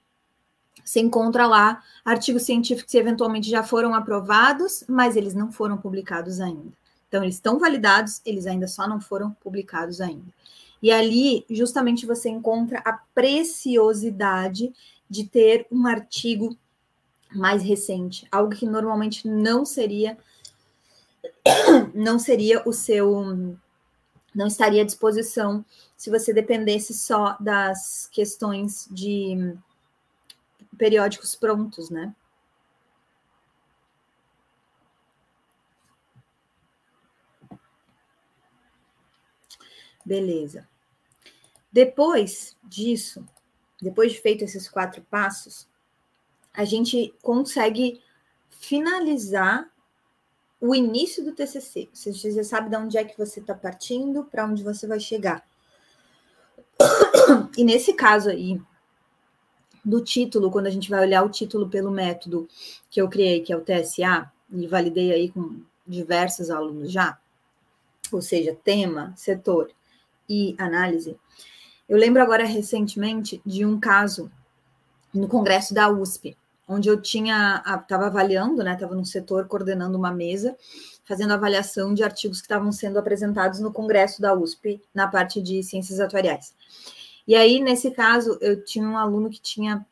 Você 0.87 1.01
encontra 1.01 1.49
lá 1.49 1.83
artigos 2.05 2.45
científicos 2.45 2.93
que 2.93 2.97
eventualmente 2.97 3.51
já 3.51 3.65
foram 3.65 3.93
aprovados, 3.93 4.85
mas 4.89 5.17
eles 5.17 5.35
não 5.35 5.51
foram 5.51 5.77
publicados 5.77 6.39
ainda. 6.39 6.73
Então, 7.09 7.25
eles 7.25 7.35
estão 7.35 7.59
validados, 7.59 8.21
eles 8.25 8.47
ainda 8.47 8.69
só 8.69 8.87
não 8.87 9.01
foram 9.01 9.33
publicados 9.33 10.01
ainda. 10.01 10.27
E 10.81 10.93
ali, 10.93 11.45
justamente, 11.51 12.07
você 12.07 12.29
encontra 12.29 12.79
a 12.85 12.93
preciosidade 13.13 14.73
de 15.11 15.25
ter 15.25 15.67
um 15.73 15.89
artigo 15.89 16.57
mais 17.35 17.65
recente, 17.65 18.27
algo 18.31 18.55
que 18.55 18.65
normalmente 18.65 19.27
não 19.27 19.65
seria 19.65 20.17
não 21.93 22.17
seria 22.17 22.63
o 22.65 22.73
seu 22.73 23.57
não 24.33 24.47
estaria 24.47 24.83
à 24.83 24.85
disposição 24.85 25.65
se 25.97 26.11
você 26.11 26.33
dependesse 26.33 26.95
só 26.95 27.37
das 27.41 28.09
questões 28.13 28.87
de 28.91 29.57
periódicos 30.79 31.35
prontos, 31.35 31.91
né? 31.91 32.15
Beleza. 40.05 40.69
Depois 41.73 42.57
disso, 42.63 43.27
depois 43.83 44.13
de 44.13 44.21
feito 44.21 44.45
esses 44.45 44.69
quatro 44.69 45.03
passos, 45.03 45.69
a 46.55 46.65
gente 46.65 47.13
consegue 47.21 48.01
finalizar 48.49 49.69
o 50.61 50.75
início 50.75 51.25
do 51.25 51.33
TCC. 51.33 51.89
Você 51.93 52.31
já 52.31 52.45
sabe 52.45 52.71
de 52.71 52.77
onde 52.77 52.97
é 52.97 53.05
que 53.05 53.19
você 53.19 53.41
está 53.41 53.55
partindo, 53.55 54.25
para 54.25 54.47
onde 54.47 54.63
você 54.63 54.87
vai 54.87 55.01
chegar. 55.01 55.47
E 57.59 57.65
nesse 57.65 57.95
caso 57.95 58.29
aí, 58.29 58.61
do 59.87 60.01
título, 60.01 60.51
quando 60.51 60.67
a 60.67 60.71
gente 60.71 60.91
vai 60.91 61.01
olhar 61.01 61.23
o 61.23 61.31
título 61.31 61.69
pelo 61.69 61.93
método 61.93 62.49
que 62.91 63.01
eu 63.01 63.09
criei, 63.09 63.41
que 63.41 63.53
é 63.53 63.57
o 63.57 63.61
TSA, 63.61 64.29
e 64.51 64.67
validei 64.67 65.13
aí 65.13 65.31
com 65.31 65.61
diversos 65.87 66.51
alunos 66.51 66.91
já, 66.91 67.17
ou 68.11 68.21
seja, 68.21 68.57
tema, 68.65 69.15
setor 69.17 69.71
e 70.29 70.57
análise. 70.59 71.17
Eu 71.89 71.97
lembro 71.97 72.21
agora 72.21 72.45
recentemente 72.45 73.41
de 73.47 73.65
um 73.65 73.79
caso 73.79 74.29
no 75.15 75.29
congresso 75.29 75.73
da 75.73 75.89
USP, 75.89 76.37
onde 76.67 76.89
eu 76.89 77.01
tinha 77.01 77.63
estava 77.81 78.07
avaliando, 78.07 78.65
né? 78.65 78.75
Estava 78.75 78.97
no 78.97 79.05
setor 79.05 79.47
coordenando 79.47 79.97
uma 79.97 80.11
mesa, 80.11 80.57
fazendo 81.05 81.33
avaliação 81.33 81.95
de 81.95 82.03
artigos 82.03 82.39
que 82.39 82.47
estavam 82.47 82.73
sendo 82.73 82.99
apresentados 82.99 83.61
no 83.61 83.73
congresso 83.73 84.21
da 84.21 84.35
USP 84.35 84.83
na 84.93 85.07
parte 85.07 85.41
de 85.41 85.63
ciências 85.63 86.01
atuariais. 86.01 86.53
E 87.27 87.35
aí, 87.35 87.61
nesse 87.61 87.91
caso, 87.91 88.39
eu 88.41 88.65
tinha 88.65 88.87
um 88.87 88.97
aluno 88.97 89.29
que 89.29 89.41
tinha 89.41 89.85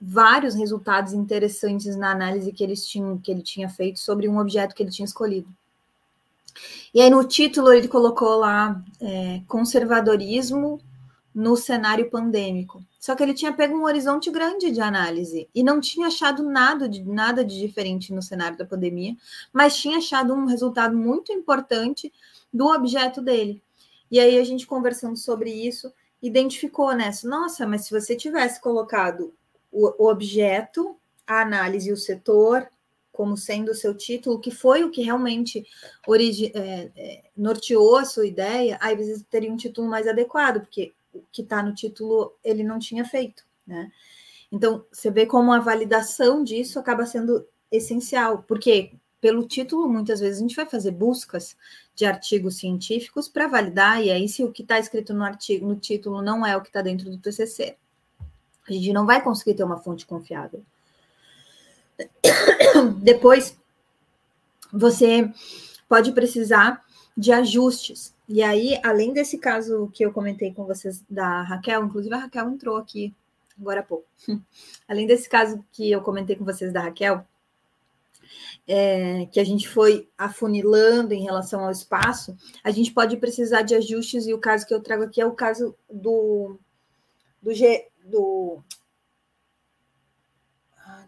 vários 0.00 0.54
resultados 0.54 1.12
interessantes 1.12 1.96
na 1.96 2.10
análise 2.10 2.52
que 2.52 2.62
eles 2.62 2.86
tinham, 2.86 3.18
que 3.18 3.30
ele 3.30 3.42
tinha 3.42 3.68
feito 3.68 3.98
sobre 3.98 4.28
um 4.28 4.38
objeto 4.38 4.74
que 4.74 4.82
ele 4.82 4.90
tinha 4.90 5.06
escolhido. 5.06 5.48
E 6.92 7.00
aí 7.00 7.10
no 7.10 7.24
título 7.24 7.72
ele 7.72 7.88
colocou 7.88 8.36
lá 8.36 8.82
é, 9.00 9.42
conservadorismo 9.46 10.80
no 11.34 11.56
cenário 11.56 12.10
pandêmico. 12.10 12.82
Só 12.98 13.14
que 13.14 13.22
ele 13.22 13.34
tinha 13.34 13.52
pego 13.52 13.76
um 13.76 13.84
horizonte 13.84 14.30
grande 14.30 14.70
de 14.72 14.80
análise 14.80 15.48
e 15.54 15.62
não 15.62 15.80
tinha 15.80 16.08
achado 16.08 16.42
nada 16.42 16.88
de, 16.88 17.04
nada 17.04 17.44
de 17.44 17.58
diferente 17.58 18.12
no 18.12 18.22
cenário 18.22 18.58
da 18.58 18.64
pandemia, 18.64 19.16
mas 19.52 19.76
tinha 19.76 19.98
achado 19.98 20.34
um 20.34 20.46
resultado 20.46 20.96
muito 20.96 21.32
importante 21.32 22.12
do 22.52 22.66
objeto 22.66 23.20
dele. 23.20 23.62
E 24.10 24.18
aí 24.18 24.38
a 24.38 24.44
gente 24.44 24.66
conversando 24.66 25.16
sobre 25.16 25.50
isso, 25.50 25.92
identificou 26.22 26.94
nessa, 26.94 27.28
nossa, 27.28 27.66
mas 27.66 27.84
se 27.84 27.90
você 27.90 28.16
tivesse 28.16 28.60
colocado 28.60 29.32
o, 29.70 30.04
o 30.04 30.10
objeto, 30.10 30.96
a 31.26 31.42
análise 31.42 31.90
e 31.90 31.92
o 31.92 31.96
setor 31.96 32.68
como 33.12 33.36
sendo 33.36 33.72
o 33.72 33.74
seu 33.74 33.96
título, 33.96 34.38
que 34.38 34.52
foi 34.52 34.84
o 34.84 34.92
que 34.92 35.02
realmente 35.02 35.66
é, 36.54 36.90
é, 36.96 37.24
norteou 37.36 37.96
a 37.96 38.04
sua 38.04 38.24
ideia, 38.24 38.78
aí 38.80 38.94
você 38.94 39.24
teria 39.28 39.52
um 39.52 39.56
título 39.56 39.88
mais 39.88 40.06
adequado, 40.06 40.60
porque 40.60 40.94
que 41.32 41.42
está 41.42 41.60
no 41.60 41.74
título 41.74 42.36
ele 42.44 42.62
não 42.62 42.78
tinha 42.78 43.04
feito, 43.04 43.44
né? 43.66 43.90
Então, 44.52 44.84
você 44.92 45.10
vê 45.10 45.26
como 45.26 45.52
a 45.52 45.58
validação 45.58 46.44
disso 46.44 46.78
acaba 46.78 47.04
sendo 47.04 47.44
essencial, 47.72 48.44
porque 48.46 48.92
pelo 49.20 49.46
título, 49.46 49.88
muitas 49.88 50.20
vezes 50.20 50.38
a 50.38 50.40
gente 50.42 50.56
vai 50.56 50.66
fazer 50.66 50.92
buscas 50.92 51.56
de 51.94 52.04
artigos 52.04 52.56
científicos 52.58 53.28
para 53.28 53.48
validar, 53.48 54.02
e 54.02 54.10
aí, 54.10 54.28
se 54.28 54.44
o 54.44 54.52
que 54.52 54.62
está 54.62 54.78
escrito 54.78 55.12
no 55.12 55.24
artigo, 55.24 55.66
no 55.66 55.76
título, 55.76 56.22
não 56.22 56.46
é 56.46 56.56
o 56.56 56.60
que 56.60 56.68
está 56.68 56.82
dentro 56.82 57.10
do 57.10 57.18
TCC, 57.18 57.76
a 58.68 58.72
gente 58.72 58.92
não 58.92 59.06
vai 59.06 59.22
conseguir 59.22 59.54
ter 59.54 59.64
uma 59.64 59.78
fonte 59.78 60.06
confiável. 60.06 60.62
Depois, 63.02 63.56
você 64.72 65.32
pode 65.88 66.12
precisar 66.12 66.84
de 67.16 67.32
ajustes. 67.32 68.14
E 68.28 68.42
aí, 68.42 68.78
além 68.84 69.12
desse 69.12 69.38
caso 69.38 69.90
que 69.92 70.04
eu 70.04 70.12
comentei 70.12 70.52
com 70.52 70.64
vocês 70.64 71.02
da 71.08 71.42
Raquel, 71.42 71.84
inclusive 71.84 72.14
a 72.14 72.18
Raquel 72.18 72.48
entrou 72.50 72.76
aqui 72.76 73.14
agora 73.60 73.80
há 73.80 73.82
pouco. 73.82 74.06
Além 74.86 75.06
desse 75.06 75.28
caso 75.28 75.64
que 75.72 75.90
eu 75.90 76.00
comentei 76.00 76.36
com 76.36 76.44
vocês 76.44 76.72
da 76.72 76.82
Raquel, 76.82 77.26
é, 78.66 79.26
que 79.26 79.40
a 79.40 79.44
gente 79.44 79.68
foi 79.68 80.08
afunilando 80.16 81.14
em 81.14 81.22
relação 81.22 81.64
ao 81.64 81.70
espaço, 81.70 82.36
a 82.62 82.70
gente 82.70 82.92
pode 82.92 83.16
precisar 83.16 83.62
de 83.62 83.74
ajustes, 83.74 84.26
e 84.26 84.34
o 84.34 84.38
caso 84.38 84.66
que 84.66 84.74
eu 84.74 84.82
trago 84.82 85.04
aqui 85.04 85.20
é 85.20 85.26
o 85.26 85.34
caso 85.34 85.74
do, 85.90 86.58
do, 87.42 87.52
do, 88.04 88.62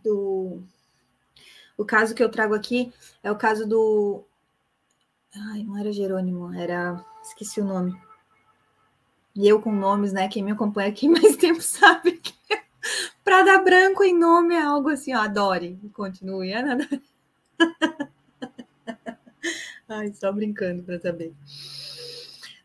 do 0.02 0.62
o 1.76 1.84
caso 1.84 2.14
que 2.14 2.22
eu 2.22 2.30
trago 2.30 2.54
aqui 2.54 2.92
é 3.22 3.30
o 3.32 3.36
caso 3.36 3.66
do 3.66 4.24
ai, 5.34 5.62
não 5.62 5.78
era 5.78 5.92
Jerônimo, 5.92 6.52
era 6.52 7.02
esqueci 7.22 7.60
o 7.60 7.64
nome. 7.64 7.98
E 9.34 9.48
eu 9.48 9.60
com 9.62 9.72
nomes, 9.72 10.12
né? 10.12 10.28
Quem 10.28 10.42
me 10.42 10.50
acompanha 10.50 10.90
aqui 10.90 11.08
mais 11.08 11.36
tempo 11.38 11.62
sabe 11.62 12.12
que 12.18 12.34
para 13.30 13.44
dar 13.44 13.62
branco 13.62 14.02
em 14.02 14.12
nome 14.12 14.56
é 14.56 14.60
algo 14.60 14.88
assim, 14.88 15.14
ó, 15.14 15.20
adore. 15.20 15.78
Continue, 15.92 16.52
Ana. 16.52 16.78
Ai, 19.88 20.12
só 20.14 20.32
brincando 20.32 20.82
para 20.82 20.98
saber. 20.98 21.32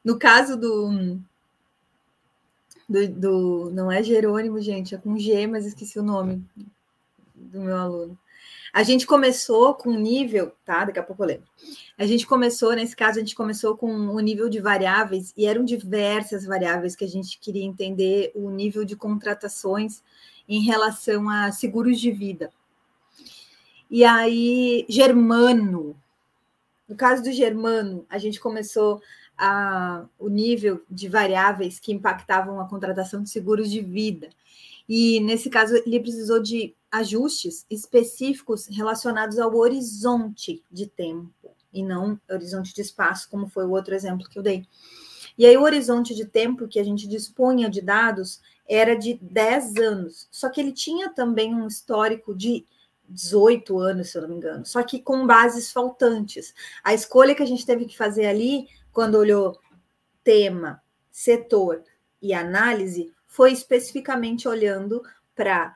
No 0.03 0.17
caso 0.17 0.57
do, 0.57 1.19
do, 2.89 3.07
do, 3.09 3.71
Não 3.71 3.91
é 3.91 4.01
Jerônimo, 4.01 4.59
gente, 4.59 4.95
é 4.95 4.97
com 4.97 5.15
G, 5.19 5.45
mas 5.45 5.67
esqueci 5.67 5.99
o 5.99 6.03
nome 6.03 6.43
do 7.35 7.61
meu 7.61 7.77
aluno. 7.77 8.17
A 8.73 8.81
gente 8.81 9.05
começou 9.05 9.75
com 9.75 9.91
nível, 9.91 10.51
tá? 10.65 10.85
Daqui 10.85 10.97
a 10.97 11.03
pouco 11.03 11.21
eu 11.21 11.27
lembro. 11.27 11.47
A 11.95 12.07
gente 12.07 12.25
começou, 12.25 12.73
nesse 12.73 12.95
caso, 12.95 13.19
a 13.19 13.21
gente 13.21 13.35
começou 13.35 13.77
com 13.77 13.85
o 13.85 14.15
um 14.15 14.19
nível 14.19 14.49
de 14.49 14.59
variáveis, 14.59 15.31
e 15.37 15.45
eram 15.45 15.63
diversas 15.63 16.43
variáveis 16.43 16.95
que 16.95 17.05
a 17.05 17.07
gente 17.07 17.37
queria 17.39 17.63
entender 17.63 18.31
o 18.33 18.49
nível 18.49 18.83
de 18.83 18.95
contratações 18.95 20.01
em 20.47 20.61
relação 20.61 21.29
a 21.29 21.51
seguros 21.51 21.99
de 21.99 22.11
vida. 22.11 22.51
E 23.89 24.03
aí, 24.03 24.85
Germano. 24.89 25.95
No 26.87 26.95
caso 26.95 27.23
do 27.23 27.31
Germano, 27.31 28.05
a 28.09 28.17
gente 28.17 28.39
começou 28.39 29.01
a, 29.37 30.05
o 30.19 30.29
nível 30.29 30.83
de 30.89 31.07
variáveis 31.09 31.79
que 31.79 31.91
impactavam 31.91 32.59
a 32.59 32.67
contratação 32.67 33.23
de 33.23 33.29
seguros 33.29 33.69
de 33.69 33.81
vida. 33.81 34.29
E 34.87 35.19
nesse 35.19 35.49
caso, 35.49 35.75
ele 35.75 35.99
precisou 35.99 36.41
de 36.41 36.75
ajustes 36.91 37.65
específicos 37.69 38.67
relacionados 38.67 39.39
ao 39.39 39.55
horizonte 39.55 40.63
de 40.71 40.85
tempo 40.87 41.49
e 41.73 41.83
não 41.83 42.19
horizonte 42.29 42.73
de 42.73 42.81
espaço, 42.81 43.29
como 43.29 43.47
foi 43.47 43.65
o 43.65 43.71
outro 43.71 43.93
exemplo 43.93 44.29
que 44.29 44.39
eu 44.39 44.43
dei. 44.43 44.65
E 45.37 45.45
aí, 45.45 45.57
o 45.57 45.63
horizonte 45.63 46.15
de 46.15 46.23
tempo 46.23 46.67
que 46.67 46.79
a 46.79 46.83
gente 46.83 47.07
dispunha 47.07 47.69
de 47.69 47.81
dados 47.81 48.39
era 48.67 48.95
de 48.95 49.19
10 49.21 49.75
anos, 49.77 50.27
só 50.31 50.49
que 50.49 50.59
ele 50.59 50.71
tinha 50.71 51.09
também 51.09 51.53
um 51.53 51.67
histórico 51.67 52.35
de 52.35 52.65
18 53.07 53.77
anos, 53.79 54.09
se 54.09 54.17
eu 54.17 54.23
não 54.23 54.29
me 54.29 54.35
engano, 54.35 54.65
só 54.65 54.81
que 54.81 54.99
com 54.99 55.27
bases 55.27 55.71
faltantes. 55.71 56.53
A 56.83 56.93
escolha 56.93 57.35
que 57.35 57.43
a 57.43 57.47
gente 57.47 57.65
teve 57.65 57.85
que 57.85 57.97
fazer 57.97 58.25
ali, 58.25 58.67
quando 58.91 59.15
olhou 59.15 59.59
tema, 60.23 60.81
setor 61.11 61.83
e 62.21 62.33
análise, 62.33 63.13
foi 63.27 63.51
especificamente 63.51 64.47
olhando 64.47 65.03
para 65.35 65.75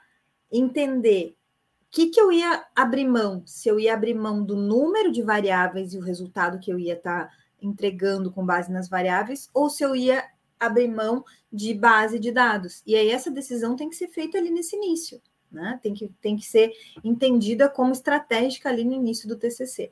entender 0.52 1.36
o 1.82 1.92
que, 1.92 2.08
que 2.08 2.20
eu 2.20 2.32
ia 2.32 2.66
abrir 2.76 3.06
mão, 3.06 3.44
se 3.46 3.68
eu 3.68 3.80
ia 3.80 3.94
abrir 3.94 4.14
mão 4.14 4.44
do 4.44 4.56
número 4.56 5.12
de 5.12 5.22
variáveis 5.22 5.94
e 5.94 5.98
o 5.98 6.02
resultado 6.02 6.60
que 6.60 6.72
eu 6.72 6.80
ia 6.80 6.94
estar 6.94 7.26
tá 7.26 7.32
entregando 7.62 8.32
com 8.32 8.46
base 8.46 8.72
nas 8.72 8.88
variáveis, 8.88 9.50
ou 9.54 9.70
se 9.70 9.84
eu 9.84 9.96
ia 9.96 10.24
abrir 10.60 10.88
mão 10.88 11.24
de 11.52 11.74
base 11.74 12.20
de 12.20 12.32
dados. 12.32 12.84
E 12.86 12.96
aí 12.96 13.10
essa 13.10 13.32
decisão 13.32 13.76
tem 13.76 13.90
que 13.90 13.96
ser 13.96 14.08
feita 14.08 14.38
ali 14.38 14.50
nesse 14.50 14.76
início, 14.76 15.22
né? 15.52 15.80
Tem 15.82 15.94
que, 15.94 16.10
tem 16.22 16.36
que 16.36 16.46
ser 16.46 16.72
entendida 17.04 17.70
como 17.70 17.92
estratégica 17.92 18.70
ali 18.70 18.84
no 18.84 18.94
início 18.94 19.28
do 19.28 19.36
TCC. 19.36 19.90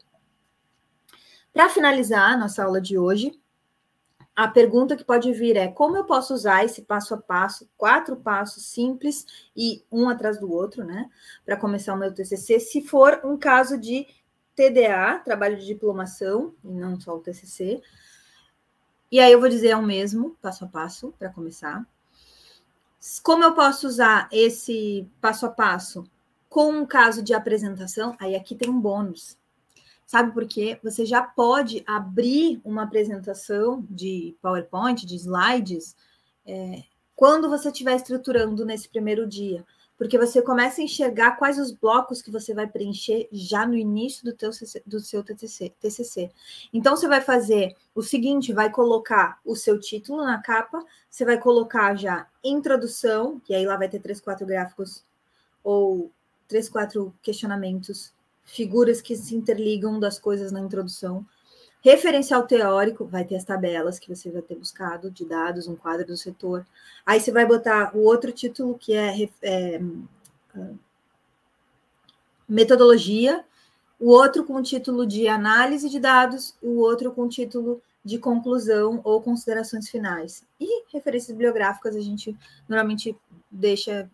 Para 1.53 1.69
finalizar 1.69 2.33
a 2.33 2.37
nossa 2.37 2.63
aula 2.63 2.79
de 2.79 2.97
hoje, 2.97 3.31
a 4.35 4.47
pergunta 4.47 4.95
que 4.95 5.03
pode 5.03 5.33
vir 5.33 5.57
é: 5.57 5.67
como 5.67 5.97
eu 5.97 6.03
posso 6.03 6.31
usar 6.31 6.63
esse 6.63 6.83
passo 6.83 7.15
a 7.15 7.17
passo, 7.17 7.67
quatro 7.75 8.15
passos 8.15 8.67
simples 8.67 9.25
e 9.55 9.83
um 9.91 10.07
atrás 10.07 10.39
do 10.39 10.51
outro, 10.51 10.83
né, 10.83 11.09
para 11.43 11.57
começar 11.57 11.95
o 11.95 11.97
meu 11.97 12.13
TCC, 12.13 12.59
se 12.59 12.81
for 12.81 13.19
um 13.23 13.35
caso 13.35 13.79
de 13.79 14.05
TDA, 14.55 15.19
trabalho 15.25 15.57
de 15.57 15.65
diplomação, 15.65 16.53
e 16.63 16.71
não 16.71 16.99
só 16.99 17.15
o 17.15 17.19
TCC. 17.19 17.81
E 19.11 19.19
aí 19.19 19.31
eu 19.31 19.39
vou 19.39 19.49
dizer 19.49 19.75
o 19.75 19.81
mesmo, 19.81 20.35
passo 20.41 20.65
a 20.65 20.67
passo, 20.67 21.13
para 21.17 21.29
começar. 21.29 21.85
Como 23.23 23.43
eu 23.43 23.53
posso 23.53 23.87
usar 23.87 24.27
esse 24.31 25.07
passo 25.21 25.45
a 25.45 25.49
passo 25.49 26.03
com 26.49 26.71
um 26.71 26.85
caso 26.85 27.21
de 27.21 27.33
apresentação? 27.33 28.15
Aí 28.19 28.35
aqui 28.35 28.55
tem 28.55 28.69
um 28.69 28.79
bônus. 28.79 29.37
Sabe 30.05 30.31
por 30.31 30.45
quê? 30.45 30.79
Você 30.83 31.05
já 31.05 31.21
pode 31.21 31.83
abrir 31.85 32.61
uma 32.63 32.83
apresentação 32.83 33.85
de 33.89 34.35
PowerPoint, 34.41 35.05
de 35.05 35.15
slides, 35.15 35.95
é, 36.45 36.83
quando 37.15 37.49
você 37.49 37.69
estiver 37.69 37.95
estruturando 37.95 38.65
nesse 38.65 38.87
primeiro 38.87 39.27
dia. 39.27 39.65
Porque 39.97 40.17
você 40.17 40.41
começa 40.41 40.79
a 40.79 40.83
enxergar 40.83 41.37
quais 41.37 41.57
os 41.57 41.71
blocos 41.71 42.21
que 42.21 42.29
você 42.29 42.53
vai 42.53 42.67
preencher 42.67 43.27
já 43.31 43.65
no 43.65 43.73
início 43.73 44.23
do, 44.23 44.33
teu, 44.33 44.51
do 44.85 44.99
seu 44.99 45.23
TCC, 45.23 45.73
TCC. 45.79 46.31
Então, 46.71 46.95
você 46.95 47.07
vai 47.07 47.19
fazer 47.19 47.75
o 47.95 48.03
seguinte: 48.03 48.53
vai 48.53 48.69
colocar 48.69 49.39
o 49.43 49.55
seu 49.55 49.79
título 49.79 50.23
na 50.23 50.39
capa, 50.39 50.85
você 51.09 51.25
vai 51.25 51.39
colocar 51.39 51.95
já 51.95 52.27
introdução, 52.43 53.41
e 53.49 53.55
aí 53.55 53.65
lá 53.65 53.75
vai 53.75 53.89
ter 53.89 53.99
três, 53.99 54.21
quatro 54.21 54.45
gráficos 54.45 55.03
ou 55.63 56.11
três, 56.47 56.69
quatro 56.69 57.13
questionamentos 57.21 58.13
figuras 58.45 59.01
que 59.01 59.15
se 59.15 59.35
interligam 59.35 59.99
das 59.99 60.17
coisas 60.17 60.51
na 60.51 60.61
introdução. 60.61 61.25
Referencial 61.81 62.45
teórico, 62.45 63.05
vai 63.05 63.23
ter 63.23 63.35
as 63.35 63.43
tabelas 63.43 63.99
que 63.99 64.13
você 64.13 64.31
vai 64.31 64.41
ter 64.41 64.55
buscado 64.55 65.11
de 65.11 65.25
dados, 65.25 65.67
um 65.67 65.75
quadro 65.75 66.05
do 66.05 66.17
setor. 66.17 66.65
Aí 67.05 67.19
você 67.19 67.31
vai 67.31 67.45
botar 67.45 67.95
o 67.95 68.03
outro 68.03 68.31
título, 68.31 68.77
que 68.77 68.93
é, 68.93 69.29
é 69.41 69.79
metodologia, 72.47 73.43
o 73.99 74.09
outro 74.09 74.43
com 74.43 74.55
o 74.55 74.63
título 74.63 75.05
de 75.05 75.27
análise 75.27 75.89
de 75.89 75.99
dados, 75.99 76.55
o 76.61 76.79
outro 76.79 77.11
com 77.11 77.23
o 77.23 77.29
título 77.29 77.81
de 78.03 78.17
conclusão 78.17 79.01
ou 79.03 79.21
considerações 79.21 79.89
finais. 79.89 80.43
E 80.59 80.85
referências 80.93 81.31
bibliográficas 81.31 81.95
a 81.95 81.99
gente 81.99 82.35
normalmente 82.67 83.15
deixa 83.51 84.09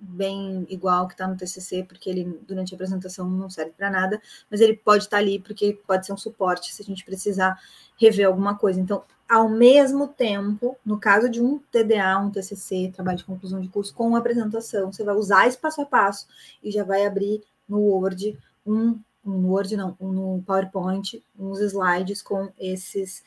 bem 0.00 0.66
igual 0.68 1.06
que 1.06 1.14
está 1.14 1.26
no 1.26 1.36
TCC, 1.36 1.84
porque 1.84 2.10
ele, 2.10 2.40
durante 2.46 2.74
a 2.74 2.76
apresentação, 2.76 3.28
não 3.28 3.50
serve 3.50 3.72
para 3.76 3.90
nada, 3.90 4.20
mas 4.50 4.60
ele 4.60 4.74
pode 4.74 5.04
estar 5.04 5.16
tá 5.16 5.22
ali 5.22 5.38
porque 5.38 5.78
pode 5.86 6.06
ser 6.06 6.12
um 6.12 6.16
suporte 6.16 6.72
se 6.72 6.82
a 6.82 6.84
gente 6.84 7.04
precisar 7.04 7.58
rever 7.98 8.26
alguma 8.26 8.56
coisa. 8.56 8.80
Então, 8.80 9.02
ao 9.28 9.48
mesmo 9.48 10.06
tempo, 10.06 10.76
no 10.84 10.98
caso 10.98 11.28
de 11.28 11.42
um 11.42 11.58
TDA, 11.58 12.18
um 12.18 12.30
TCC, 12.30 12.92
trabalho 12.94 13.18
de 13.18 13.24
conclusão 13.24 13.60
de 13.60 13.68
curso, 13.68 13.94
com 13.94 14.14
apresentação, 14.14 14.92
você 14.92 15.02
vai 15.02 15.14
usar 15.16 15.48
esse 15.48 15.58
passo 15.58 15.80
a 15.80 15.86
passo 15.86 16.26
e 16.62 16.70
já 16.70 16.84
vai 16.84 17.04
abrir 17.04 17.42
no 17.68 17.78
Word 17.78 18.38
um, 18.64 18.98
no 19.24 19.50
Word 19.50 19.76
não, 19.76 19.96
no 20.00 20.42
PowerPoint, 20.46 21.22
uns 21.38 21.60
slides 21.60 22.22
com 22.22 22.48
esses, 22.58 23.24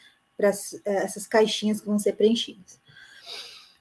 essas 0.86 1.28
caixinhas 1.28 1.82
que 1.82 1.88
vão 1.88 2.00
ser 2.00 2.14
preenchidas. 2.14 2.79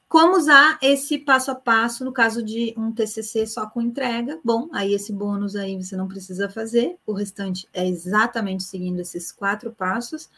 Como 0.09 0.39
usar 0.39 0.79
esse 0.81 1.19
passo 1.19 1.51
a 1.51 1.55
passo 1.55 2.03
no 2.03 2.13
caso 2.13 2.43
de 2.43 2.73
um 2.79 2.91
TCC 2.91 3.47
só 3.47 3.67
com 3.67 3.83
entrega? 3.83 4.41
Bom, 4.43 4.67
aí 4.73 4.95
esse 4.95 5.13
bônus 5.13 5.55
aí 5.55 5.77
você 5.77 5.97
não 5.97 6.09
precisa 6.09 6.49
fazer, 6.49 6.97
o 7.07 7.13
restante 7.13 7.69
é 7.75 7.87
exatamente 7.87 8.63
seguindo 8.63 9.01
esses 9.01 9.31
quatro 9.31 9.71
passos. 9.71 10.31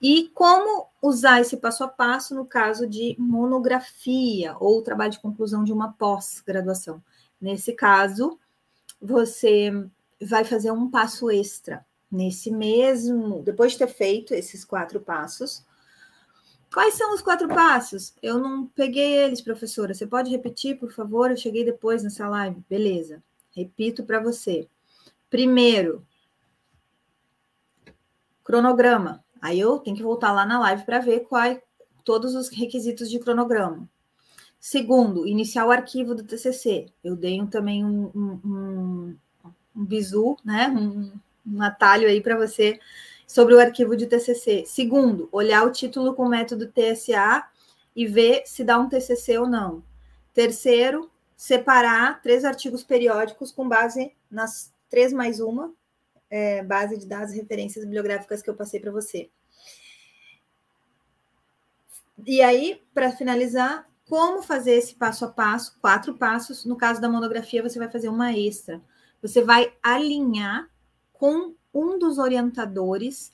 E 0.00 0.30
como 0.32 0.86
usar 1.02 1.42
esse 1.42 1.58
passo 1.58 1.84
a 1.84 1.88
passo 1.88 2.34
no 2.34 2.46
caso 2.46 2.86
de 2.86 3.14
monografia 3.18 4.56
ou 4.58 4.80
trabalho 4.80 5.12
de 5.12 5.20
conclusão 5.20 5.62
de 5.62 5.74
uma 5.74 5.92
pós-graduação? 5.92 7.02
Nesse 7.38 7.74
caso, 7.74 8.38
você 9.00 9.70
vai 10.22 10.42
fazer 10.42 10.70
um 10.70 10.90
passo 10.90 11.30
extra. 11.30 11.84
Nesse 12.10 12.50
mesmo, 12.50 13.42
depois 13.42 13.72
de 13.72 13.78
ter 13.78 13.88
feito 13.88 14.32
esses 14.32 14.64
quatro 14.64 15.00
passos, 15.00 15.62
Quais 16.72 16.94
são 16.94 17.14
os 17.14 17.22
quatro 17.22 17.48
passos? 17.48 18.14
Eu 18.22 18.38
não 18.38 18.66
peguei 18.66 19.14
eles, 19.14 19.40
professora. 19.40 19.94
Você 19.94 20.06
pode 20.06 20.30
repetir, 20.30 20.78
por 20.78 20.92
favor? 20.92 21.30
Eu 21.30 21.36
cheguei 21.36 21.64
depois 21.64 22.02
nessa 22.02 22.28
live. 22.28 22.62
Beleza. 22.68 23.22
Repito 23.56 24.04
para 24.04 24.20
você. 24.20 24.68
Primeiro, 25.30 26.06
cronograma. 28.44 29.24
Aí 29.40 29.58
eu 29.58 29.78
tenho 29.78 29.96
que 29.96 30.02
voltar 30.02 30.32
lá 30.32 30.44
na 30.44 30.58
live 30.58 30.84
para 30.84 30.98
ver 30.98 31.20
quais 31.20 31.58
todos 32.04 32.34
os 32.34 32.48
requisitos 32.48 33.10
de 33.10 33.18
cronograma. 33.18 33.88
Segundo, 34.60 35.26
iniciar 35.26 35.66
o 35.66 35.70
arquivo 35.70 36.14
do 36.14 36.24
TCC. 36.24 36.86
Eu 37.02 37.16
dei 37.16 37.44
também 37.46 37.84
um, 37.84 38.10
um, 38.14 38.40
um, 38.44 39.16
um 39.76 39.84
bizu, 39.84 40.36
né? 40.44 40.68
Um, 40.68 41.12
um 41.46 41.62
atalho 41.62 42.08
aí 42.08 42.20
para 42.20 42.36
você 42.36 42.78
sobre 43.28 43.54
o 43.54 43.60
arquivo 43.60 43.94
de 43.94 44.06
TCC. 44.06 44.64
Segundo, 44.66 45.28
olhar 45.30 45.66
o 45.66 45.70
título 45.70 46.14
com 46.14 46.24
o 46.24 46.28
método 46.28 46.72
TSA 46.72 47.46
e 47.94 48.06
ver 48.06 48.42
se 48.46 48.64
dá 48.64 48.78
um 48.78 48.88
TCC 48.88 49.36
ou 49.36 49.46
não. 49.46 49.84
Terceiro, 50.32 51.10
separar 51.36 52.22
três 52.22 52.42
artigos 52.42 52.82
periódicos 52.82 53.52
com 53.52 53.68
base 53.68 54.12
nas 54.30 54.72
três 54.88 55.12
mais 55.12 55.40
uma, 55.40 55.74
é, 56.30 56.62
base 56.62 56.96
de 56.96 57.06
dados 57.06 57.34
e 57.34 57.36
referências 57.36 57.84
bibliográficas 57.84 58.40
que 58.40 58.48
eu 58.48 58.56
passei 58.56 58.80
para 58.80 58.90
você. 58.90 59.28
E 62.26 62.40
aí, 62.40 62.82
para 62.94 63.12
finalizar, 63.12 63.86
como 64.08 64.42
fazer 64.42 64.72
esse 64.72 64.94
passo 64.94 65.26
a 65.26 65.28
passo, 65.28 65.78
quatro 65.82 66.14
passos. 66.14 66.64
No 66.64 66.76
caso 66.76 66.98
da 66.98 67.10
monografia, 67.10 67.62
você 67.62 67.78
vai 67.78 67.90
fazer 67.90 68.08
uma 68.08 68.32
extra. 68.32 68.80
Você 69.20 69.42
vai 69.42 69.72
alinhar 69.82 70.68
com 71.12 71.54
um 71.72 71.98
dos 71.98 72.18
orientadores 72.18 73.32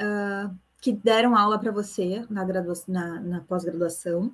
uh, 0.00 0.54
que 0.80 0.92
deram 0.92 1.36
aula 1.36 1.58
para 1.58 1.72
você 1.72 2.24
na, 2.30 2.44
na, 2.86 3.20
na 3.20 3.40
pós-graduação, 3.40 4.32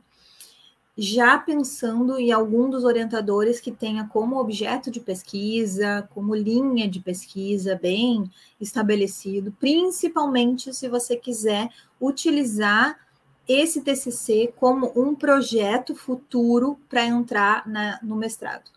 já 0.97 1.37
pensando 1.39 2.19
em 2.19 2.31
algum 2.31 2.71
dos 2.71 2.85
orientadores 2.85 3.61
que 3.61 3.73
tenha 3.73 4.07
como 4.07 4.39
objeto 4.39 4.91
de 4.91 5.01
pesquisa, 5.01 6.09
como 6.15 6.35
linha 6.35 6.89
de 6.89 7.01
pesquisa 7.01 7.75
bem 7.75 8.31
estabelecido, 8.61 9.53
principalmente 9.59 10.73
se 10.73 10.89
você 10.89 11.17
quiser 11.17 11.69
utilizar 12.01 12.97
esse 13.49 13.81
TCC 13.81 14.55
como 14.57 14.93
um 14.97 15.15
projeto 15.15 15.95
futuro 15.95 16.79
para 16.89 17.05
entrar 17.05 17.69
na, 17.69 17.99
no 18.03 18.17
mestrado. 18.17 18.71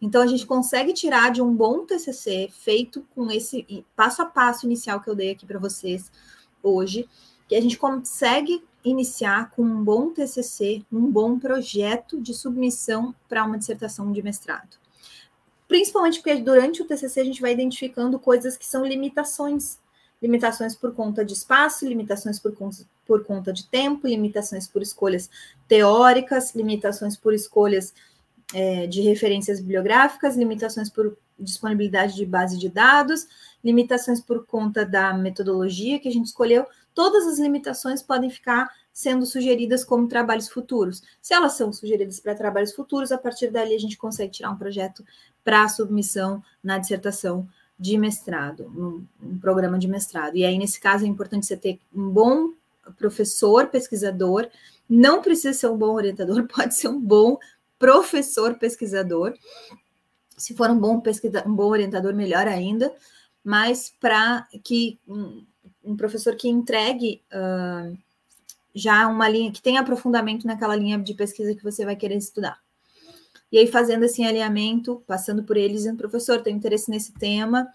Então, 0.00 0.22
a 0.22 0.26
gente 0.26 0.46
consegue 0.46 0.92
tirar 0.92 1.30
de 1.30 1.40
um 1.40 1.54
bom 1.54 1.84
TCC 1.84 2.48
feito 2.52 3.06
com 3.14 3.30
esse 3.30 3.84
passo 3.96 4.22
a 4.22 4.26
passo 4.26 4.66
inicial 4.66 5.00
que 5.00 5.08
eu 5.08 5.14
dei 5.14 5.30
aqui 5.30 5.46
para 5.46 5.58
vocês 5.58 6.10
hoje, 6.62 7.08
que 7.48 7.54
a 7.54 7.60
gente 7.60 7.78
consegue 7.78 8.62
iniciar 8.84 9.50
com 9.50 9.62
um 9.62 9.82
bom 9.82 10.10
TCC, 10.10 10.84
um 10.92 11.10
bom 11.10 11.38
projeto 11.38 12.20
de 12.20 12.34
submissão 12.34 13.14
para 13.28 13.44
uma 13.44 13.56
dissertação 13.56 14.12
de 14.12 14.22
mestrado. 14.22 14.76
Principalmente 15.66 16.18
porque 16.18 16.34
durante 16.36 16.82
o 16.82 16.84
TCC 16.84 17.20
a 17.20 17.24
gente 17.24 17.40
vai 17.40 17.52
identificando 17.52 18.18
coisas 18.18 18.56
que 18.56 18.66
são 18.66 18.84
limitações 18.84 19.78
limitações 20.24 20.74
por 20.74 20.94
conta 20.94 21.22
de 21.22 21.34
espaço, 21.34 21.86
limitações 21.86 22.38
por, 22.38 22.56
por 23.06 23.24
conta 23.24 23.52
de 23.52 23.66
tempo, 23.66 24.08
limitações 24.08 24.66
por 24.66 24.80
escolhas 24.80 25.28
teóricas, 25.68 26.54
limitações 26.54 27.14
por 27.14 27.34
escolhas 27.34 27.92
é, 28.54 28.86
de 28.86 29.02
referências 29.02 29.60
bibliográficas, 29.60 30.36
limitações 30.36 30.88
por 30.88 31.16
disponibilidade 31.36 32.14
de 32.14 32.24
base 32.24 32.56
de 32.56 32.68
dados, 32.68 33.26
limitações 33.62 34.20
por 34.20 34.46
conta 34.46 34.86
da 34.86 35.12
metodologia 35.12 35.98
que 35.98 36.08
a 36.08 36.12
gente 36.12 36.26
escolheu. 36.26 36.64
Todas 36.94 37.26
as 37.26 37.40
limitações 37.40 38.00
podem 38.00 38.30
ficar 38.30 38.70
sendo 38.92 39.26
sugeridas 39.26 39.84
como 39.84 40.06
trabalhos 40.06 40.48
futuros. 40.48 41.02
Se 41.20 41.34
elas 41.34 41.54
são 41.54 41.72
sugeridas 41.72 42.20
para 42.20 42.36
trabalhos 42.36 42.72
futuros, 42.72 43.10
a 43.10 43.18
partir 43.18 43.50
dali 43.50 43.74
a 43.74 43.80
gente 43.80 43.98
consegue 43.98 44.30
tirar 44.30 44.50
um 44.50 44.56
projeto 44.56 45.04
para 45.42 45.68
submissão 45.68 46.40
na 46.62 46.78
dissertação 46.78 47.48
de 47.76 47.98
mestrado, 47.98 48.66
um, 48.66 49.04
um, 49.20 49.38
programa 49.38 49.76
de 49.76 49.88
mestrado. 49.88 50.36
E 50.36 50.44
aí, 50.44 50.56
nesse 50.56 50.80
caso, 50.80 51.04
é 51.04 51.08
importante 51.08 51.44
você 51.44 51.56
ter 51.56 51.80
um 51.92 52.08
bom 52.08 52.52
professor, 52.96 53.66
pesquisador, 53.66 54.48
não 54.88 55.22
precisa 55.22 55.52
ser 55.52 55.68
um 55.68 55.76
bom 55.76 55.94
orientador, 55.94 56.46
pode 56.54 56.74
ser 56.74 56.88
um 56.88 57.00
bom 57.00 57.36
professor 57.78 58.58
pesquisador. 58.58 59.34
Se 60.36 60.54
for 60.54 60.70
um 60.70 60.78
bom 60.78 61.00
pesquisador, 61.00 61.50
um 61.50 61.54
bom 61.54 61.68
orientador, 61.68 62.14
melhor 62.14 62.46
ainda, 62.46 62.92
mas 63.42 63.92
para 64.00 64.48
que 64.62 64.98
um, 65.06 65.44
um, 65.84 65.96
professor 65.96 66.34
que 66.34 66.48
entregue 66.48 67.22
uh, 67.32 67.96
já 68.74 69.06
uma 69.06 69.28
linha, 69.28 69.52
que 69.52 69.62
tenha 69.62 69.80
aprofundamento 69.80 70.46
naquela 70.46 70.74
linha 70.74 70.98
de 70.98 71.14
pesquisa 71.14 71.54
que 71.54 71.62
você 71.62 71.84
vai 71.84 71.94
querer 71.94 72.16
estudar. 72.16 72.58
E 73.52 73.58
aí, 73.58 73.68
fazendo 73.68 74.04
esse 74.04 74.24
alinhamento, 74.24 75.04
passando 75.06 75.44
por 75.44 75.56
eles, 75.56 75.82
dizendo, 75.82 75.98
professor, 75.98 76.42
tenho 76.42 76.56
interesse 76.56 76.90
nesse 76.90 77.12
tema, 77.12 77.68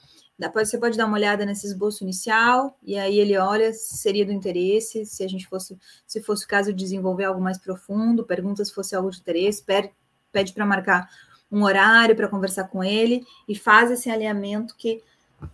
você 0.54 0.78
pode 0.78 0.98
dar 0.98 1.06
uma 1.06 1.18
olhada 1.18 1.46
nesse 1.46 1.68
esboço 1.68 2.04
inicial, 2.04 2.78
e 2.82 2.98
aí 2.98 3.20
ele 3.20 3.38
olha 3.38 3.74
se 3.74 3.98
seria 3.98 4.26
do 4.26 4.32
interesse, 4.32 5.06
se 5.06 5.24
a 5.24 5.28
gente 5.28 5.48
fosse, 5.48 5.78
se 6.08 6.22
fosse 6.22 6.46
o 6.46 6.48
caso 6.48 6.72
de 6.72 6.80
desenvolver 6.80 7.26
algo 7.26 7.42
mais 7.42 7.58
profundo, 7.58 8.24
pergunta 8.24 8.64
se 8.64 8.74
fosse 8.74 8.96
algo 8.96 9.12
de 9.12 9.20
interesse, 9.20 9.62
pede, 9.64 9.92
pede 10.32 10.54
para 10.54 10.66
marcar 10.66 11.10
um 11.52 11.64
horário 11.64 12.16
para 12.16 12.28
conversar 12.28 12.66
com 12.66 12.84
ele 12.84 13.26
e 13.48 13.56
faz 13.56 13.92
esse 13.92 14.10
alinhamento 14.10 14.76
que 14.78 15.04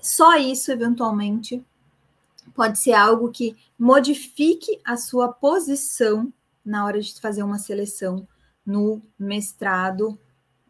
só 0.02 0.36
isso, 0.38 0.72
eventualmente, 0.72 1.64
pode 2.54 2.80
ser 2.80 2.94
algo 2.94 3.32
que 3.32 3.56
modifique 3.78 4.80
a 4.84 4.98
sua 4.98 5.32
posição 5.32 6.32
na 6.64 6.86
hora 6.86 7.00
de 7.00 7.20
fazer 7.20 7.44
uma 7.44 7.60
seleção 7.60 8.28
no 8.66 9.02
mestrado 9.18 10.18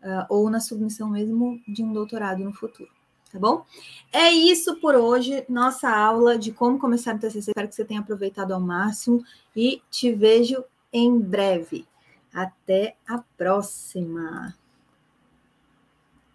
uh, 0.03 0.25
ou 0.29 0.49
na 0.49 0.59
submissão 0.59 1.09
mesmo 1.09 1.61
de 1.67 1.83
um 1.83 1.93
doutorado 1.93 2.43
no 2.43 2.53
futuro, 2.53 2.89
tá 3.35 3.39
bom? 3.39 3.65
É 4.11 4.31
isso 4.31 4.79
por 4.79 4.95
hoje, 4.95 5.45
nossa 5.49 5.89
aula 5.89 6.37
de 6.37 6.51
como 6.51 6.79
começar 6.79 7.15
o 7.15 7.19
TCC. 7.19 7.51
Espero 7.51 7.67
que 7.67 7.75
você 7.75 7.85
tenha 7.85 7.99
aproveitado 7.99 8.53
ao 8.53 8.59
máximo 8.59 9.23
e 9.55 9.81
te 9.91 10.11
vejo 10.13 10.63
em 10.91 11.19
breve. 11.19 11.85
Até 12.33 12.95
a 13.07 13.19
próxima. 13.37 14.55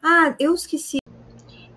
Ah, 0.02 0.34
eu 0.38 0.54
esqueci. 0.54 0.98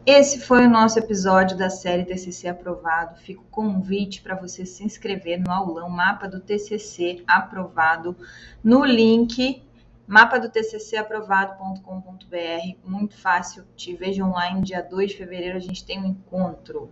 Esse 0.06 0.42
foi 0.42 0.66
o 0.66 0.70
nosso 0.70 1.00
episódio 1.00 1.58
da 1.58 1.70
série 1.70 2.04
TCC 2.04 2.50
aprovado. 2.50 3.18
Fica 3.22 3.40
o 3.40 3.46
convite 3.46 4.22
para 4.22 4.36
você 4.36 4.66
se 4.66 4.84
inscrever 4.84 5.40
no 5.40 5.52
aulão 5.52 5.90
Mapa 5.90 6.28
do 6.28 6.42
TCC 6.42 7.24
aprovado 7.26 8.16
no 8.62 8.84
link 8.84 9.64
mapa 10.08 10.40
do 10.40 10.50
TCC 10.50 10.98
aprovado.com.br. 10.98 12.78
Muito 12.84 13.18
fácil. 13.18 13.66
Te 13.76 13.96
vejo 13.96 14.24
online 14.24 14.62
dia 14.62 14.82
2 14.82 15.12
de 15.12 15.18
fevereiro. 15.18 15.58
A 15.58 15.62
gente 15.62 15.86
tem 15.86 16.00
um 16.00 16.08
encontro. 16.08 16.92